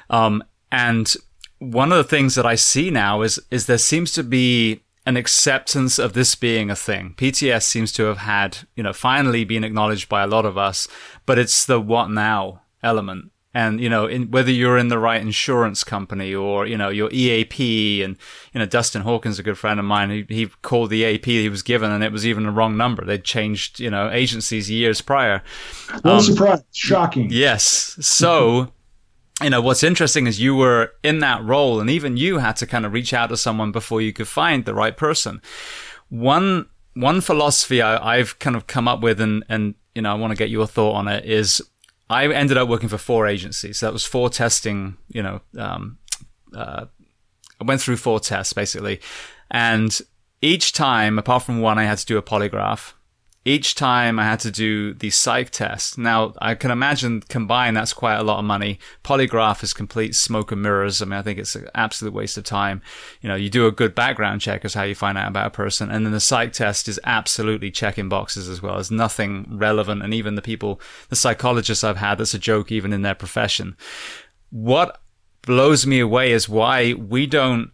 [0.10, 1.14] um, and
[1.60, 5.18] one of the things that I see now is is there seems to be an
[5.18, 7.14] acceptance of this being a thing.
[7.18, 10.88] PTS seems to have had, you know, finally been acknowledged by a lot of us,
[11.26, 13.32] but it's the what now element.
[13.56, 17.10] And, you know, in, whether you're in the right insurance company or, you know, your
[17.12, 18.18] EAP and,
[18.52, 21.50] you know, Dustin Hawkins, a good friend of mine, he, he called the EAP he
[21.50, 23.06] was given and it was even a wrong number.
[23.06, 25.44] They'd changed, you know, agencies years prior.
[26.04, 26.64] No um, surprise.
[26.72, 27.28] Shocking.
[27.30, 27.96] Yes.
[28.02, 28.72] So,
[29.44, 32.68] you know, what's interesting is you were in that role and even you had to
[32.68, 35.42] kind of reach out to someone before you could find the right person.
[36.10, 40.16] One, one philosophy I, have kind of come up with and, and, you know, I
[40.16, 41.62] want to get your thought on it is
[42.10, 43.80] I ended up working for four agencies.
[43.80, 45.98] So that was four testing, you know, um,
[46.56, 46.86] uh,
[47.60, 49.02] I went through four tests basically.
[49.52, 50.00] And
[50.42, 52.94] each time, apart from one, I had to do a polygraph
[53.46, 55.98] each time I had to do the psych test.
[55.98, 58.80] Now, I can imagine combined, that's quite a lot of money.
[59.04, 61.02] Polygraph is complete smoke and mirrors.
[61.02, 62.82] I mean, I think it's an absolute waste of time.
[63.22, 65.50] You know, you do a good background check is how you find out about a
[65.50, 65.92] person.
[65.92, 68.76] And then the psych test is absolutely checking boxes as well.
[68.76, 70.04] There's nothing relevant.
[70.04, 70.80] And even the people,
[71.10, 73.76] the psychologists I've had, that's a joke even in their profession.
[74.52, 75.02] What
[75.42, 77.72] blows me away is why we don't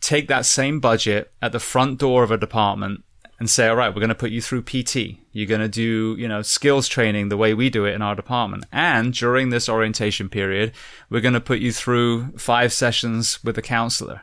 [0.00, 3.04] take that same budget at the front door of a department
[3.40, 5.16] and say, all right, we're going to put you through PT.
[5.32, 8.14] You're going to do, you know, skills training the way we do it in our
[8.14, 8.66] department.
[8.70, 10.72] And during this orientation period,
[11.08, 14.22] we're going to put you through five sessions with a counselor.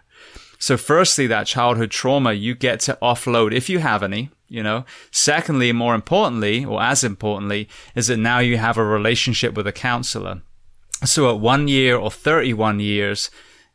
[0.60, 4.86] So firstly, that childhood trauma you get to offload if you have any, you know.
[5.10, 9.72] Secondly, more importantly, or as importantly, is that now you have a relationship with a
[9.72, 10.42] counselor.
[11.06, 13.32] So at one year or 31 years,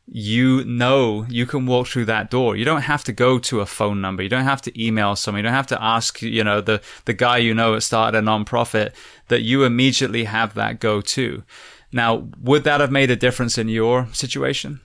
[0.07, 2.57] you know you can walk through that door.
[2.57, 4.23] You don't have to go to a phone number.
[4.23, 5.39] You don't have to email someone.
[5.39, 8.23] You don't have to ask, you know, the, the guy you know that started a
[8.23, 8.93] nonprofit
[9.29, 11.45] that you immediately have that go to.
[11.93, 14.81] Now, would that have made a difference in your situation?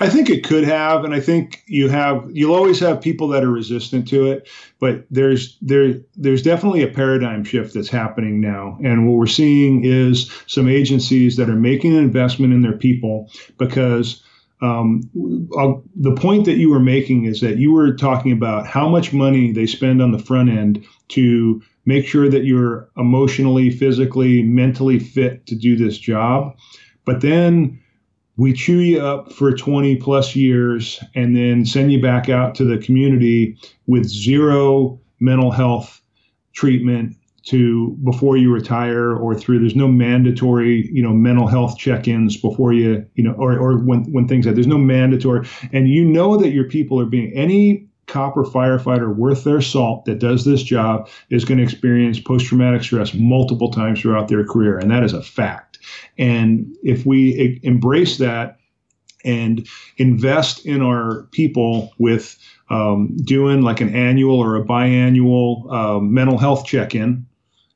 [0.00, 3.42] I think it could have, and I think you have you'll always have people that
[3.42, 4.48] are resistant to it,
[4.80, 8.78] but there's there there's definitely a paradigm shift that's happening now.
[8.82, 13.30] And what we're seeing is some agencies that are making an investment in their people
[13.58, 14.22] because
[14.62, 15.02] um,
[15.96, 19.50] the point that you were making is that you were talking about how much money
[19.50, 25.46] they spend on the front end to make sure that you're emotionally, physically, mentally fit
[25.46, 26.56] to do this job.
[27.04, 27.80] But then
[28.36, 32.64] we chew you up for 20 plus years and then send you back out to
[32.64, 33.56] the community
[33.88, 36.00] with zero mental health
[36.52, 42.36] treatment to before you retire or through there's no mandatory you know mental health check-ins
[42.36, 45.46] before you you know or, or when when things that there's no mandatory.
[45.72, 50.04] And you know that your people are being any cop or firefighter worth their salt
[50.04, 54.78] that does this job is going to experience post-traumatic stress multiple times throughout their career
[54.78, 55.78] and that is a fact.
[56.18, 58.58] And if we embrace that
[59.24, 59.66] and
[59.98, 62.38] invest in our people with
[62.70, 67.26] um, doing like an annual or a biannual um, mental health check-in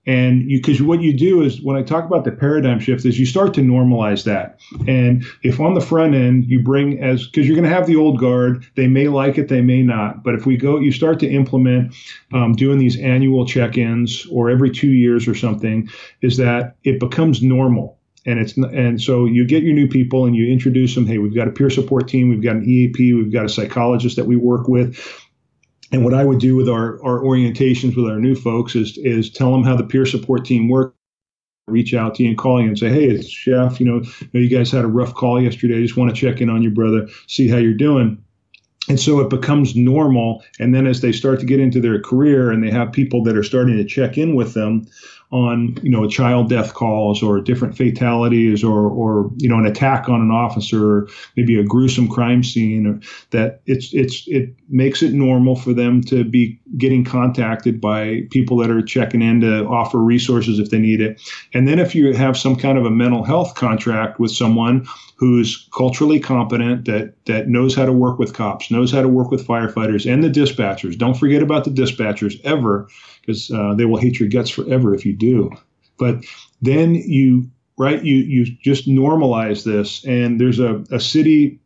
[0.07, 3.19] And you, because what you do is when I talk about the paradigm shift, is
[3.19, 4.61] you start to normalize that.
[4.87, 7.97] And if on the front end you bring as because you're going to have the
[7.97, 10.23] old guard, they may like it, they may not.
[10.23, 11.95] But if we go, you start to implement
[12.33, 15.89] um, doing these annual check-ins or every two years or something,
[16.23, 20.37] is that it becomes normal and it's and so you get your new people and
[20.37, 23.33] you introduce them hey we've got a peer support team we've got an eap we've
[23.33, 24.99] got a psychologist that we work with
[25.93, 29.31] and what I would do with our, our orientations with our new folks is is
[29.31, 30.95] tell them how the peer support team works.
[31.69, 33.81] Reach out to you and call you and say, hey, it's Chef.
[33.81, 34.03] You know,
[34.33, 35.79] you guys had a rough call yesterday.
[35.79, 38.23] I just want to check in on your brother, see how you're doing.
[38.89, 40.45] And so it becomes normal.
[40.61, 43.37] And then as they start to get into their career and they have people that
[43.37, 44.87] are starting to check in with them,
[45.33, 50.09] on you know child death calls or different fatalities or or you know an attack
[50.09, 55.57] on an officer maybe a gruesome crime scene that it's it's it makes it normal
[55.57, 60.59] for them to be getting contacted by people that are checking in to offer resources
[60.59, 61.21] if they need it
[61.55, 64.87] and then if you have some kind of a mental health contract with someone
[65.17, 69.31] who's culturally competent that that knows how to work with cops knows how to work
[69.31, 72.89] with firefighters and the dispatchers don't forget about the dispatchers ever
[73.27, 75.51] because uh, they will hate your guts forever if you do.
[75.99, 76.25] But
[76.63, 81.61] then you right you you just normalize this, and there's a, a city,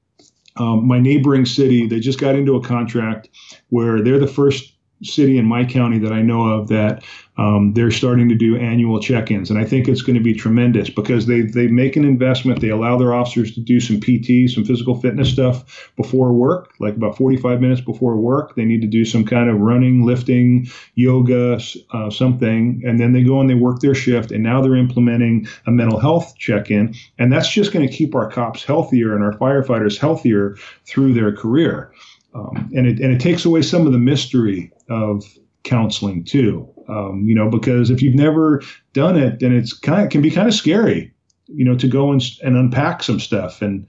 [0.56, 3.28] um, my neighboring city, they just got into a contract
[3.68, 4.69] where they're the first
[5.02, 7.02] city in my county that I know of that
[7.40, 10.90] um, they're starting to do annual check-ins, and I think it's going to be tremendous
[10.90, 12.60] because they they make an investment.
[12.60, 16.96] They allow their officers to do some PT, some physical fitness stuff before work, like
[16.96, 18.56] about 45 minutes before work.
[18.56, 21.58] They need to do some kind of running, lifting, yoga,
[21.92, 24.32] uh, something, and then they go and they work their shift.
[24.32, 28.30] And now they're implementing a mental health check-in, and that's just going to keep our
[28.30, 31.90] cops healthier and our firefighters healthier through their career.
[32.34, 35.24] Um, and it and it takes away some of the mystery of
[35.64, 36.68] counseling too.
[36.88, 38.62] Um, you know, because if you've never
[38.92, 41.12] done it, then it's kind of can be kind of scary,
[41.46, 43.86] you know, to go and, and unpack some stuff, and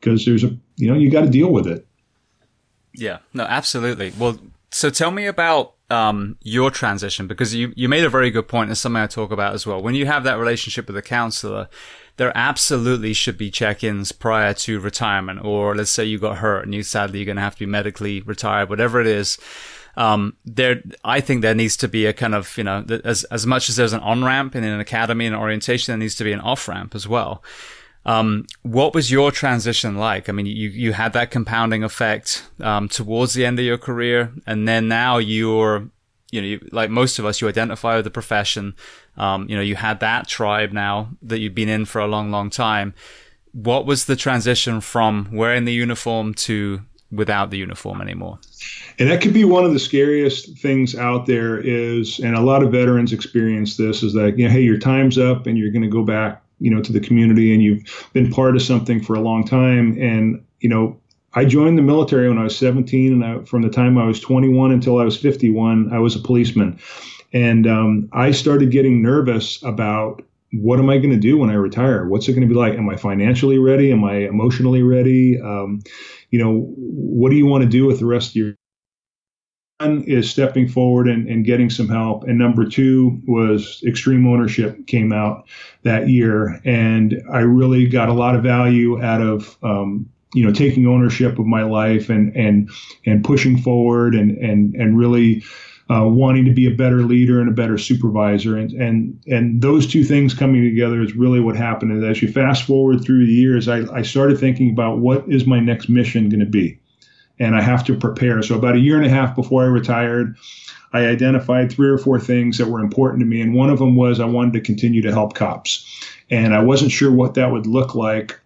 [0.00, 1.86] because there's a you know you got to deal with it.
[2.94, 4.12] Yeah, no, absolutely.
[4.18, 4.38] Well,
[4.70, 8.70] so tell me about um, your transition because you you made a very good point.
[8.70, 9.82] It's something I talk about as well.
[9.82, 11.68] When you have that relationship with a counselor,
[12.16, 16.74] there absolutely should be check-ins prior to retirement, or let's say you got hurt and
[16.74, 19.38] you sadly you're going to have to be medically retired, whatever it is
[19.96, 23.46] um, there, I think there needs to be a kind of, you know, as, as
[23.46, 26.32] much as there's an on ramp in an academy and orientation, there needs to be
[26.32, 27.42] an off ramp as well.
[28.04, 30.28] Um, what was your transition like?
[30.28, 34.32] I mean, you, you had that compounding effect, um, towards the end of your career.
[34.46, 35.88] And then now you're,
[36.32, 38.74] you know, you, like most of us, you identify with the profession.
[39.16, 42.30] Um, you know, you had that tribe now that you've been in for a long,
[42.30, 42.94] long time.
[43.52, 46.80] What was the transition from wearing the uniform to
[47.10, 48.38] without the uniform anymore?
[48.98, 52.62] And that could be one of the scariest things out there is, and a lot
[52.62, 55.82] of veterans experience this, is that, you know, hey, your time's up and you're going
[55.82, 59.14] to go back, you know, to the community and you've been part of something for
[59.14, 59.98] a long time.
[60.00, 60.98] And, you know,
[61.34, 64.20] I joined the military when I was 17, and I, from the time I was
[64.20, 66.78] 21 until I was 51, I was a policeman.
[67.32, 70.22] And um, I started getting nervous about
[70.52, 72.06] what am I going to do when I retire?
[72.06, 72.74] What's it going to be like?
[72.74, 73.90] Am I financially ready?
[73.90, 75.40] Am I emotionally ready?
[75.40, 75.82] Um,
[76.30, 78.54] you know, what do you want to do with the rest of your
[80.06, 82.24] is stepping forward and, and getting some help.
[82.24, 85.44] And number two was extreme ownership came out
[85.82, 86.60] that year.
[86.64, 91.38] And I really got a lot of value out of, um, you know, taking ownership
[91.38, 92.70] of my life and, and,
[93.06, 95.42] and pushing forward and, and, and really,
[95.90, 98.56] uh, wanting to be a better leader and a better supervisor.
[98.56, 101.92] And, and, and those two things coming together is really what happened.
[101.92, 105.44] And as you fast forward through the years, I, I started thinking about what is
[105.44, 106.78] my next mission going to be?
[107.42, 108.42] And I have to prepare.
[108.42, 110.36] So about a year and a half before I retired,
[110.92, 113.96] I identified three or four things that were important to me, and one of them
[113.96, 115.86] was I wanted to continue to help cops,
[116.30, 118.38] and I wasn't sure what that would look like.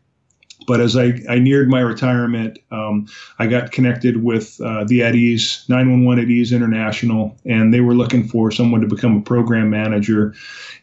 [0.66, 3.06] But as I, I neared my retirement, um,
[3.38, 7.94] I got connected with uh, the At Ease, 911 At Ease International, and they were
[7.94, 10.34] looking for someone to become a program manager.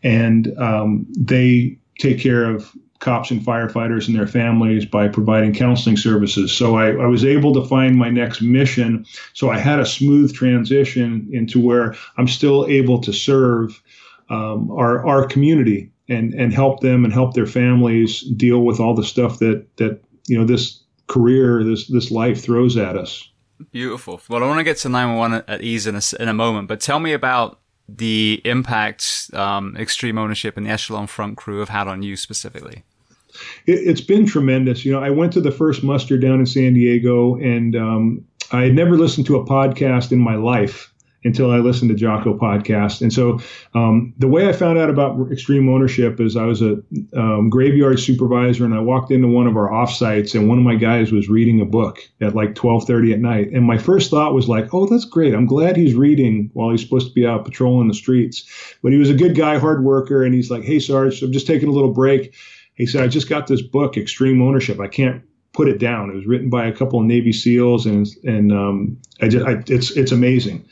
[0.01, 2.71] And um, they take care of
[3.03, 6.53] cops and firefighters and their families by providing counseling services.
[6.53, 9.05] So I, I, was able to find my next mission.
[9.33, 13.81] So I had a smooth transition into where I'm still able to serve
[14.29, 18.95] um, our our community and and help them and help their families deal with all
[18.95, 23.29] the stuff that that you know this career this this life throws at us.
[23.71, 24.21] Beautiful.
[24.29, 26.79] Well, I want to get to 911 at ease in a, in a moment, but
[26.79, 27.59] tell me about
[27.89, 32.83] the impact um, extreme ownership and the echelon front crew have had on you specifically
[33.65, 34.85] it, has been tremendous.
[34.85, 38.63] You know, I went to the first muster down in San Diego, and um, I
[38.63, 40.93] had never listened to a podcast in my life.
[41.25, 43.01] until I listened to Jocko podcast.
[43.01, 43.39] And so
[43.73, 46.77] um, the way I found out about extreme ownership is I was a
[47.15, 50.75] um, graveyard supervisor and I walked into one of our offsites and one of my
[50.75, 53.51] guys was reading a book at like 1230 at night.
[53.51, 55.33] And my first thought was like, oh, that's great.
[55.33, 58.75] I'm glad he's reading while he's supposed to be out patrolling the streets.
[58.81, 60.23] But he was a good guy, hard worker.
[60.23, 62.35] And he's like, hey, Sarge, I'm just taking a little break.
[62.75, 64.79] He said, I just got this book, Extreme Ownership.
[64.79, 65.23] I can't
[65.53, 66.09] put it down.
[66.09, 69.63] It was written by a couple of Navy SEALs, and and um, I just I,
[69.67, 70.65] it's it's amazing.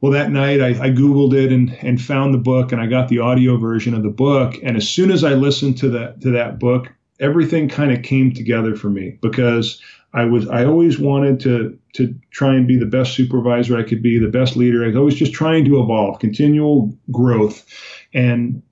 [0.00, 3.08] Well, that night I, I, Googled it and, and found the book and I got
[3.08, 4.54] the audio version of the book.
[4.62, 8.32] And as soon as I listened to that to that book, everything kind of came
[8.32, 9.82] together for me because
[10.14, 14.02] I was I always wanted to to try and be the best supervisor I could
[14.02, 14.84] be, the best leader.
[14.84, 17.66] I was always just trying to evolve, continual growth.
[18.14, 18.62] And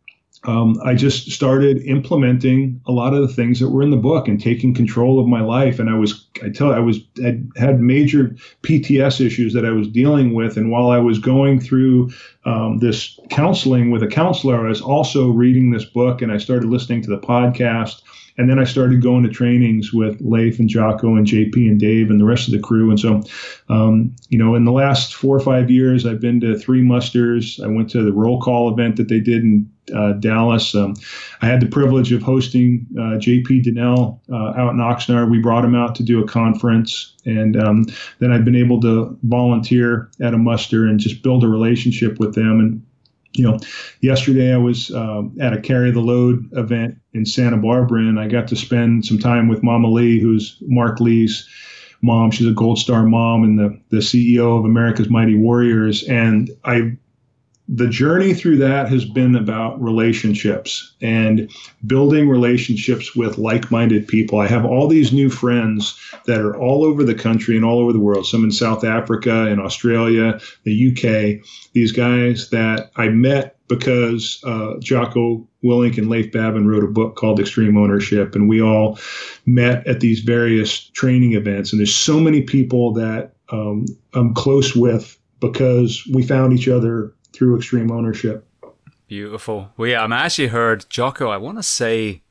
[0.46, 4.28] um, I just started implementing a lot of the things that were in the book
[4.28, 5.78] and taking control of my life.
[5.78, 9.70] And I was, I tell, you, I was I had major PTS issues that I
[9.70, 10.56] was dealing with.
[10.56, 12.10] And while I was going through
[12.44, 16.68] um, this counseling with a counselor, I was also reading this book, and I started
[16.68, 18.02] listening to the podcast.
[18.38, 22.10] And then I started going to trainings with Leif and Jocko and JP and Dave
[22.10, 22.90] and the rest of the crew.
[22.90, 23.22] And so,
[23.68, 27.58] um, you know, in the last four or five years, I've been to three musters.
[27.64, 30.74] I went to the roll call event that they did in uh, Dallas.
[30.74, 30.94] Um,
[31.40, 35.30] I had the privilege of hosting uh, JP Dinnell uh, out in Oxnard.
[35.30, 37.86] We brought him out to do a conference, and um,
[38.18, 42.34] then I've been able to volunteer at a muster and just build a relationship with
[42.34, 42.60] them.
[42.60, 42.86] And
[43.32, 43.58] you know,
[44.00, 48.28] yesterday I was um, at a carry the load event in Santa Barbara, and I
[48.28, 51.48] got to spend some time with Mama Lee, who's Marc Lee's
[52.02, 52.30] mom.
[52.30, 56.96] She's a Gold Star mom and the the CEO of America's Mighty Warriors, and I
[57.68, 61.50] the journey through that has been about relationships and
[61.86, 64.38] building relationships with like-minded people.
[64.38, 67.92] I have all these new friends that are all over the country and all over
[67.92, 68.26] the world.
[68.26, 71.44] Some in South Africa and Australia, the UK.
[71.72, 77.16] These guys that I met because uh, Jocko Willink and Leif Babin wrote a book
[77.16, 78.96] called Extreme Ownership, and we all
[79.44, 81.72] met at these various training events.
[81.72, 87.12] And there's so many people that um, I'm close with because we found each other
[87.36, 88.46] through extreme ownership.
[89.06, 89.70] Beautiful.
[89.76, 91.28] Well, yeah, I actually heard Jocko.
[91.28, 92.22] I want to say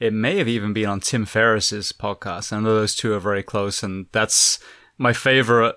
[0.00, 2.52] it may have even been on Tim Ferriss's podcast.
[2.52, 4.58] I know those two are very close, and that's
[4.98, 5.76] my favorite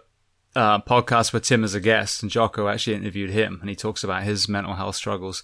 [0.55, 2.21] uh, podcast with Tim as a guest.
[2.21, 5.43] And Jocko actually interviewed him, and he talks about his mental health struggles.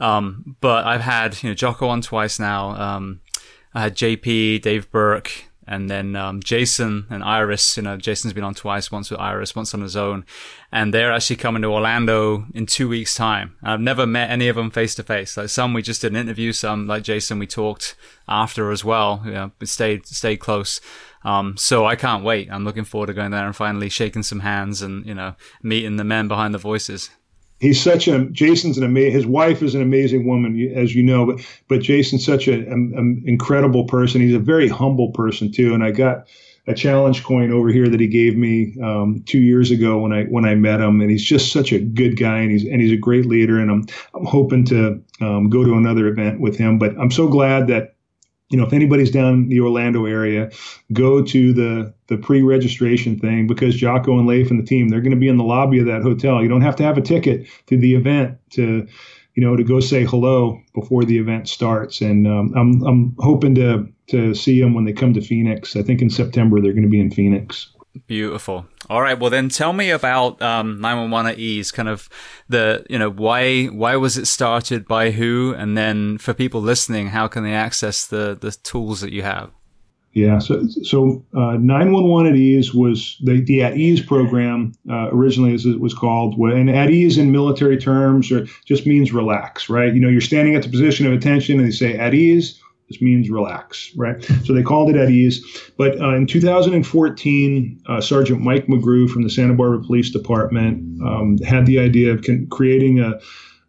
[0.00, 2.70] Um, but I've had you know Jocko on twice now.
[2.70, 3.20] Um,
[3.74, 8.44] I had JP, Dave Berke, and then um, Jason and Iris, you know, Jason's been
[8.44, 10.26] on twice, once with Iris, once on his own,
[10.70, 13.56] and they're actually coming to Orlando in two weeks' time.
[13.62, 15.34] I've never met any of them face to face.
[15.34, 17.96] Like some we just did an interview, some like Jason we talked
[18.28, 19.22] after as well.
[19.24, 20.78] You know, stayed stayed close.
[21.24, 22.50] Um, so I can't wait.
[22.52, 25.96] I'm looking forward to going there and finally shaking some hands and you know meeting
[25.96, 27.08] the men behind the voices
[27.62, 29.12] he's such a Jason's an amazing.
[29.12, 31.24] His wife is an amazing woman, as you know.
[31.24, 34.20] But but Jason's such an incredible person.
[34.20, 35.72] He's a very humble person too.
[35.72, 36.26] And I got
[36.66, 40.24] a challenge coin over here that he gave me um, two years ago when I
[40.24, 42.92] when I met him, and he's just such a good guy, and he's and he's
[42.92, 46.78] a great leader, and I'm I'm hoping to um, go to another event with him.
[46.78, 47.91] But I'm so glad that
[48.52, 50.50] you know, if anybody's down in the Orlando area,
[50.92, 55.14] go to the the pre-registration thing because Jocko and Leif and the team they're going
[55.14, 56.42] to be in the lobby of that hotel.
[56.42, 58.86] You don't have to have a ticket to the event to,
[59.34, 62.02] you know, to go say hello before the event starts.
[62.02, 65.74] And um, I'm I'm hoping to to see them when they come to Phoenix.
[65.74, 67.72] I think in September they're going to be in Phoenix.
[68.06, 68.66] Beautiful.
[68.88, 69.18] All right.
[69.18, 71.70] Well, then tell me about um, 911 at ease.
[71.70, 72.08] Kind of
[72.48, 77.08] the you know why why was it started by who, and then for people listening,
[77.08, 79.50] how can they access the the tools that you have?
[80.14, 80.38] Yeah.
[80.38, 85.66] So so uh, 911 at ease was the the at ease program uh, originally, as
[85.66, 89.92] it was called, and at ease in military terms or just means relax, right?
[89.92, 92.58] You know, you're standing at the position of attention, and they say at ease
[92.92, 94.22] this means relax, right?
[94.44, 95.44] So they called it at ease.
[95.76, 101.38] But uh, in 2014, uh, Sergeant Mike McGrew from the Santa Barbara Police Department um,
[101.38, 103.18] had the idea of con- creating a,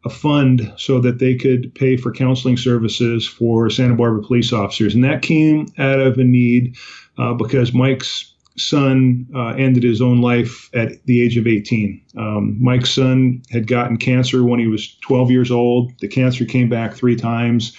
[0.05, 4.93] a fund so that they could pay for counseling services for Santa Barbara police officers.
[4.93, 6.75] And that came out of a need
[7.17, 12.01] uh, because Mike's son uh, ended his own life at the age of 18.
[12.17, 15.91] Um, Mike's son had gotten cancer when he was 12 years old.
[15.99, 17.75] The cancer came back three times.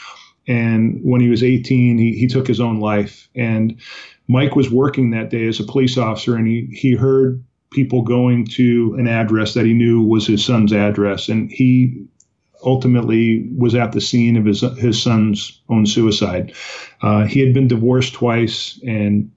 [0.47, 3.29] And when he was 18, he, he took his own life.
[3.35, 3.81] And
[4.29, 8.47] Mike was working that day as a police officer, and he, he heard people going
[8.47, 11.29] to an address that he knew was his son's address.
[11.29, 12.07] And he
[12.65, 16.53] ultimately was at the scene of his, his son's own suicide.
[17.03, 19.31] Uh, he had been divorced twice, and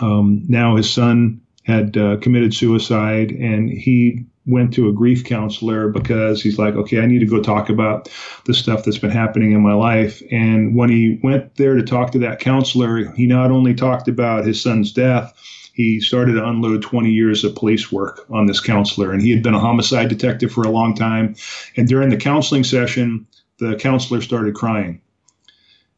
[0.00, 5.88] um, now his son had uh, committed suicide, and he went to a grief counselor
[5.88, 8.10] because he's like, okay, I need to go talk about
[8.44, 10.22] the stuff that's been happening in my life.
[10.30, 14.44] And when he went there to talk to that counselor, he not only talked about
[14.44, 15.32] his son's death,
[15.74, 19.12] he started to unload 20 years of police work on this counselor.
[19.12, 21.34] And he had been a homicide detective for a long time.
[21.76, 23.26] And during the counseling session,
[23.58, 25.00] the counselor started crying.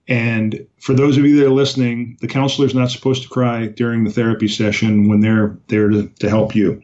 [0.06, 3.68] And for those of you that are listening, the counselor is not supposed to cry
[3.68, 6.82] during the therapy session when they're there to, to help you.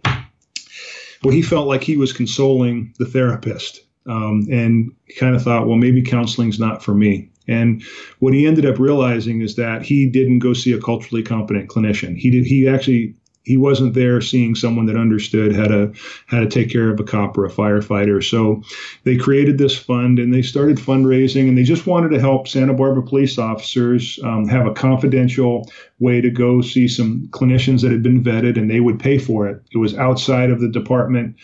[1.22, 5.76] Well, he felt like he was consoling the therapist um, and kind of thought, well,
[5.76, 7.30] maybe counseling's not for me.
[7.46, 7.82] And
[8.20, 12.16] what he ended up realizing is that he didn't go see a culturally competent clinician.
[12.16, 12.46] He did.
[12.46, 13.14] He actually
[13.44, 15.92] he wasn't there seeing someone that understood how to
[16.26, 18.22] how to take care of a cop or a firefighter.
[18.22, 18.62] So
[19.04, 22.74] they created this fund and they started fundraising and they just wanted to help Santa
[22.74, 28.02] Barbara police officers um, have a confidential way to go see some clinicians that had
[28.02, 29.62] been vetted and they would pay for it.
[29.72, 31.36] It was outside of the department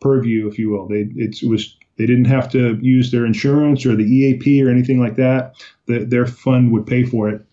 [0.00, 0.88] purview, if you will.
[0.88, 4.98] They it was they didn't have to use their insurance or the EAP or anything
[4.98, 5.54] like that.
[5.86, 7.44] The, their fund would pay for it.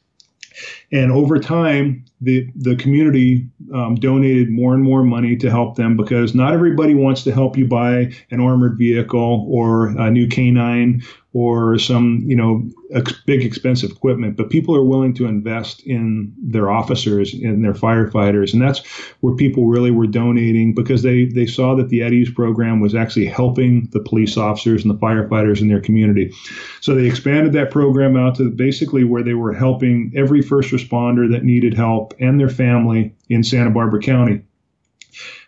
[0.91, 5.95] And over time, the the community um, donated more and more money to help them
[5.95, 11.01] because not everybody wants to help you buy an armored vehicle or a new canine
[11.33, 16.33] or some you know ex- big expensive equipment but people are willing to invest in
[16.41, 18.53] their officers and their firefighters.
[18.53, 18.85] And that's
[19.21, 22.95] where people really were donating because they they saw that the At Ease program was
[22.95, 26.33] actually helping the police officers and the firefighters in their community.
[26.81, 31.29] So they expanded that program out to basically where they were helping every first responder
[31.31, 34.41] that needed help and their family in Santa Barbara County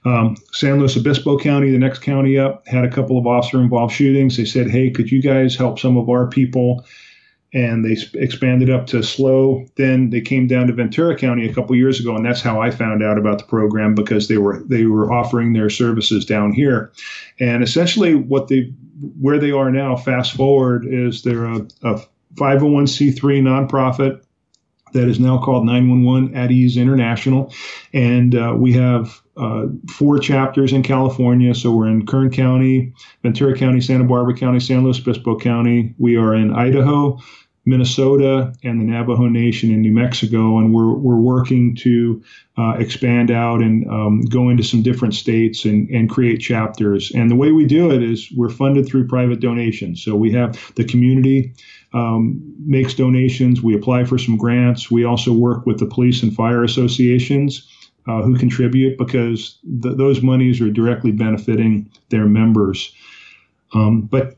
[0.05, 3.93] um, San Luis Obispo County, the next county up, had a couple of officer involved
[3.93, 4.37] shootings.
[4.37, 6.85] They said, hey, could you guys help some of our people?
[7.53, 9.65] And they sp- expanded up to SLO.
[9.75, 12.71] Then they came down to Ventura County a couple years ago, and that's how I
[12.71, 16.93] found out about the program because they were they were offering their services down here.
[17.41, 18.73] And essentially, what they
[19.19, 22.01] where they are now, fast forward, is they're a, a
[22.35, 24.23] 501c3 nonprofit
[24.93, 27.53] that is now called 911 at Ease International.
[27.93, 31.55] And uh, we have uh, four chapters in California.
[31.55, 32.93] So we're in Kern County,
[33.23, 35.93] Ventura County, Santa Barbara County, San Luis Obispo County.
[35.97, 37.19] We are in Idaho,
[37.65, 40.57] Minnesota, and the Navajo Nation in New Mexico.
[40.57, 42.23] And we're, we're working to
[42.57, 47.11] uh, expand out and um, go into some different states and, and create chapters.
[47.11, 50.03] And the way we do it is we're funded through private donations.
[50.03, 51.53] So we have the community
[51.93, 53.61] um, makes donations.
[53.61, 54.89] We apply for some grants.
[54.89, 57.67] We also work with the police and fire associations
[58.07, 62.93] uh, who contribute because th- those monies are directly benefiting their members.
[63.73, 64.37] Um, but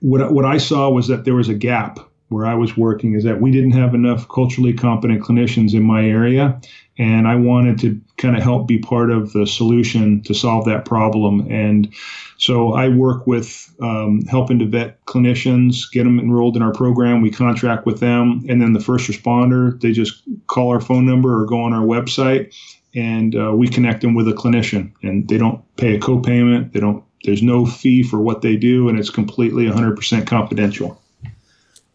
[0.00, 2.00] what, what I saw was that there was a gap
[2.30, 6.04] where I was working is that we didn't have enough culturally competent clinicians in my
[6.04, 6.60] area.
[6.96, 10.84] And I wanted to kind of help be part of the solution to solve that
[10.84, 11.50] problem.
[11.50, 11.92] And
[12.38, 17.20] so I work with um, helping to vet clinicians, get them enrolled in our program.
[17.20, 18.44] We contract with them.
[18.48, 21.84] And then the first responder, they just call our phone number or go on our
[21.84, 22.54] website
[22.94, 24.92] and uh, we connect them with a clinician.
[25.02, 26.72] And they don't pay a copayment.
[26.72, 28.88] They don't, there's no fee for what they do.
[28.88, 31.00] And it's completely 100% confidential.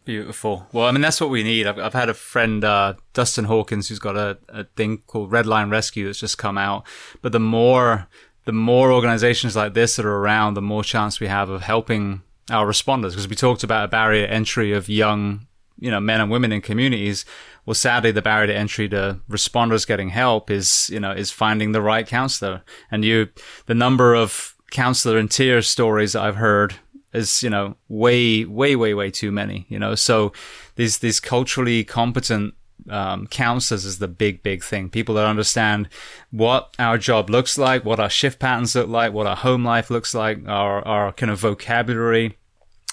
[0.05, 0.67] Beautiful.
[0.71, 1.65] Well, I mean, that's what we need.
[1.65, 5.47] I've, I've had a friend, uh, Dustin Hawkins, who's got a, a thing called Red
[5.47, 6.85] Line Rescue that's just come out.
[7.23, 8.07] But the more,
[8.45, 12.21] the more organizations like this that are around, the more chance we have of helping
[12.51, 13.09] our responders.
[13.09, 15.47] Because we talked about a barrier entry of young,
[15.79, 17.25] you know, men and women in communities.
[17.65, 21.71] Well, sadly, the barrier to entry to responders getting help is, you know, is finding
[21.71, 22.61] the right counselor.
[22.91, 23.29] And you,
[23.65, 26.75] the number of counselor and tier stories I've heard
[27.15, 29.95] is you know way way way way too many you know?
[29.95, 30.33] So
[30.75, 32.53] these these culturally competent
[32.89, 34.89] um, counselors is the big big thing.
[34.89, 35.89] People that understand
[36.31, 39.89] what our job looks like what our shift patterns look like what our home life
[39.89, 42.37] looks like our our kind of vocabulary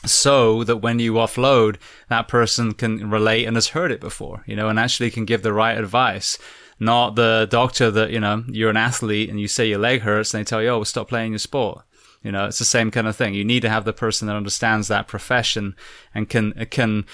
[0.05, 1.77] so that when you offload
[2.09, 5.43] that person can relate and has heard it before you know and actually can give
[5.43, 6.39] the right advice.
[6.81, 10.35] Not the doctor that you know you're an athlete and you say your leg hurts
[10.35, 11.85] and they tell you oh well, stop playing your sport
[12.23, 13.35] you know, it's the same kind of thing.
[13.35, 15.75] You need to have the person that understands that profession
[16.15, 17.05] and can can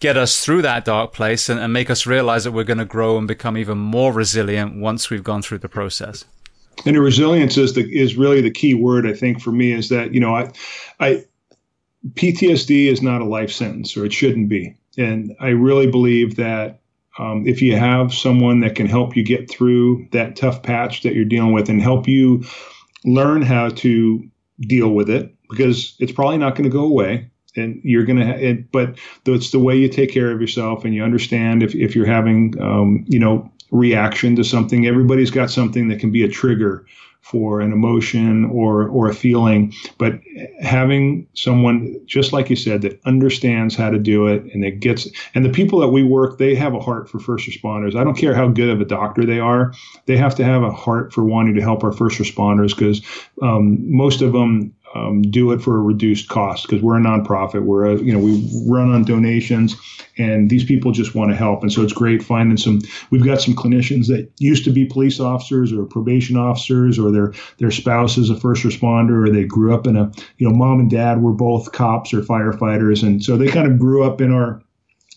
[0.00, 2.84] get us through that dark place and, and make us realize that we're going to
[2.84, 6.24] grow and become even more resilient once we've gone through the process.
[6.86, 9.88] And the resilience is the is really the key word I think for me is
[9.90, 10.50] that you know I
[10.98, 11.24] I
[12.14, 16.80] PTSD is not a life sentence or it shouldn't be, and I really believe that
[17.18, 21.14] um, if you have someone that can help you get through that tough patch that
[21.14, 22.44] you're dealing with and help you
[23.04, 24.28] learn how to
[24.60, 27.30] deal with it because it's probably not going to go away.
[27.56, 30.92] And you're going to ha- but it's the way you take care of yourself and
[30.92, 34.86] you understand if, if you're having um, you know reaction to something.
[34.86, 36.84] Everybody's got something that can be a trigger
[37.24, 40.20] for an emotion or or a feeling, but
[40.60, 45.08] having someone just like you said that understands how to do it and that gets
[45.34, 47.96] and the people that we work they have a heart for first responders.
[47.96, 49.72] I don't care how good of a doctor they are,
[50.04, 53.00] they have to have a heart for wanting to help our first responders because
[53.40, 57.64] um, most of them um, do it for a reduced cost because we're a nonprofit.
[57.64, 59.74] We're a, you know we run on donations,
[60.16, 61.62] and these people just want to help.
[61.62, 62.80] And so it's great finding some.
[63.10, 67.34] We've got some clinicians that used to be police officers or probation officers, or their
[67.58, 70.78] their spouse is a first responder, or they grew up in a you know mom
[70.78, 74.32] and dad were both cops or firefighters, and so they kind of grew up in
[74.32, 74.62] our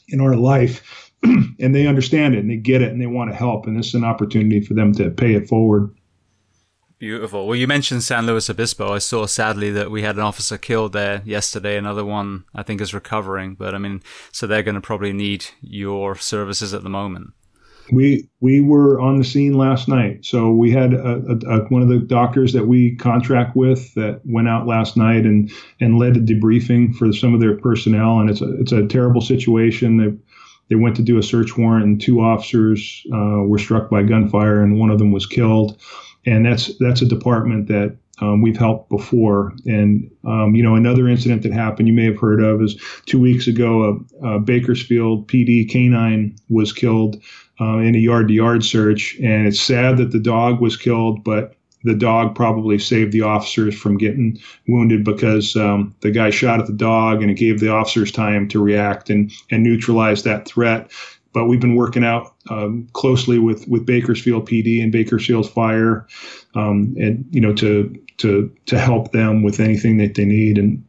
[0.10, 1.04] in our life.
[1.24, 3.88] and they understand it and they get it and they want to help and this
[3.88, 5.92] is an opportunity for them to pay it forward
[7.00, 7.46] Beautiful.
[7.46, 8.94] Well, you mentioned San Luis Obispo.
[8.94, 11.78] I saw sadly that we had an officer killed there yesterday.
[11.78, 13.54] Another one, I think, is recovering.
[13.54, 14.02] But I mean,
[14.32, 17.34] so they're going to probably need your services at the moment.
[17.92, 21.82] We we were on the scene last night, so we had a, a, a, one
[21.82, 26.18] of the doctors that we contract with that went out last night and and led
[26.18, 28.20] a debriefing for some of their personnel.
[28.20, 29.98] And it's a it's a terrible situation.
[29.98, 30.18] They
[30.70, 34.64] they went to do a search warrant, and two officers uh, were struck by gunfire,
[34.64, 35.80] and one of them was killed
[36.28, 39.54] and that's that's a department that um, we've helped before.
[39.66, 43.20] And um, you know, another incident that happened you may have heard of is two
[43.20, 47.22] weeks ago, a, a Bakersfield PD canine was killed
[47.60, 51.96] uh, in a yard-to-yard search, and it's sad that the dog was killed, but the
[51.96, 54.38] dog probably saved the officers from getting
[54.68, 58.48] wounded because um, the guy shot at the dog and it gave the officers time
[58.50, 60.92] to react and, and neutralize that threat.
[61.38, 66.08] But we've been working out um, closely with with Bakersfield PD and Bakersfield Fire,
[66.56, 70.58] um, and you know to to to help them with anything that they need.
[70.58, 70.84] And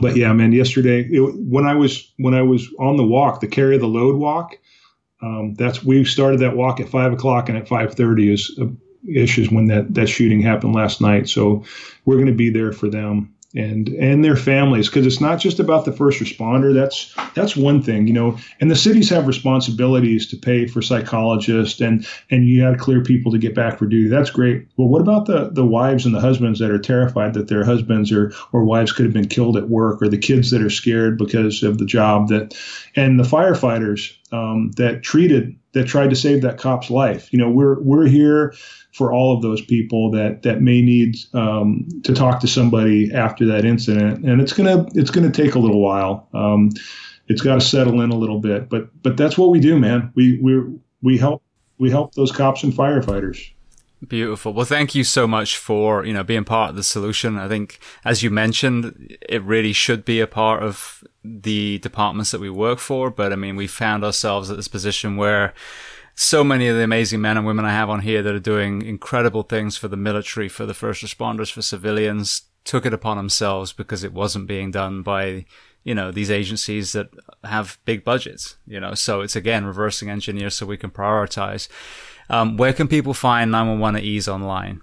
[0.00, 3.46] but yeah, man, yesterday it, when I was when I was on the walk, the
[3.46, 4.56] carry the load walk,
[5.20, 8.58] um, that's we started that walk at five o'clock, and at five thirty is.
[8.58, 8.68] Uh,
[9.08, 11.26] ish is when that, that shooting happened last night.
[11.26, 11.64] So
[12.04, 15.58] we're going to be there for them and and their families because it's not just
[15.58, 16.72] about the first responder.
[16.72, 21.80] That's that's one thing you know and the cities have responsibilities to pay for psychologists
[21.80, 24.08] and and you got to clear people to get back for duty.
[24.08, 24.66] That's great.
[24.76, 28.12] Well what about the the wives and the husbands that are terrified that their husbands
[28.12, 31.18] or or wives could have been killed at work or the kids that are scared
[31.18, 32.56] because of the job that
[32.94, 37.50] and the firefighters um, that treated that tried to save that cop's life you know
[37.50, 38.54] we're we're here
[38.92, 43.46] for all of those people that that may need um, to talk to somebody after
[43.46, 46.28] that incident, and it's gonna it's gonna take a little while.
[46.34, 46.70] Um,
[47.28, 50.12] it's got to settle in a little bit, but but that's what we do, man.
[50.14, 50.60] We we
[51.02, 51.42] we help
[51.78, 53.52] we help those cops and firefighters.
[54.06, 54.54] Beautiful.
[54.54, 57.36] Well, thank you so much for, you know, being part of the solution.
[57.36, 62.40] I think, as you mentioned, it really should be a part of the departments that
[62.40, 63.10] we work for.
[63.10, 65.52] But I mean, we found ourselves at this position where
[66.14, 68.82] so many of the amazing men and women I have on here that are doing
[68.82, 73.72] incredible things for the military, for the first responders, for civilians, took it upon themselves
[73.72, 75.44] because it wasn't being done by,
[75.84, 77.10] you know, these agencies that
[77.44, 78.94] have big budgets, you know.
[78.94, 81.68] So it's again reversing engineer so we can prioritize.
[82.30, 84.80] Um, where can people find 911 at ease online?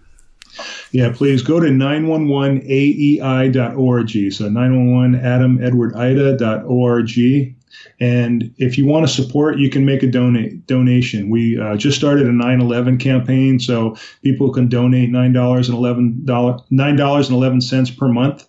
[0.92, 4.34] Yeah, please go to 911aei.org.
[4.34, 7.56] So 911 Adam Edward Ida.org.
[8.00, 11.30] And if you want to support, you can make a donate donation.
[11.30, 16.26] We uh, just started a 9/11 campaign, so people can donate nine dollars and eleven
[16.26, 18.48] dollars nine dollars and eleven cents per month,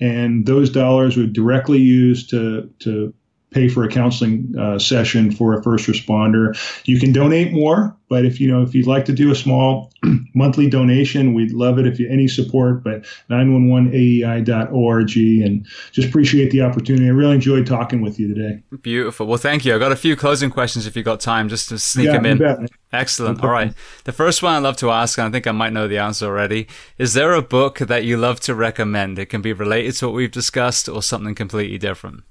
[0.00, 3.12] and those dollars would directly use to to
[3.50, 6.56] pay for a counseling uh, session for a first responder.
[6.86, 9.92] You can donate more, but if you know if you'd like to do a small
[10.34, 12.82] monthly donation, we'd love it if you any support.
[12.84, 17.06] But 911aei.org, and just appreciate the opportunity.
[17.06, 18.62] I really enjoyed talking with you today.
[18.82, 19.26] Beautiful.
[19.26, 19.74] Well, thank you.
[19.74, 22.26] I got a few closing questions if you got time, just to sneak yeah, them
[22.26, 22.38] in.
[22.38, 22.58] Bet,
[22.92, 23.42] Excellent.
[23.42, 23.72] All right.
[24.04, 26.26] The first one I love to ask, and I think I might know the answer
[26.26, 26.66] already.
[26.98, 29.18] Is there a book that you love to recommend?
[29.18, 32.24] It can be related to what we've discussed or something completely different.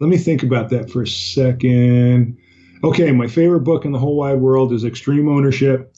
[0.00, 2.38] Let me think about that for a second.
[2.84, 5.92] Okay, my favorite book in the whole wide world is Extreme Ownership: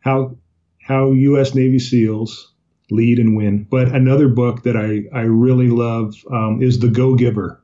[0.00, 0.36] How
[0.80, 1.54] How U.S.
[1.54, 2.52] Navy SEALs
[2.90, 3.66] Lead and Win.
[3.68, 7.60] But another book that I I really love um, is The Go Giver,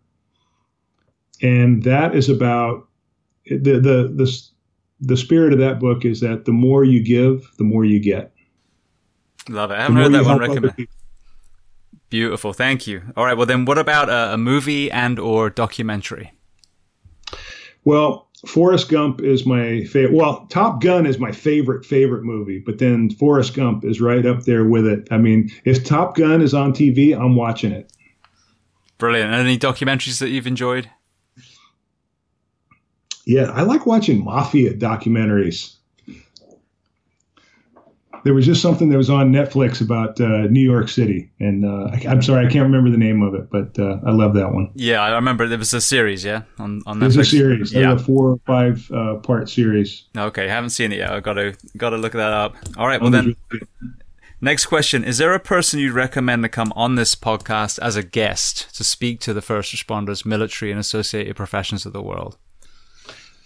[1.43, 2.89] and that is about
[3.47, 4.43] the the the
[5.01, 8.33] the spirit of that book is that the more you give, the more you get.
[9.49, 9.75] Love it.
[9.75, 10.89] I haven't heard that one recommended.
[12.11, 12.53] Beautiful.
[12.53, 13.03] Thank you.
[13.17, 13.37] All right.
[13.37, 16.33] Well, then what about a, a movie and or documentary?
[17.85, 20.15] Well, Forrest Gump is my favorite.
[20.15, 24.45] Well, Top Gun is my favorite favorite movie, but then Forrest Gump is right up
[24.45, 25.09] there with it.
[25.11, 27.93] I mean, if Top Gun is on TV, I'm watching it.
[28.99, 29.33] Brilliant.
[29.33, 30.91] Any documentaries that you've enjoyed?
[33.27, 35.78] Yeah, I like watching mafia documentaries.
[38.29, 41.89] There was just something that was on Netflix about uh, New York City, and uh,
[41.91, 44.53] I, am sorry I can't remember the name of it, but uh, I love that
[44.53, 44.71] one.
[44.75, 47.01] Yeah, I remember there was a series, yeah, on on Netflix.
[47.01, 50.05] There's a series, yeah, a four or five uh, part series.
[50.15, 51.11] Okay, haven't seen it yet.
[51.11, 52.55] I got to got to look that up.
[52.77, 53.35] All right, well then.
[54.43, 58.03] Next question Is there a person you'd recommend to come on this podcast as a
[58.03, 62.37] guest to speak to the first responders, military, and associated professions of the world?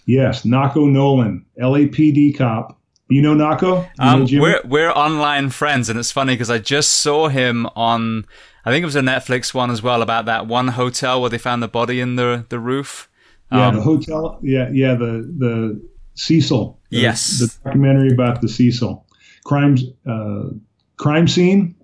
[0.05, 2.77] Yes, Nako Nolan, LAPD cop.
[3.09, 3.89] You know Nako?
[3.99, 8.25] um, we're we're online friends, and it's funny because I just saw him on.
[8.65, 11.37] I think it was a Netflix one as well about that one hotel where they
[11.37, 13.09] found the body in the the roof.
[13.51, 14.39] Yeah, um, the hotel.
[14.41, 16.79] Yeah, yeah, the the Cecil.
[16.89, 19.05] The, yes, the documentary about the Cecil
[19.43, 20.49] crimes uh,
[20.97, 21.75] crime scene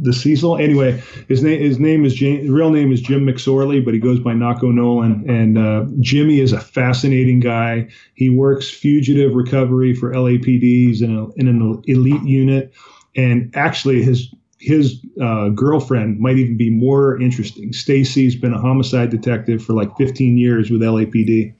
[0.00, 0.56] the Cecil.
[0.56, 4.20] Anyway, his name his name is James, real name is Jim McSorley, but he goes
[4.20, 5.28] by Nako Nolan.
[5.28, 7.88] And uh, Jimmy is a fascinating guy.
[8.14, 12.72] He works fugitive recovery for LAPDs in, a, in an elite unit,
[13.16, 17.72] and actually his his uh, girlfriend might even be more interesting.
[17.72, 21.54] Stacy's been a homicide detective for like 15 years with LAPD.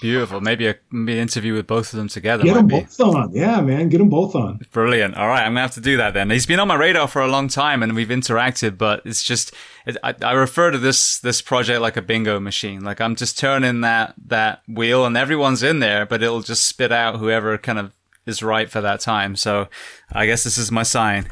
[0.00, 0.40] Beautiful.
[0.40, 2.44] Maybe a maybe an interview with both of them together.
[2.44, 2.80] Get them be.
[2.80, 3.32] both on.
[3.32, 3.88] Yeah, man.
[3.88, 4.60] Get them both on.
[4.72, 5.16] Brilliant.
[5.16, 6.30] All right, I'm gonna have to do that then.
[6.30, 8.78] He's been on my radar for a long time, and we've interacted.
[8.78, 9.54] But it's just
[9.86, 12.82] it, I, I refer to this this project like a bingo machine.
[12.82, 16.92] Like I'm just turning that that wheel, and everyone's in there, but it'll just spit
[16.92, 17.92] out whoever kind of
[18.26, 19.36] is right for that time.
[19.36, 19.68] So
[20.12, 21.28] I guess this is my sign.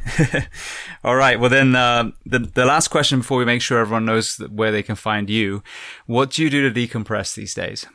[1.05, 1.41] All right.
[1.41, 4.83] Well, then uh, the the last question before we make sure everyone knows where they
[4.83, 5.63] can find you.
[6.07, 7.87] What do you do to decompress these days?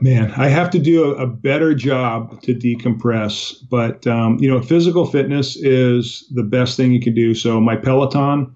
[0.00, 3.54] Man, I have to do a, a better job to decompress.
[3.70, 7.34] But um, you know, physical fitness is the best thing you can do.
[7.34, 8.54] So my Peloton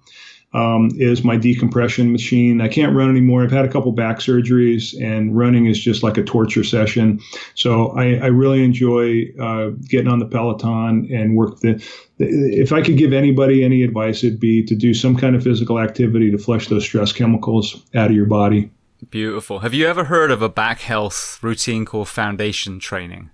[0.57, 2.61] um, is my decompression machine.
[2.61, 3.43] I can't run anymore.
[3.43, 7.21] I've had a couple back surgeries, and running is just like a torture session.
[7.55, 11.83] So I, I really enjoy uh, getting on the Peloton and work the.
[12.19, 15.79] If I could give anybody any advice, it'd be to do some kind of physical
[15.79, 18.71] activity to flush those stress chemicals out of your body.
[19.17, 19.61] Beautiful.
[19.61, 23.31] Have you ever heard of a back health routine called foundation training?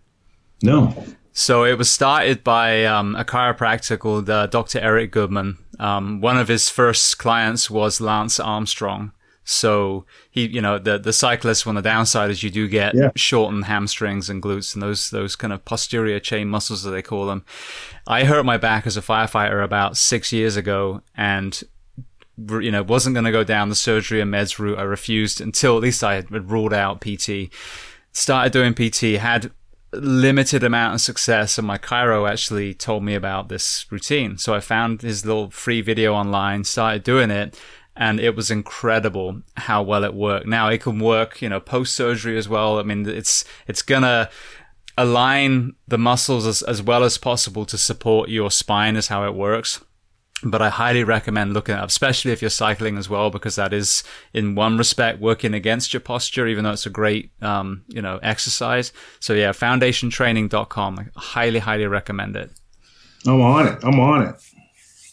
[0.62, 0.94] No.
[1.32, 4.78] So it was started by um, a chiropractor called uh, Dr.
[4.78, 5.58] Eric Goodman.
[5.80, 9.10] Um, one of his first clients was Lance Armstrong.
[9.42, 11.66] So he, you know, the the cyclist.
[11.66, 13.10] One of the downside is you do get yeah.
[13.16, 17.26] shortened hamstrings and glutes and those those kind of posterior chain muscles that they call
[17.26, 17.44] them.
[18.06, 21.60] I hurt my back as a firefighter about six years ago, and
[22.38, 24.78] you know, wasn't going to go down the surgery and meds route.
[24.78, 27.52] I refused until at least I had ruled out PT.
[28.12, 29.50] Started doing PT, had
[29.92, 34.38] limited amount of success, and my chiro actually told me about this routine.
[34.38, 37.58] So I found his little free video online, started doing it,
[37.94, 40.46] and it was incredible how well it worked.
[40.46, 42.78] Now it can work, you know, post surgery as well.
[42.78, 44.30] I mean, it's it's gonna
[44.96, 49.34] align the muscles as, as well as possible to support your spine is how it
[49.34, 49.80] works
[50.44, 54.02] but I highly recommend looking up, especially if you're cycling as well, because that is
[54.32, 58.18] in one respect working against your posture, even though it's a great, um, you know,
[58.22, 58.92] exercise.
[59.20, 60.98] So yeah, foundationtraining.com.
[60.98, 62.50] I highly, highly recommend it.
[63.26, 63.78] I'm on it.
[63.84, 64.34] I'm on it.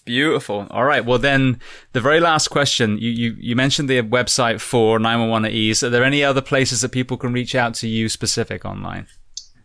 [0.05, 0.65] Beautiful.
[0.71, 1.05] All right.
[1.05, 1.59] Well, then
[1.93, 5.83] the very last question, you, you, you mentioned the website for 911 at ease.
[5.83, 9.05] Are there any other places that people can reach out to you specific online?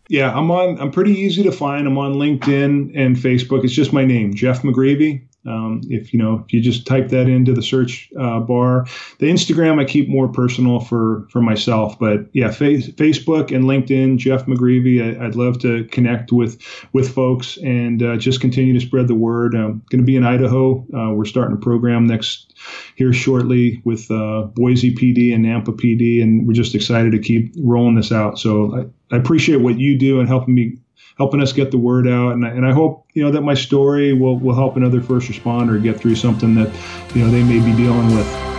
[0.07, 0.79] Yeah, I'm on.
[0.79, 1.87] I'm pretty easy to find.
[1.87, 3.63] I'm on LinkedIn and Facebook.
[3.63, 5.25] It's just my name, Jeff McGreevy.
[5.45, 8.85] Um, if you know, if you just type that into the search uh, bar,
[9.19, 11.97] the Instagram I keep more personal for for myself.
[11.99, 15.19] But yeah, fa- Facebook and LinkedIn, Jeff McGreevy.
[15.19, 16.61] I, would love to connect with
[16.93, 19.55] with folks and uh, just continue to spread the word.
[19.55, 20.85] I'm going to be in Idaho.
[20.95, 22.53] Uh, we're starting a program next
[22.95, 27.53] here shortly with uh, Boise PD and Nampa PD, and we're just excited to keep
[27.57, 28.39] rolling this out.
[28.39, 30.77] So I, I appreciate what you do and helping me
[31.17, 32.33] helping us get the word out.
[32.33, 35.29] And I, and I hope you know that my story will will help another first
[35.29, 36.73] responder get through something that
[37.15, 38.54] you know they may be dealing with.